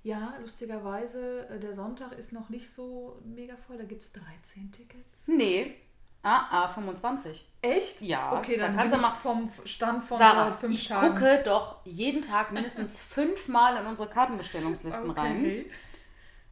Ja, 0.02 0.34
lustigerweise, 0.40 1.48
äh, 1.48 1.58
der 1.60 1.74
Sonntag 1.74 2.12
ist 2.12 2.32
noch 2.32 2.48
nicht 2.48 2.70
so 2.70 3.20
mega 3.24 3.54
voll. 3.66 3.76
Da 3.76 3.84
gibt 3.84 4.02
es 4.02 4.12
13 4.12 4.72
Tickets. 4.72 5.28
Nee. 5.28 5.74
Ah, 6.22 6.64
ah, 6.64 6.68
25. 6.68 7.46
Echt? 7.62 8.00
Ja, 8.02 8.38
Okay, 8.38 8.56
da 8.56 8.66
dann 8.66 8.76
kannst 8.76 8.94
du 8.94 9.00
mal- 9.00 9.10
vom 9.22 9.50
Stand 9.64 10.02
von 10.02 10.18
Sarah, 10.18 10.50
äh, 10.50 10.52
fünf 10.52 10.74
ich 10.74 10.88
Tagen. 10.88 11.14
gucke 11.14 11.42
doch 11.44 11.76
jeden 11.84 12.20
Tag 12.22 12.52
mindestens 12.52 12.98
fünfmal 13.00 13.76
in 13.80 13.86
unsere 13.86 14.08
Kartenbestellungslisten 14.08 15.10
rein. 15.10 15.38
Okay. 15.40 15.70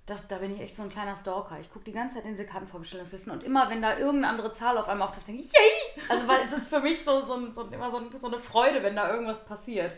Das, 0.07 0.27
da 0.27 0.39
bin 0.39 0.55
ich 0.55 0.61
echt 0.63 0.75
so 0.75 0.83
ein 0.83 0.89
kleiner 0.89 1.17
Stalker. 1.17 1.59
Ich 1.61 1.71
gucke 1.71 1.85
die 1.85 1.93
ganze 1.93 2.17
Zeit 2.17 2.25
in 2.25 2.31
diese 2.33 2.47
Kartenvorbestellungslisten 2.47 3.31
und 3.31 3.43
immer, 3.43 3.69
wenn 3.69 3.83
da 3.83 3.99
irgendeine 3.99 4.29
andere 4.29 4.53
Zahl 4.53 4.79
auf 4.79 4.89
einmal 4.89 5.07
auftaucht, 5.09 5.29
denke 5.29 5.43
ich, 5.43 5.53
yay! 5.53 6.03
Also, 6.09 6.27
weil 6.27 6.41
es 6.43 6.53
ist 6.53 6.69
für 6.69 6.81
mich 6.81 7.05
so, 7.05 7.21
so, 7.21 7.35
ein- 7.35 7.53
so, 7.53 7.65
immer 7.65 7.91
so, 7.91 7.99
ein- 7.99 8.11
so 8.19 8.27
eine 8.27 8.39
Freude, 8.39 8.83
wenn 8.83 8.97
da 8.97 9.11
irgendwas 9.13 9.45
passiert. 9.45 9.95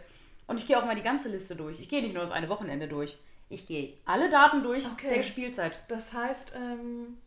Und 0.49 0.59
ich 0.59 0.67
gehe 0.67 0.81
auch 0.81 0.85
mal 0.85 0.97
die 0.97 1.03
ganze 1.03 1.29
Liste 1.29 1.55
durch. 1.55 1.79
Ich 1.79 1.89
gehe 1.89 2.03
nicht 2.03 2.13
nur 2.15 2.23
das 2.23 2.33
eine 2.33 2.49
Wochenende 2.49 2.89
durch. 2.89 3.17
Ich 3.51 3.67
gehe 3.67 3.95
alle 4.07 4.31
Daten 4.31 4.63
durch 4.63 4.87
Okay. 4.87 5.13
der 5.17 5.23
Spielzeit. 5.25 5.79
Das 5.89 6.13
heißt, 6.15 6.55
ähm, 6.57 7.19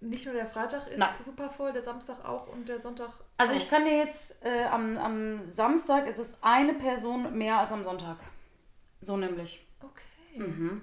nicht 0.00 0.26
nur 0.26 0.34
der 0.34 0.46
Freitag 0.46 0.88
ist 0.88 0.98
Nein. 0.98 1.08
super 1.20 1.48
voll, 1.48 1.72
der 1.72 1.82
Samstag 1.82 2.22
auch 2.24 2.48
und 2.48 2.68
der 2.68 2.78
Sonntag. 2.78 3.10
Also 3.38 3.52
auch. 3.52 3.56
ich 3.56 3.70
kann 3.70 3.84
dir 3.84 3.96
jetzt, 3.96 4.44
äh, 4.44 4.64
am, 4.64 4.98
am 4.98 5.44
Samstag 5.44 6.06
ist 6.08 6.18
es 6.18 6.42
eine 6.42 6.74
Person 6.74 7.38
mehr 7.38 7.58
als 7.58 7.72
am 7.72 7.84
Sonntag. 7.84 8.18
So 9.00 9.16
nämlich. 9.16 9.64
Okay. 9.80 10.40
Mhm. 10.40 10.82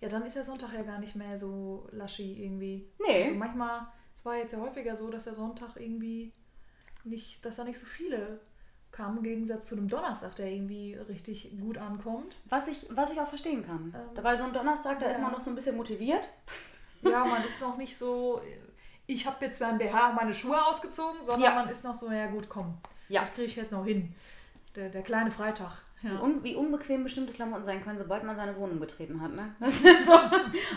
Ja, 0.00 0.08
dann 0.08 0.24
ist 0.24 0.36
der 0.36 0.44
Sonntag 0.44 0.72
ja 0.72 0.82
gar 0.82 0.98
nicht 1.00 1.16
mehr 1.16 1.36
so 1.36 1.88
laschi 1.90 2.44
irgendwie. 2.44 2.88
Nee. 3.04 3.24
Also 3.24 3.34
manchmal, 3.34 3.86
es 4.14 4.24
war 4.24 4.36
jetzt 4.36 4.52
ja 4.52 4.60
häufiger 4.60 4.94
so, 4.94 5.10
dass 5.10 5.24
der 5.24 5.34
Sonntag 5.34 5.76
irgendwie 5.76 6.32
nicht, 7.02 7.44
dass 7.44 7.56
da 7.56 7.64
nicht 7.64 7.78
so 7.78 7.86
viele 7.86 8.38
kamen, 8.94 9.18
im 9.18 9.22
Gegensatz 9.24 9.68
zu 9.68 9.76
einem 9.76 9.88
Donnerstag, 9.88 10.36
der 10.36 10.50
irgendwie 10.50 10.94
richtig 11.08 11.50
gut 11.60 11.78
ankommt. 11.78 12.38
Was 12.48 12.68
ich, 12.68 12.86
was 12.90 13.12
ich 13.12 13.20
auch 13.20 13.26
verstehen 13.26 13.66
kann. 13.66 13.94
Ähm, 13.94 14.24
Weil 14.24 14.38
so 14.38 14.44
ein 14.44 14.52
Donnerstag, 14.52 15.00
da 15.00 15.06
ja. 15.06 15.12
ist 15.12 15.20
man 15.20 15.32
noch 15.32 15.40
so 15.40 15.50
ein 15.50 15.56
bisschen 15.56 15.76
motiviert. 15.76 16.26
Ja, 17.02 17.22
man 17.22 17.44
ist 17.44 17.60
noch 17.60 17.76
nicht 17.76 17.94
so, 17.94 18.40
ich 19.06 19.26
habe 19.26 19.44
jetzt 19.44 19.60
beim 19.60 19.76
BH 19.76 20.12
meine 20.12 20.32
Schuhe 20.32 20.64
ausgezogen, 20.64 21.20
sondern 21.20 21.42
ja. 21.42 21.54
man 21.54 21.68
ist 21.68 21.84
noch 21.84 21.94
so, 21.94 22.10
ja 22.10 22.28
gut, 22.28 22.48
komm, 22.48 22.78
ja. 23.10 23.20
das 23.20 23.34
kriege 23.34 23.46
ich 23.46 23.56
jetzt 23.56 23.72
noch 23.72 23.84
hin. 23.84 24.14
Der, 24.74 24.88
der 24.88 25.02
kleine 25.02 25.30
Freitag. 25.30 25.82
Ja. 26.04 26.10
Wie, 26.10 26.22
un, 26.22 26.44
wie, 26.44 26.54
unbequem 26.54 27.02
bestimmte 27.02 27.32
Klamotten 27.32 27.64
sein 27.64 27.82
können, 27.82 27.98
sobald 27.98 28.24
man 28.24 28.36
seine 28.36 28.54
Wohnung 28.56 28.78
betreten 28.78 29.22
hat. 29.22 29.32
Ne? 29.32 29.54
so. 29.68 30.12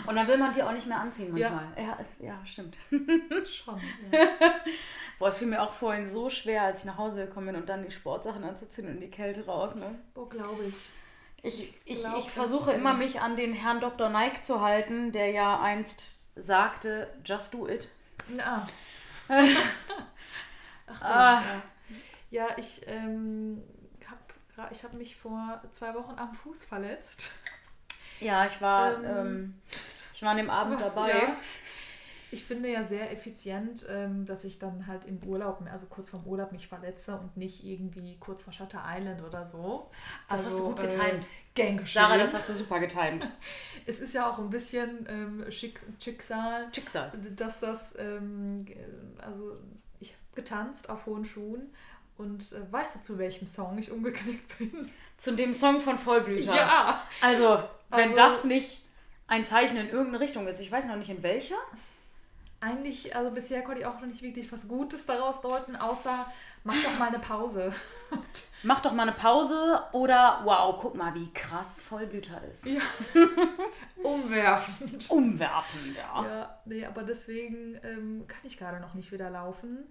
Und 0.06 0.16
dann 0.16 0.26
will 0.26 0.38
man 0.38 0.54
die 0.54 0.62
auch 0.62 0.72
nicht 0.72 0.86
mehr 0.86 0.98
anziehen 0.98 1.32
manchmal. 1.32 1.66
Ja, 1.76 1.82
ja, 1.82 1.98
es, 2.00 2.20
ja 2.22 2.40
stimmt. 2.46 2.76
Schon. 3.46 3.78
Ja. 4.10 4.20
Boah, 5.18 5.28
es 5.28 5.36
fiel 5.36 5.48
mir 5.48 5.60
auch 5.60 5.72
vorhin 5.72 6.08
so 6.08 6.30
schwer, 6.30 6.62
als 6.62 6.80
ich 6.80 6.84
nach 6.86 6.96
Hause 6.96 7.26
gekommen 7.26 7.48
bin 7.48 7.56
und 7.56 7.68
dann 7.68 7.84
die 7.84 7.90
Sportsachen 7.90 8.42
anzuziehen 8.42 8.86
und 8.86 8.94
in 8.94 9.00
die 9.00 9.10
Kälte 9.10 9.44
raus. 9.44 9.74
Ne? 9.74 9.98
Oh, 10.14 10.24
glaube 10.24 10.64
ich. 10.64 10.92
Ich, 11.42 11.74
ich, 11.84 12.04
ich, 12.04 12.06
ich 12.18 12.30
versuche 12.30 12.72
immer, 12.72 12.94
mich 12.94 13.20
an 13.20 13.36
den 13.36 13.52
Herrn 13.52 13.80
Dr. 13.80 14.08
Nike 14.08 14.42
zu 14.42 14.62
halten, 14.62 15.12
der 15.12 15.30
ja 15.30 15.60
einst 15.60 16.26
sagte, 16.36 17.12
just 17.24 17.52
do 17.52 17.68
it. 17.68 17.88
Ja. 18.36 18.66
Ach, 20.86 21.02
ah. 21.02 21.42
ja. 21.42 21.62
ja, 22.30 22.46
ich 22.56 22.80
ähm, 22.86 23.62
habe 24.58 24.74
ich 24.74 24.84
hab 24.84 24.92
mich 24.94 25.16
vor 25.16 25.62
zwei 25.70 25.94
Wochen 25.94 26.18
am 26.18 26.32
Fuß 26.34 26.64
verletzt. 26.64 27.30
Ja, 28.20 28.46
ich 28.46 28.60
war, 28.60 29.02
ähm, 29.02 29.04
ähm, 29.04 29.54
ich 30.12 30.22
war 30.22 30.30
an 30.30 30.36
dem 30.38 30.50
Abend 30.50 30.80
dabei. 30.80 31.10
Ja 31.10 31.36
ich 32.30 32.44
finde 32.44 32.70
ja 32.70 32.84
sehr 32.84 33.10
effizient, 33.10 33.86
ähm, 33.88 34.26
dass 34.26 34.44
ich 34.44 34.58
dann 34.58 34.86
halt 34.86 35.06
im 35.06 35.22
Urlaub, 35.24 35.62
also 35.70 35.86
kurz 35.86 36.10
vorm 36.10 36.26
Urlaub 36.26 36.52
mich 36.52 36.68
verletze 36.68 37.16
und 37.16 37.36
nicht 37.36 37.64
irgendwie 37.64 38.16
kurz 38.18 38.42
vor 38.42 38.52
Shutter 38.52 38.84
Island 38.86 39.22
oder 39.22 39.46
so. 39.46 39.90
Das 40.28 40.44
also, 40.44 40.46
hast 40.46 40.58
du 40.58 40.64
gut 40.66 40.90
getimt. 40.90 41.28
Äh, 41.56 41.86
Sarah, 41.86 42.18
das 42.18 42.34
hast 42.34 42.50
du 42.50 42.52
super 42.52 42.80
getimt. 42.80 43.28
es 43.86 44.00
ist 44.00 44.12
ja 44.12 44.30
auch 44.30 44.38
ein 44.38 44.50
bisschen 44.50 45.06
ähm, 45.08 45.50
Schick, 45.50 45.80
Schicksal, 45.98 46.68
Schicksal, 46.74 47.12
dass 47.34 47.60
das, 47.60 47.96
ähm, 47.98 48.66
also 49.18 49.56
ich 49.98 50.10
habe 50.10 50.22
getanzt 50.34 50.90
auf 50.90 51.06
hohen 51.06 51.24
Schuhen 51.24 51.72
und 52.18 52.52
äh, 52.52 52.72
weißt 52.72 52.96
du, 52.96 53.02
zu 53.02 53.18
welchem 53.18 53.46
Song 53.46 53.78
ich 53.78 53.90
umgeknickt 53.90 54.58
bin? 54.58 54.90
Zu 55.16 55.34
dem 55.34 55.52
Song 55.52 55.80
von 55.80 55.98
Vollblüter. 55.98 56.54
Ja. 56.54 57.02
Also, 57.20 57.62
wenn 57.90 58.10
also, 58.10 58.14
das 58.14 58.44
nicht 58.44 58.84
ein 59.26 59.44
Zeichen 59.44 59.76
in 59.76 59.88
irgendeine 59.88 60.20
Richtung 60.20 60.46
ist, 60.46 60.60
ich 60.60 60.70
weiß 60.70 60.86
noch 60.86 60.96
nicht 60.96 61.10
in 61.10 61.22
welcher 61.22 61.56
eigentlich, 62.60 63.14
also 63.14 63.30
bisher 63.30 63.62
konnte 63.62 63.80
ich 63.80 63.86
auch 63.86 64.00
noch 64.00 64.06
nicht 64.06 64.22
wirklich 64.22 64.50
was 64.50 64.66
Gutes 64.66 65.06
daraus 65.06 65.40
deuten, 65.40 65.76
außer 65.76 66.26
mach 66.64 66.82
doch 66.82 66.98
mal 66.98 67.08
eine 67.08 67.20
Pause. 67.20 67.72
mach 68.64 68.80
doch 68.80 68.92
mal 68.92 69.02
eine 69.02 69.12
Pause 69.12 69.80
oder 69.92 70.40
wow, 70.44 70.76
guck 70.80 70.96
mal, 70.96 71.14
wie 71.14 71.32
krass 71.32 71.80
Vollblüter 71.82 72.42
ist. 72.52 72.66
Ja. 72.66 72.80
Umwerfend. 74.02 75.08
Umwerfend, 75.08 75.96
ja. 75.96 76.24
Ja, 76.24 76.60
nee, 76.64 76.84
aber 76.84 77.04
deswegen 77.04 77.78
ähm, 77.84 78.24
kann 78.26 78.40
ich 78.42 78.56
gerade 78.56 78.80
noch 78.80 78.94
nicht 78.94 79.12
wieder 79.12 79.30
laufen. 79.30 79.86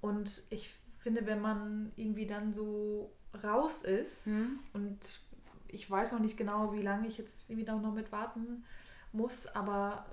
Und 0.00 0.42
ich 0.50 0.70
finde, 0.98 1.26
wenn 1.26 1.40
man 1.40 1.92
irgendwie 1.96 2.26
dann 2.26 2.52
so 2.52 3.12
raus 3.42 3.82
ist 3.82 4.26
mhm. 4.26 4.60
und 4.72 4.98
ich 5.68 5.90
weiß 5.90 6.12
noch 6.12 6.20
nicht 6.20 6.36
genau, 6.36 6.72
wie 6.72 6.82
lange 6.82 7.06
ich 7.08 7.18
jetzt 7.18 7.50
irgendwie 7.50 7.70
noch 7.70 7.92
mit 7.92 8.10
warten 8.10 8.64
muss, 9.12 9.46
aber 9.46 10.06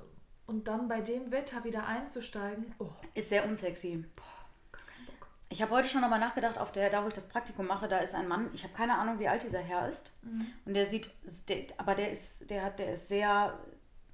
und 0.47 0.67
dann 0.67 0.87
bei 0.87 1.01
dem 1.01 1.31
Wetter 1.31 1.63
wieder 1.63 1.87
einzusteigen, 1.87 2.75
oh. 2.77 2.89
ist 3.15 3.29
sehr 3.29 3.45
unsexy. 3.45 4.05
Boah, 4.15 4.23
gar 4.71 4.81
keinen 4.83 5.05
Bock. 5.07 5.27
Ich 5.49 5.61
habe 5.61 5.71
heute 5.71 5.87
schon 5.87 6.01
nochmal 6.01 6.19
nachgedacht, 6.19 6.57
auf 6.59 6.71
der, 6.71 6.89
da 6.89 7.03
wo 7.03 7.07
ich 7.07 7.15
das 7.15 7.27
Praktikum 7.27 7.65
mache, 7.65 7.87
da 7.87 7.97
ist 7.97 8.13
ein 8.13 8.27
Mann, 8.27 8.49
ich 8.53 8.63
habe 8.63 8.73
keine 8.73 8.95
Ahnung, 8.95 9.17
wie 9.17 9.27
alt 9.27 9.43
dieser 9.43 9.59
Herr 9.59 9.87
ist. 9.87 10.11
Mhm. 10.21 10.45
Und 10.65 10.73
der 10.75 10.85
sieht, 10.85 11.09
der, 11.49 11.65
aber 11.77 11.95
der 11.95 12.11
ist, 12.11 12.49
der 12.51 12.65
hat, 12.65 12.77
der 12.77 12.93
ist 12.93 13.07
sehr 13.07 13.57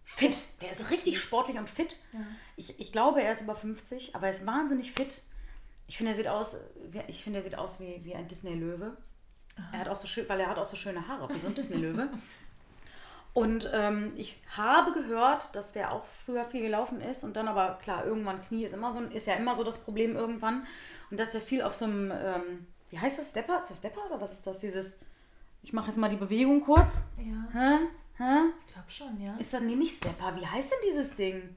fit. 0.03 0.38
Der 0.61 0.72
ist 0.72 0.91
richtig 0.91 1.19
sportlich 1.19 1.57
und 1.57 1.69
fit. 1.69 1.97
Ja. 2.13 2.19
Ich, 2.55 2.80
ich 2.80 2.91
glaube, 2.91 3.22
er 3.22 3.32
ist 3.32 3.41
über 3.41 3.55
50, 3.55 4.15
aber 4.15 4.28
er 4.28 4.32
ist 4.32 4.45
wahnsinnig 4.45 4.91
fit. 4.91 5.24
Ich 5.92 5.98
finde, 5.98 6.14
er 6.14 6.16
sieht 6.16 6.30
aus, 6.30 6.56
ich 7.10 7.22
finde, 7.22 7.39
er 7.39 7.44
sieht 7.44 7.58
aus 7.58 7.82
wie, 7.82 8.00
wie 8.06 8.16
ein 8.16 8.26
Disney-Löwe. 8.26 8.96
Er 9.74 9.80
hat 9.80 9.89
auch 9.89 9.98
so 9.98 10.08
schön, 10.08 10.24
weil 10.30 10.39
er 10.39 10.48
hat 10.48 10.58
auch 10.58 10.66
so 10.66 10.78
schöne 10.78 11.06
Haare, 11.06 11.28
wie 11.36 11.38
so 11.38 11.48
ein 11.48 11.54
Disney-Löwe. 11.54 12.08
Und 13.34 13.70
ähm, 13.74 14.14
ich 14.16 14.42
habe 14.56 14.94
gehört, 14.94 15.54
dass 15.54 15.74
der 15.74 15.92
auch 15.92 16.06
früher 16.06 16.46
viel 16.46 16.62
gelaufen 16.62 17.02
ist 17.02 17.24
und 17.24 17.36
dann 17.36 17.48
aber, 17.48 17.78
klar, 17.82 18.06
irgendwann 18.06 18.42
Knie 18.42 18.66
ist 18.66 18.74
immer 18.74 18.92
so, 18.92 19.00
ist 19.00 19.28
ja 19.28 19.36
immer 19.36 19.56
so 19.56 19.64
das 19.64 19.78
Problem 19.78 20.16
irgendwann. 20.16 20.66
Und 21.10 21.18
dass 21.18 21.36
er 21.36 21.42
viel 21.42 21.62
auf 21.62 21.76
so 21.76 21.86
einem, 21.86 22.12
ähm, 22.12 22.68
wie 22.89 23.00
heißt 23.00 23.20
das, 23.20 23.32
Stepper? 23.32 23.60
Ist 23.60 23.72
das 23.72 23.80
Stepper 23.80 24.06
oder 24.08 24.20
was 24.20 24.34
ist 24.34 24.48
das? 24.48 24.60
Dieses, 24.60 25.00
ich 25.62 25.74
mache 25.74 25.88
jetzt 25.88 25.98
mal 25.98 26.10
die 26.10 26.18
Bewegung 26.18 26.62
kurz. 26.62 27.06
Ja. 27.18 27.48
Hä? 27.54 27.78
Hä? 28.18 28.39
Ich 28.66 28.74
glaube 28.74 28.92
schon, 28.92 29.22
ja. 29.22 29.36
Ist 29.38 29.54
das 29.54 29.62
nee, 29.62 29.76
nicht 29.76 29.96
Stepper? 29.96 30.36
Wie 30.38 30.48
heißt 30.48 30.72
denn 30.72 30.89
dieses 30.89 31.16
Ding? 31.16 31.56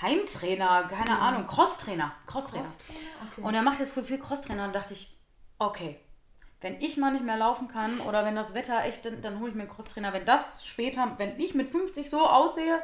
Heimtrainer, 0.00 0.84
keine 0.84 1.10
ja. 1.10 1.18
Ahnung, 1.18 1.46
Crosstrainer. 1.46 2.12
Crosstrainer. 2.26 2.64
Crosstrainer? 2.64 3.00
Okay. 3.32 3.40
Und 3.42 3.54
er 3.54 3.62
macht 3.62 3.78
jetzt 3.80 3.92
voll 3.92 4.04
viel 4.04 4.18
Crosstrainer 4.18 4.66
und 4.66 4.74
dachte 4.74 4.94
ich, 4.94 5.16
okay, 5.58 5.98
wenn 6.60 6.80
ich 6.80 6.96
mal 6.96 7.12
nicht 7.12 7.24
mehr 7.24 7.36
laufen 7.36 7.68
kann 7.68 8.00
oder 8.00 8.24
wenn 8.24 8.34
das 8.34 8.54
Wetter 8.54 8.84
echt, 8.84 9.04
dann, 9.04 9.22
dann 9.22 9.40
hole 9.40 9.50
ich 9.50 9.54
mir 9.54 9.62
einen 9.62 9.70
Crosstrainer. 9.70 10.12
Wenn 10.12 10.24
das 10.24 10.66
später, 10.66 11.14
wenn 11.18 11.38
ich 11.40 11.54
mit 11.54 11.68
50 11.68 12.08
so 12.08 12.26
aussehe, 12.26 12.80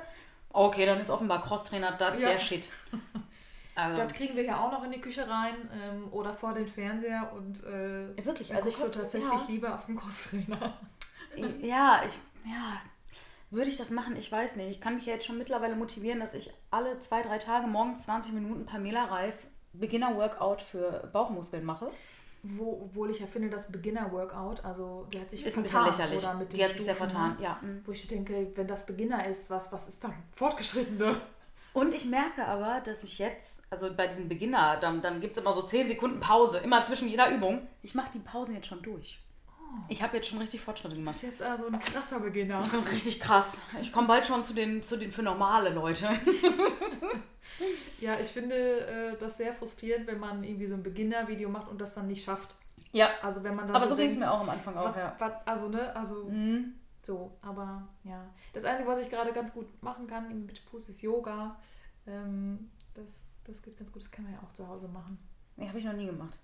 okay, 0.52 0.86
dann 0.86 1.00
ist 1.00 1.10
offenbar 1.10 1.40
Crosstrainer 1.40 1.92
da, 1.92 2.14
ja. 2.14 2.30
der 2.30 2.38
Shit. 2.38 2.68
Also. 3.76 3.98
Das 3.98 4.14
kriegen 4.14 4.36
wir 4.36 4.44
ja 4.44 4.60
auch 4.60 4.70
noch 4.70 4.84
in 4.84 4.92
die 4.92 5.00
Küche 5.00 5.28
rein 5.28 5.56
ähm, 5.82 6.06
oder 6.12 6.32
vor 6.32 6.54
den 6.54 6.64
Fernseher 6.64 7.32
und 7.34 7.64
äh, 7.64 8.06
ja, 8.14 8.24
wirklich. 8.24 8.54
Also 8.54 8.68
ich 8.68 8.76
so 8.76 8.86
tatsächlich 8.86 9.32
ja. 9.32 9.44
lieber 9.48 9.74
auf 9.74 9.86
dem 9.86 9.96
Crosstrainer. 9.96 10.74
Ja, 11.60 12.02
ich 12.06 12.14
ja, 12.44 12.80
würde 13.54 13.70
ich 13.70 13.76
das 13.76 13.90
machen? 13.90 14.16
Ich 14.16 14.30
weiß 14.30 14.56
nicht. 14.56 14.70
Ich 14.70 14.80
kann 14.80 14.96
mich 14.96 15.06
ja 15.06 15.14
jetzt 15.14 15.26
schon 15.26 15.38
mittlerweile 15.38 15.76
motivieren, 15.76 16.20
dass 16.20 16.34
ich 16.34 16.52
alle 16.70 16.98
zwei, 16.98 17.22
drei 17.22 17.38
Tage 17.38 17.66
morgens 17.66 18.04
20 18.04 18.32
Minuten 18.32 18.66
Pamela 18.66 19.04
Reif 19.04 19.36
Beginner-Workout 19.74 20.62
für 20.62 21.08
Bauchmuskeln 21.12 21.64
mache. 21.64 21.90
Wo, 22.42 22.82
obwohl 22.84 23.10
ich 23.10 23.20
ja 23.20 23.26
finde, 23.26 23.48
das 23.48 23.72
Beginner-Workout, 23.72 24.64
also 24.64 25.06
die 25.12 25.18
hat 25.18 25.30
sich 25.30 25.44
ist 25.46 25.54
vertan. 25.54 25.86
lächerlich. 25.86 26.18
Oder 26.22 26.34
mit 26.34 26.52
die 26.52 26.62
hat 26.62 26.74
sich 26.74 26.84
sehr 26.84 26.94
vertan, 26.94 27.38
ja. 27.40 27.58
Mhm. 27.62 27.80
Wo 27.84 27.92
ich 27.92 28.06
denke, 28.06 28.50
wenn 28.54 28.66
das 28.66 28.84
Beginner 28.84 29.26
ist, 29.26 29.48
was, 29.48 29.72
was 29.72 29.88
ist 29.88 30.04
dann 30.04 30.12
Fortgeschrittene? 30.30 31.16
Und 31.72 31.92
ich 31.92 32.04
merke 32.04 32.46
aber, 32.46 32.80
dass 32.80 33.02
ich 33.02 33.18
jetzt, 33.18 33.60
also 33.68 33.92
bei 33.92 34.06
diesem 34.06 34.28
Beginner, 34.28 34.76
dann, 34.76 35.02
dann 35.02 35.20
gibt 35.20 35.36
es 35.36 35.42
immer 35.42 35.52
so 35.52 35.62
10 35.62 35.88
Sekunden 35.88 36.20
Pause, 36.20 36.58
immer 36.58 36.84
zwischen 36.84 37.08
jeder 37.08 37.34
Übung. 37.34 37.66
Ich 37.82 37.94
mache 37.94 38.10
die 38.14 38.20
Pausen 38.20 38.54
jetzt 38.54 38.68
schon 38.68 38.82
durch. 38.82 39.18
Ich 39.88 40.02
habe 40.02 40.16
jetzt 40.16 40.28
schon 40.28 40.38
richtig 40.38 40.60
Fortschritte 40.60 40.94
gemacht. 40.94 41.14
Das 41.14 41.22
ist 41.22 41.30
jetzt 41.30 41.42
also 41.42 41.66
ein 41.66 41.78
krasser 41.78 42.20
Beginner. 42.20 42.62
Ich 42.64 42.70
bin 42.70 42.80
richtig 42.80 43.20
krass. 43.20 43.62
Ich 43.80 43.92
komme 43.92 44.08
bald 44.08 44.26
schon 44.26 44.44
zu 44.44 44.54
den, 44.54 44.82
zu 44.82 44.96
den 44.96 45.12
für 45.12 45.22
normale 45.22 45.70
Leute. 45.70 46.08
Ja, 48.00 48.18
ich 48.20 48.28
finde 48.28 48.54
äh, 48.54 49.16
das 49.18 49.36
sehr 49.36 49.52
frustrierend, 49.52 50.06
wenn 50.06 50.18
man 50.18 50.42
irgendwie 50.44 50.66
so 50.66 50.74
ein 50.74 50.82
Beginner-Video 50.82 51.48
macht 51.48 51.68
und 51.68 51.80
das 51.80 51.94
dann 51.94 52.08
nicht 52.08 52.24
schafft. 52.24 52.56
Ja. 52.92 53.10
Also 53.22 53.42
wenn 53.42 53.54
man 53.54 53.66
dann 53.66 53.76
Aber 53.76 53.84
so, 53.84 53.90
so 53.90 53.96
ging 53.96 54.08
es 54.08 54.16
mir 54.16 54.30
auch 54.30 54.40
am 54.40 54.48
Anfang 54.48 54.76
auch, 54.76 54.86
wat, 54.86 54.96
ja. 54.96 55.16
Wat, 55.18 55.46
also, 55.46 55.68
ne, 55.68 55.94
also 55.94 56.24
mhm. 56.24 56.74
so, 57.02 57.36
aber 57.42 57.86
ja. 58.02 58.24
Das 58.52 58.64
Einzige, 58.64 58.88
was 58.88 58.98
ich 59.00 59.08
gerade 59.08 59.32
ganz 59.32 59.52
gut 59.52 59.66
machen 59.82 60.06
kann 60.06 60.46
mit 60.46 60.64
Puss 60.66 60.88
ist 60.88 61.02
Yoga. 61.02 61.56
Ähm, 62.06 62.70
das, 62.94 63.34
das 63.44 63.62
geht 63.62 63.76
ganz 63.76 63.92
gut, 63.92 64.02
das 64.02 64.10
kann 64.10 64.24
man 64.24 64.34
ja 64.34 64.40
auch 64.40 64.52
zu 64.52 64.66
Hause 64.68 64.88
machen. 64.88 65.18
Nee, 65.56 65.68
habe 65.68 65.78
ich 65.78 65.84
noch 65.84 65.92
nie 65.92 66.06
gemacht. 66.06 66.38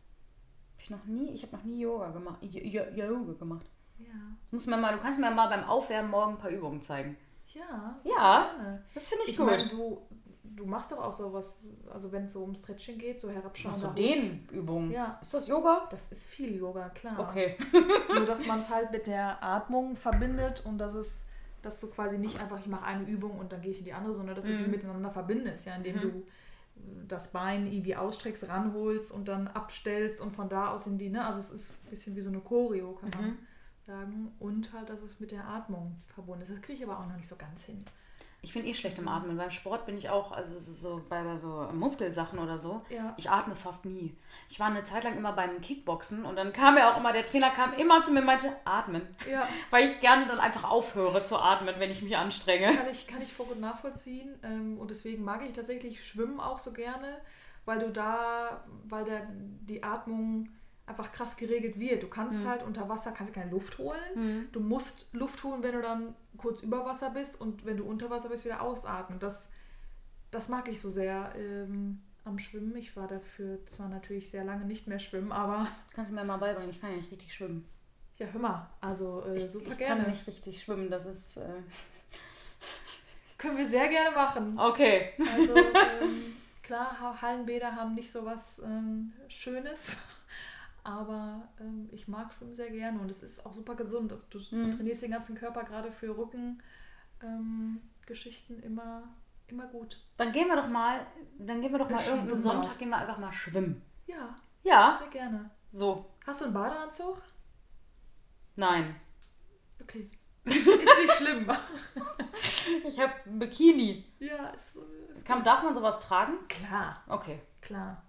Hab 0.80 0.84
ich 0.84 0.90
noch 0.90 1.04
nie, 1.04 1.30
ich 1.30 1.42
habe 1.42 1.56
noch 1.56 1.64
nie 1.64 1.80
Yoga 1.80 2.08
gemacht. 2.08 2.38
Yoga 2.42 3.32
gemacht. 3.34 3.66
Ja. 3.98 4.14
Muss 4.50 4.66
man 4.66 4.80
mal, 4.80 4.94
du 4.94 5.00
kannst 5.00 5.20
mir 5.20 5.30
mal 5.30 5.48
beim 5.48 5.64
Aufwärmen 5.64 6.10
morgen 6.10 6.32
ein 6.32 6.38
paar 6.38 6.50
Übungen 6.50 6.80
zeigen. 6.80 7.18
Ja, 7.48 8.00
ja, 8.04 8.52
gerne. 8.54 8.84
das 8.94 9.08
finde 9.08 9.24
ich, 9.24 9.30
ich 9.30 9.36
gut. 9.36 9.46
Mein, 9.46 9.68
du, 9.68 9.98
du 10.42 10.64
machst 10.64 10.90
doch 10.92 11.04
auch 11.04 11.12
sowas, 11.12 11.62
also 11.92 12.10
wenn 12.12 12.24
es 12.24 12.32
so 12.32 12.44
um 12.44 12.54
Stretching 12.54 12.96
geht, 12.96 13.20
so 13.20 13.28
herabschauen. 13.28 13.74
So 13.74 13.88
Dehnübungen. 13.88 14.90
Ja. 14.90 15.18
Ist 15.20 15.34
das 15.34 15.48
Yoga? 15.48 15.86
Das 15.90 16.10
ist 16.12 16.26
viel 16.26 16.56
Yoga, 16.56 16.88
klar. 16.88 17.18
Okay. 17.18 17.58
Nur, 18.14 18.24
dass 18.24 18.46
man 18.46 18.60
es 18.60 18.70
halt 18.70 18.90
mit 18.90 19.06
der 19.06 19.42
Atmung 19.44 19.96
verbindet 19.96 20.64
und 20.64 20.78
dass 20.78 20.94
es, 20.94 21.26
dass 21.60 21.78
du 21.80 21.90
quasi 21.90 22.16
nicht 22.16 22.40
einfach, 22.40 22.58
ich 22.58 22.68
mache 22.68 22.86
eine 22.86 23.04
Übung 23.04 23.38
und 23.38 23.52
dann 23.52 23.60
gehe 23.60 23.72
ich 23.72 23.80
in 23.80 23.84
die 23.84 23.92
andere, 23.92 24.14
sondern 24.14 24.34
dass 24.34 24.46
du 24.46 24.56
die 24.56 24.64
mhm. 24.64 24.70
miteinander 24.70 25.10
verbindest, 25.10 25.66
ja, 25.66 25.74
indem 25.74 25.96
mhm. 25.96 26.00
du 26.00 26.26
das 27.06 27.32
Bein 27.32 27.66
irgendwie 27.66 27.96
ausstreckst, 27.96 28.48
ranholst 28.48 29.12
und 29.12 29.28
dann 29.28 29.48
abstellst 29.48 30.20
und 30.20 30.34
von 30.34 30.48
da 30.48 30.68
aus 30.68 30.86
in 30.86 30.98
die, 30.98 31.10
ne, 31.10 31.24
also 31.24 31.40
es 31.40 31.50
ist 31.50 31.70
ein 31.84 31.90
bisschen 31.90 32.16
wie 32.16 32.20
so 32.20 32.30
eine 32.30 32.40
Choreo, 32.40 32.92
kann 32.92 33.10
man 33.10 33.30
mhm. 33.30 33.38
sagen. 33.86 34.32
Und 34.38 34.72
halt, 34.72 34.88
dass 34.90 35.02
es 35.02 35.20
mit 35.20 35.32
der 35.32 35.46
Atmung 35.46 36.00
verbunden 36.06 36.42
ist. 36.42 36.50
Das 36.50 36.60
kriege 36.60 36.78
ich 36.78 36.88
aber 36.88 37.00
auch 37.00 37.06
noch 37.06 37.16
nicht 37.16 37.28
so 37.28 37.36
ganz 37.36 37.64
hin. 37.64 37.84
Ich 38.42 38.54
bin 38.54 38.66
eh 38.66 38.72
schlecht 38.72 38.98
im 38.98 39.08
Atmen. 39.08 39.36
Beim 39.36 39.50
Sport 39.50 39.84
bin 39.84 39.98
ich 39.98 40.08
auch, 40.08 40.32
also 40.32 40.58
so, 40.58 40.72
so 40.72 41.02
bei 41.08 41.36
so 41.36 41.68
Muskelsachen 41.72 42.38
oder 42.38 42.58
so. 42.58 42.82
Ja. 42.88 43.14
Ich 43.18 43.30
atme 43.30 43.54
fast 43.54 43.84
nie. 43.84 44.16
Ich 44.48 44.58
war 44.58 44.68
eine 44.68 44.82
Zeit 44.82 45.04
lang 45.04 45.16
immer 45.16 45.32
beim 45.32 45.60
Kickboxen 45.60 46.24
und 46.24 46.36
dann 46.36 46.52
kam 46.52 46.78
ja 46.78 46.92
auch 46.92 46.96
immer, 46.96 47.12
der 47.12 47.22
Trainer 47.22 47.50
kam 47.50 47.74
immer 47.74 48.02
zu 48.02 48.12
mir 48.12 48.20
und 48.20 48.26
meinte, 48.26 48.48
atmen. 48.64 49.02
Ja. 49.30 49.46
Weil 49.70 49.88
ich 49.88 50.00
gerne 50.00 50.26
dann 50.26 50.40
einfach 50.40 50.64
aufhöre 50.64 51.22
zu 51.22 51.38
atmen, 51.38 51.74
wenn 51.78 51.90
ich 51.90 52.02
mich 52.02 52.16
anstrenge. 52.16 52.74
Kann 52.74 52.90
ich, 52.90 53.06
kann 53.06 53.22
ich 53.22 53.32
voll 53.32 53.46
gut 53.46 53.60
nachvollziehen. 53.60 54.38
Ähm, 54.42 54.78
und 54.78 54.90
deswegen 54.90 55.22
mag 55.22 55.44
ich 55.44 55.52
tatsächlich 55.52 56.04
Schwimmen 56.06 56.40
auch 56.40 56.58
so 56.58 56.72
gerne, 56.72 57.20
weil 57.66 57.78
du 57.78 57.90
da, 57.90 58.64
weil 58.84 59.04
der, 59.04 59.28
die 59.30 59.82
Atmung 59.82 60.48
einfach 60.86 61.12
krass 61.12 61.36
geregelt 61.36 61.78
wird. 61.78 62.02
Du 62.02 62.08
kannst 62.08 62.44
halt 62.44 62.62
unter 62.62 62.88
Wasser, 62.88 63.12
kannst 63.12 63.34
du 63.34 63.38
keine 63.38 63.50
Luft 63.50 63.78
holen. 63.78 64.48
Du 64.52 64.60
musst 64.60 65.12
Luft 65.14 65.42
holen, 65.44 65.62
wenn 65.62 65.72
du 65.74 65.82
dann 65.82 66.14
kurz 66.36 66.62
über 66.62 66.84
Wasser 66.84 67.10
bist 67.10 67.40
und 67.40 67.64
wenn 67.64 67.76
du 67.76 67.84
unter 67.84 68.10
Wasser 68.10 68.28
bist, 68.28 68.44
wieder 68.44 68.60
ausatmen. 68.62 69.18
Das, 69.20 69.50
das 70.30 70.48
mag 70.48 70.68
ich 70.68 70.80
so 70.80 70.90
sehr 70.90 71.32
ähm, 71.36 72.00
am 72.24 72.38
Schwimmen. 72.38 72.74
Ich 72.76 72.96
war 72.96 73.06
dafür 73.06 73.64
zwar 73.66 73.88
natürlich 73.88 74.30
sehr 74.30 74.42
lange 74.44 74.64
nicht 74.64 74.86
mehr 74.88 74.98
schwimmen, 74.98 75.30
aber 75.32 75.66
Kannst 75.94 76.10
du 76.10 76.14
mir 76.16 76.24
mal 76.24 76.38
beibringen, 76.38 76.70
ich 76.70 76.80
kann 76.80 76.90
ja 76.90 76.96
nicht 76.96 77.12
richtig 77.12 77.32
schwimmen. 77.34 77.64
ja, 78.18 78.26
hör 78.26 78.40
mal, 78.40 78.70
also 78.80 79.24
äh, 79.24 79.48
super 79.48 79.70
ich 79.72 79.78
gerne. 79.78 80.02
kann 80.02 80.10
nicht 80.10 80.26
richtig 80.26 80.62
schwimmen, 80.62 80.90
das 80.90 81.06
ist... 81.06 81.36
Äh... 81.36 81.48
Können 83.38 83.56
wir 83.56 83.66
sehr 83.66 83.88
gerne 83.88 84.14
machen. 84.14 84.58
Okay. 84.58 85.12
Also 85.34 85.54
ähm, 85.56 86.34
klar, 86.62 86.98
Ha- 87.00 87.22
Hallenbäder 87.22 87.74
haben 87.74 87.94
nicht 87.94 88.10
so 88.10 88.24
was 88.24 88.58
ähm, 88.58 89.12
Schönes, 89.28 89.96
aber 90.84 91.48
ähm, 91.60 91.88
ich 91.92 92.08
mag 92.08 92.32
Schwimmen 92.32 92.54
sehr 92.54 92.70
gerne 92.70 93.00
und 93.00 93.10
es 93.10 93.22
ist 93.22 93.44
auch 93.46 93.52
super 93.54 93.74
gesund. 93.74 94.12
Also, 94.12 94.24
du 94.30 94.38
Mhm. 94.56 94.70
trainierst 94.70 95.02
den 95.02 95.10
ganzen 95.12 95.36
Körper 95.36 95.64
gerade 95.64 95.90
für 95.92 96.16
Rücken. 96.16 96.62
Ähm, 97.22 97.80
immer, 98.60 99.02
immer 99.48 99.66
gut. 99.66 99.98
Dann 100.16 100.32
gehen 100.32 100.48
wir 100.48 100.56
doch 100.56 100.68
mal, 100.68 101.06
dann 101.38 101.60
gehen 101.60 101.72
wir 101.72 101.78
doch 101.78 101.90
mal 101.90 102.02
irgendeinen. 102.04 102.34
Sonntag, 102.36 102.78
gehen 102.78 102.88
wir 102.90 102.96
einfach 102.98 103.18
mal 103.18 103.32
schwimmen. 103.32 103.82
Ja, 104.06 104.34
Ja, 104.62 104.96
sehr 104.98 105.08
gerne. 105.10 105.50
so. 105.72 106.06
Hast 106.26 106.40
du 106.40 106.46
einen 106.46 106.54
Badeanzug? 106.54 107.22
Nein. 108.56 108.94
Okay. 109.80 110.10
Ist 110.44 110.66
nicht 110.66 111.12
schlimm. 111.16 111.50
Ich 112.86 113.00
habe 113.00 113.12
ein 113.26 113.38
Bikini. 113.38 114.04
ja, 114.18 114.48
ist, 114.50 114.76
ist 115.12 115.24
Kann, 115.26 115.42
darf 115.42 115.62
man 115.62 115.74
sowas 115.74 115.98
tragen? 116.00 116.34
klar, 116.48 117.02
Okay. 117.08 117.40
klar. 117.60 118.02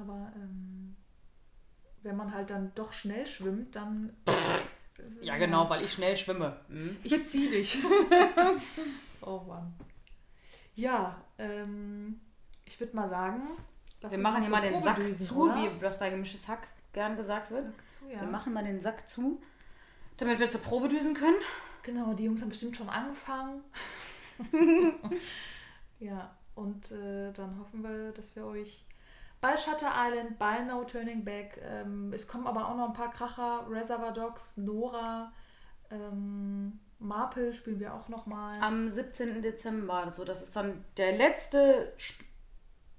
Aber 0.00 0.32
ähm, 0.36 0.81
wenn 2.02 2.16
man 2.16 2.34
halt 2.34 2.50
dann 2.50 2.72
doch 2.74 2.92
schnell 2.92 3.26
schwimmt, 3.26 3.76
dann. 3.76 4.16
Ja, 5.20 5.36
genau, 5.36 5.68
weil 5.68 5.82
ich 5.82 5.92
schnell 5.92 6.16
schwimme. 6.16 6.60
Hm. 6.68 6.96
Ich 7.02 7.24
zieh 7.24 7.48
dich. 7.48 7.78
oh 9.20 9.40
Mann. 9.46 9.74
Ja, 10.74 11.16
ähm, 11.38 12.20
ich 12.64 12.78
würde 12.80 12.96
mal 12.96 13.08
sagen, 13.08 13.42
lass 14.00 14.12
Wir 14.12 14.18
machen 14.18 14.42
hier 14.42 14.50
mal 14.50 14.62
den 14.62 14.80
Sack 14.80 14.96
düsen, 14.96 15.26
zu, 15.26 15.44
oder? 15.44 15.56
wie 15.56 15.80
das 15.80 15.98
bei 15.98 16.10
gemischtes 16.10 16.48
Hack 16.48 16.66
gern 16.92 17.16
gesagt 17.16 17.50
wird. 17.50 17.66
Zu, 17.88 18.10
ja. 18.10 18.20
Wir 18.20 18.28
machen 18.28 18.52
mal 18.52 18.64
den 18.64 18.80
Sack 18.80 19.08
zu, 19.08 19.40
damit 20.16 20.38
wir 20.38 20.48
zur 20.48 20.62
Probe 20.62 20.88
düsen 20.88 21.14
können. 21.14 21.36
Genau, 21.82 22.14
die 22.14 22.24
Jungs 22.24 22.42
haben 22.42 22.48
bestimmt 22.48 22.76
schon 22.76 22.88
angefangen. 22.88 23.62
ja, 26.00 26.34
und 26.54 26.92
äh, 26.92 27.32
dann 27.32 27.58
hoffen 27.58 27.82
wir, 27.82 28.12
dass 28.12 28.36
wir 28.36 28.46
euch 28.46 28.84
bei 29.42 29.56
Shutter 29.56 29.92
Island, 29.94 30.38
bei 30.38 30.60
No 30.62 30.84
Turning 30.84 31.24
Back, 31.24 31.60
ähm, 31.62 32.12
es 32.14 32.26
kommen 32.28 32.46
aber 32.46 32.68
auch 32.68 32.76
noch 32.76 32.86
ein 32.86 32.92
paar 32.94 33.10
Kracher, 33.10 33.66
Reservoir 33.68 34.12
Dogs, 34.12 34.56
Nora, 34.56 35.32
ähm, 35.90 36.78
Marple 37.00 37.52
spielen 37.52 37.80
wir 37.80 37.92
auch 37.92 38.08
noch 38.08 38.26
mal. 38.26 38.56
Am 38.60 38.88
17. 38.88 39.42
Dezember, 39.42 40.10
so 40.12 40.24
das 40.24 40.42
ist 40.42 40.54
dann 40.54 40.84
der 40.96 41.16
letzte. 41.16 41.92
Sp 41.98 42.24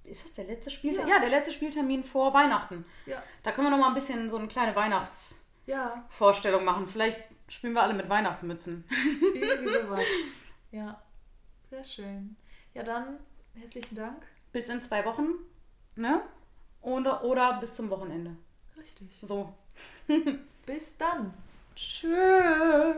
ist 0.03 0.25
das 0.25 0.33
der 0.33 0.43
letzte 0.43 0.69
Spieltermin? 0.69 1.09
Ja. 1.09 1.15
Ja. 1.15 1.21
der 1.21 1.29
letzte 1.29 1.53
Spieltermin 1.53 2.03
vor 2.03 2.33
Weihnachten. 2.33 2.83
Ja, 3.05 3.23
Da 3.41 3.53
können 3.53 3.67
wir 3.67 3.71
noch 3.71 3.77
mal 3.77 3.87
ein 3.87 3.93
bisschen 3.93 4.29
so 4.29 4.37
eine 4.37 4.49
kleine 4.49 4.75
Weihnachtsvorstellung 4.75 6.59
ja, 6.59 6.65
machen. 6.65 6.87
Vielleicht 6.87 7.23
spielen 7.47 7.71
wir 7.71 7.83
alle 7.83 7.93
mit 7.93 8.09
Weihnachtsmützen. 8.09 8.83
irgendwie 9.33 9.69
sowas. 9.81 10.05
Ja, 10.71 11.01
sehr 11.69 11.85
schön. 11.85 12.35
Ja, 12.73 12.83
dann 12.83 13.17
herzlichen 13.53 13.95
Dank. 13.95 14.27
Bis 14.51 14.67
in 14.67 14.81
zwei 14.81 15.05
Wochen, 15.05 15.35
ne? 15.95 16.21
Oder, 16.81 17.23
oder 17.23 17.59
bis 17.59 17.75
zum 17.75 17.89
Wochenende. 17.89 18.35
Richtig. 18.77 19.09
So. 19.21 19.53
Bis 20.65 20.97
dann. 20.97 21.33
Tschüss. 21.75 22.95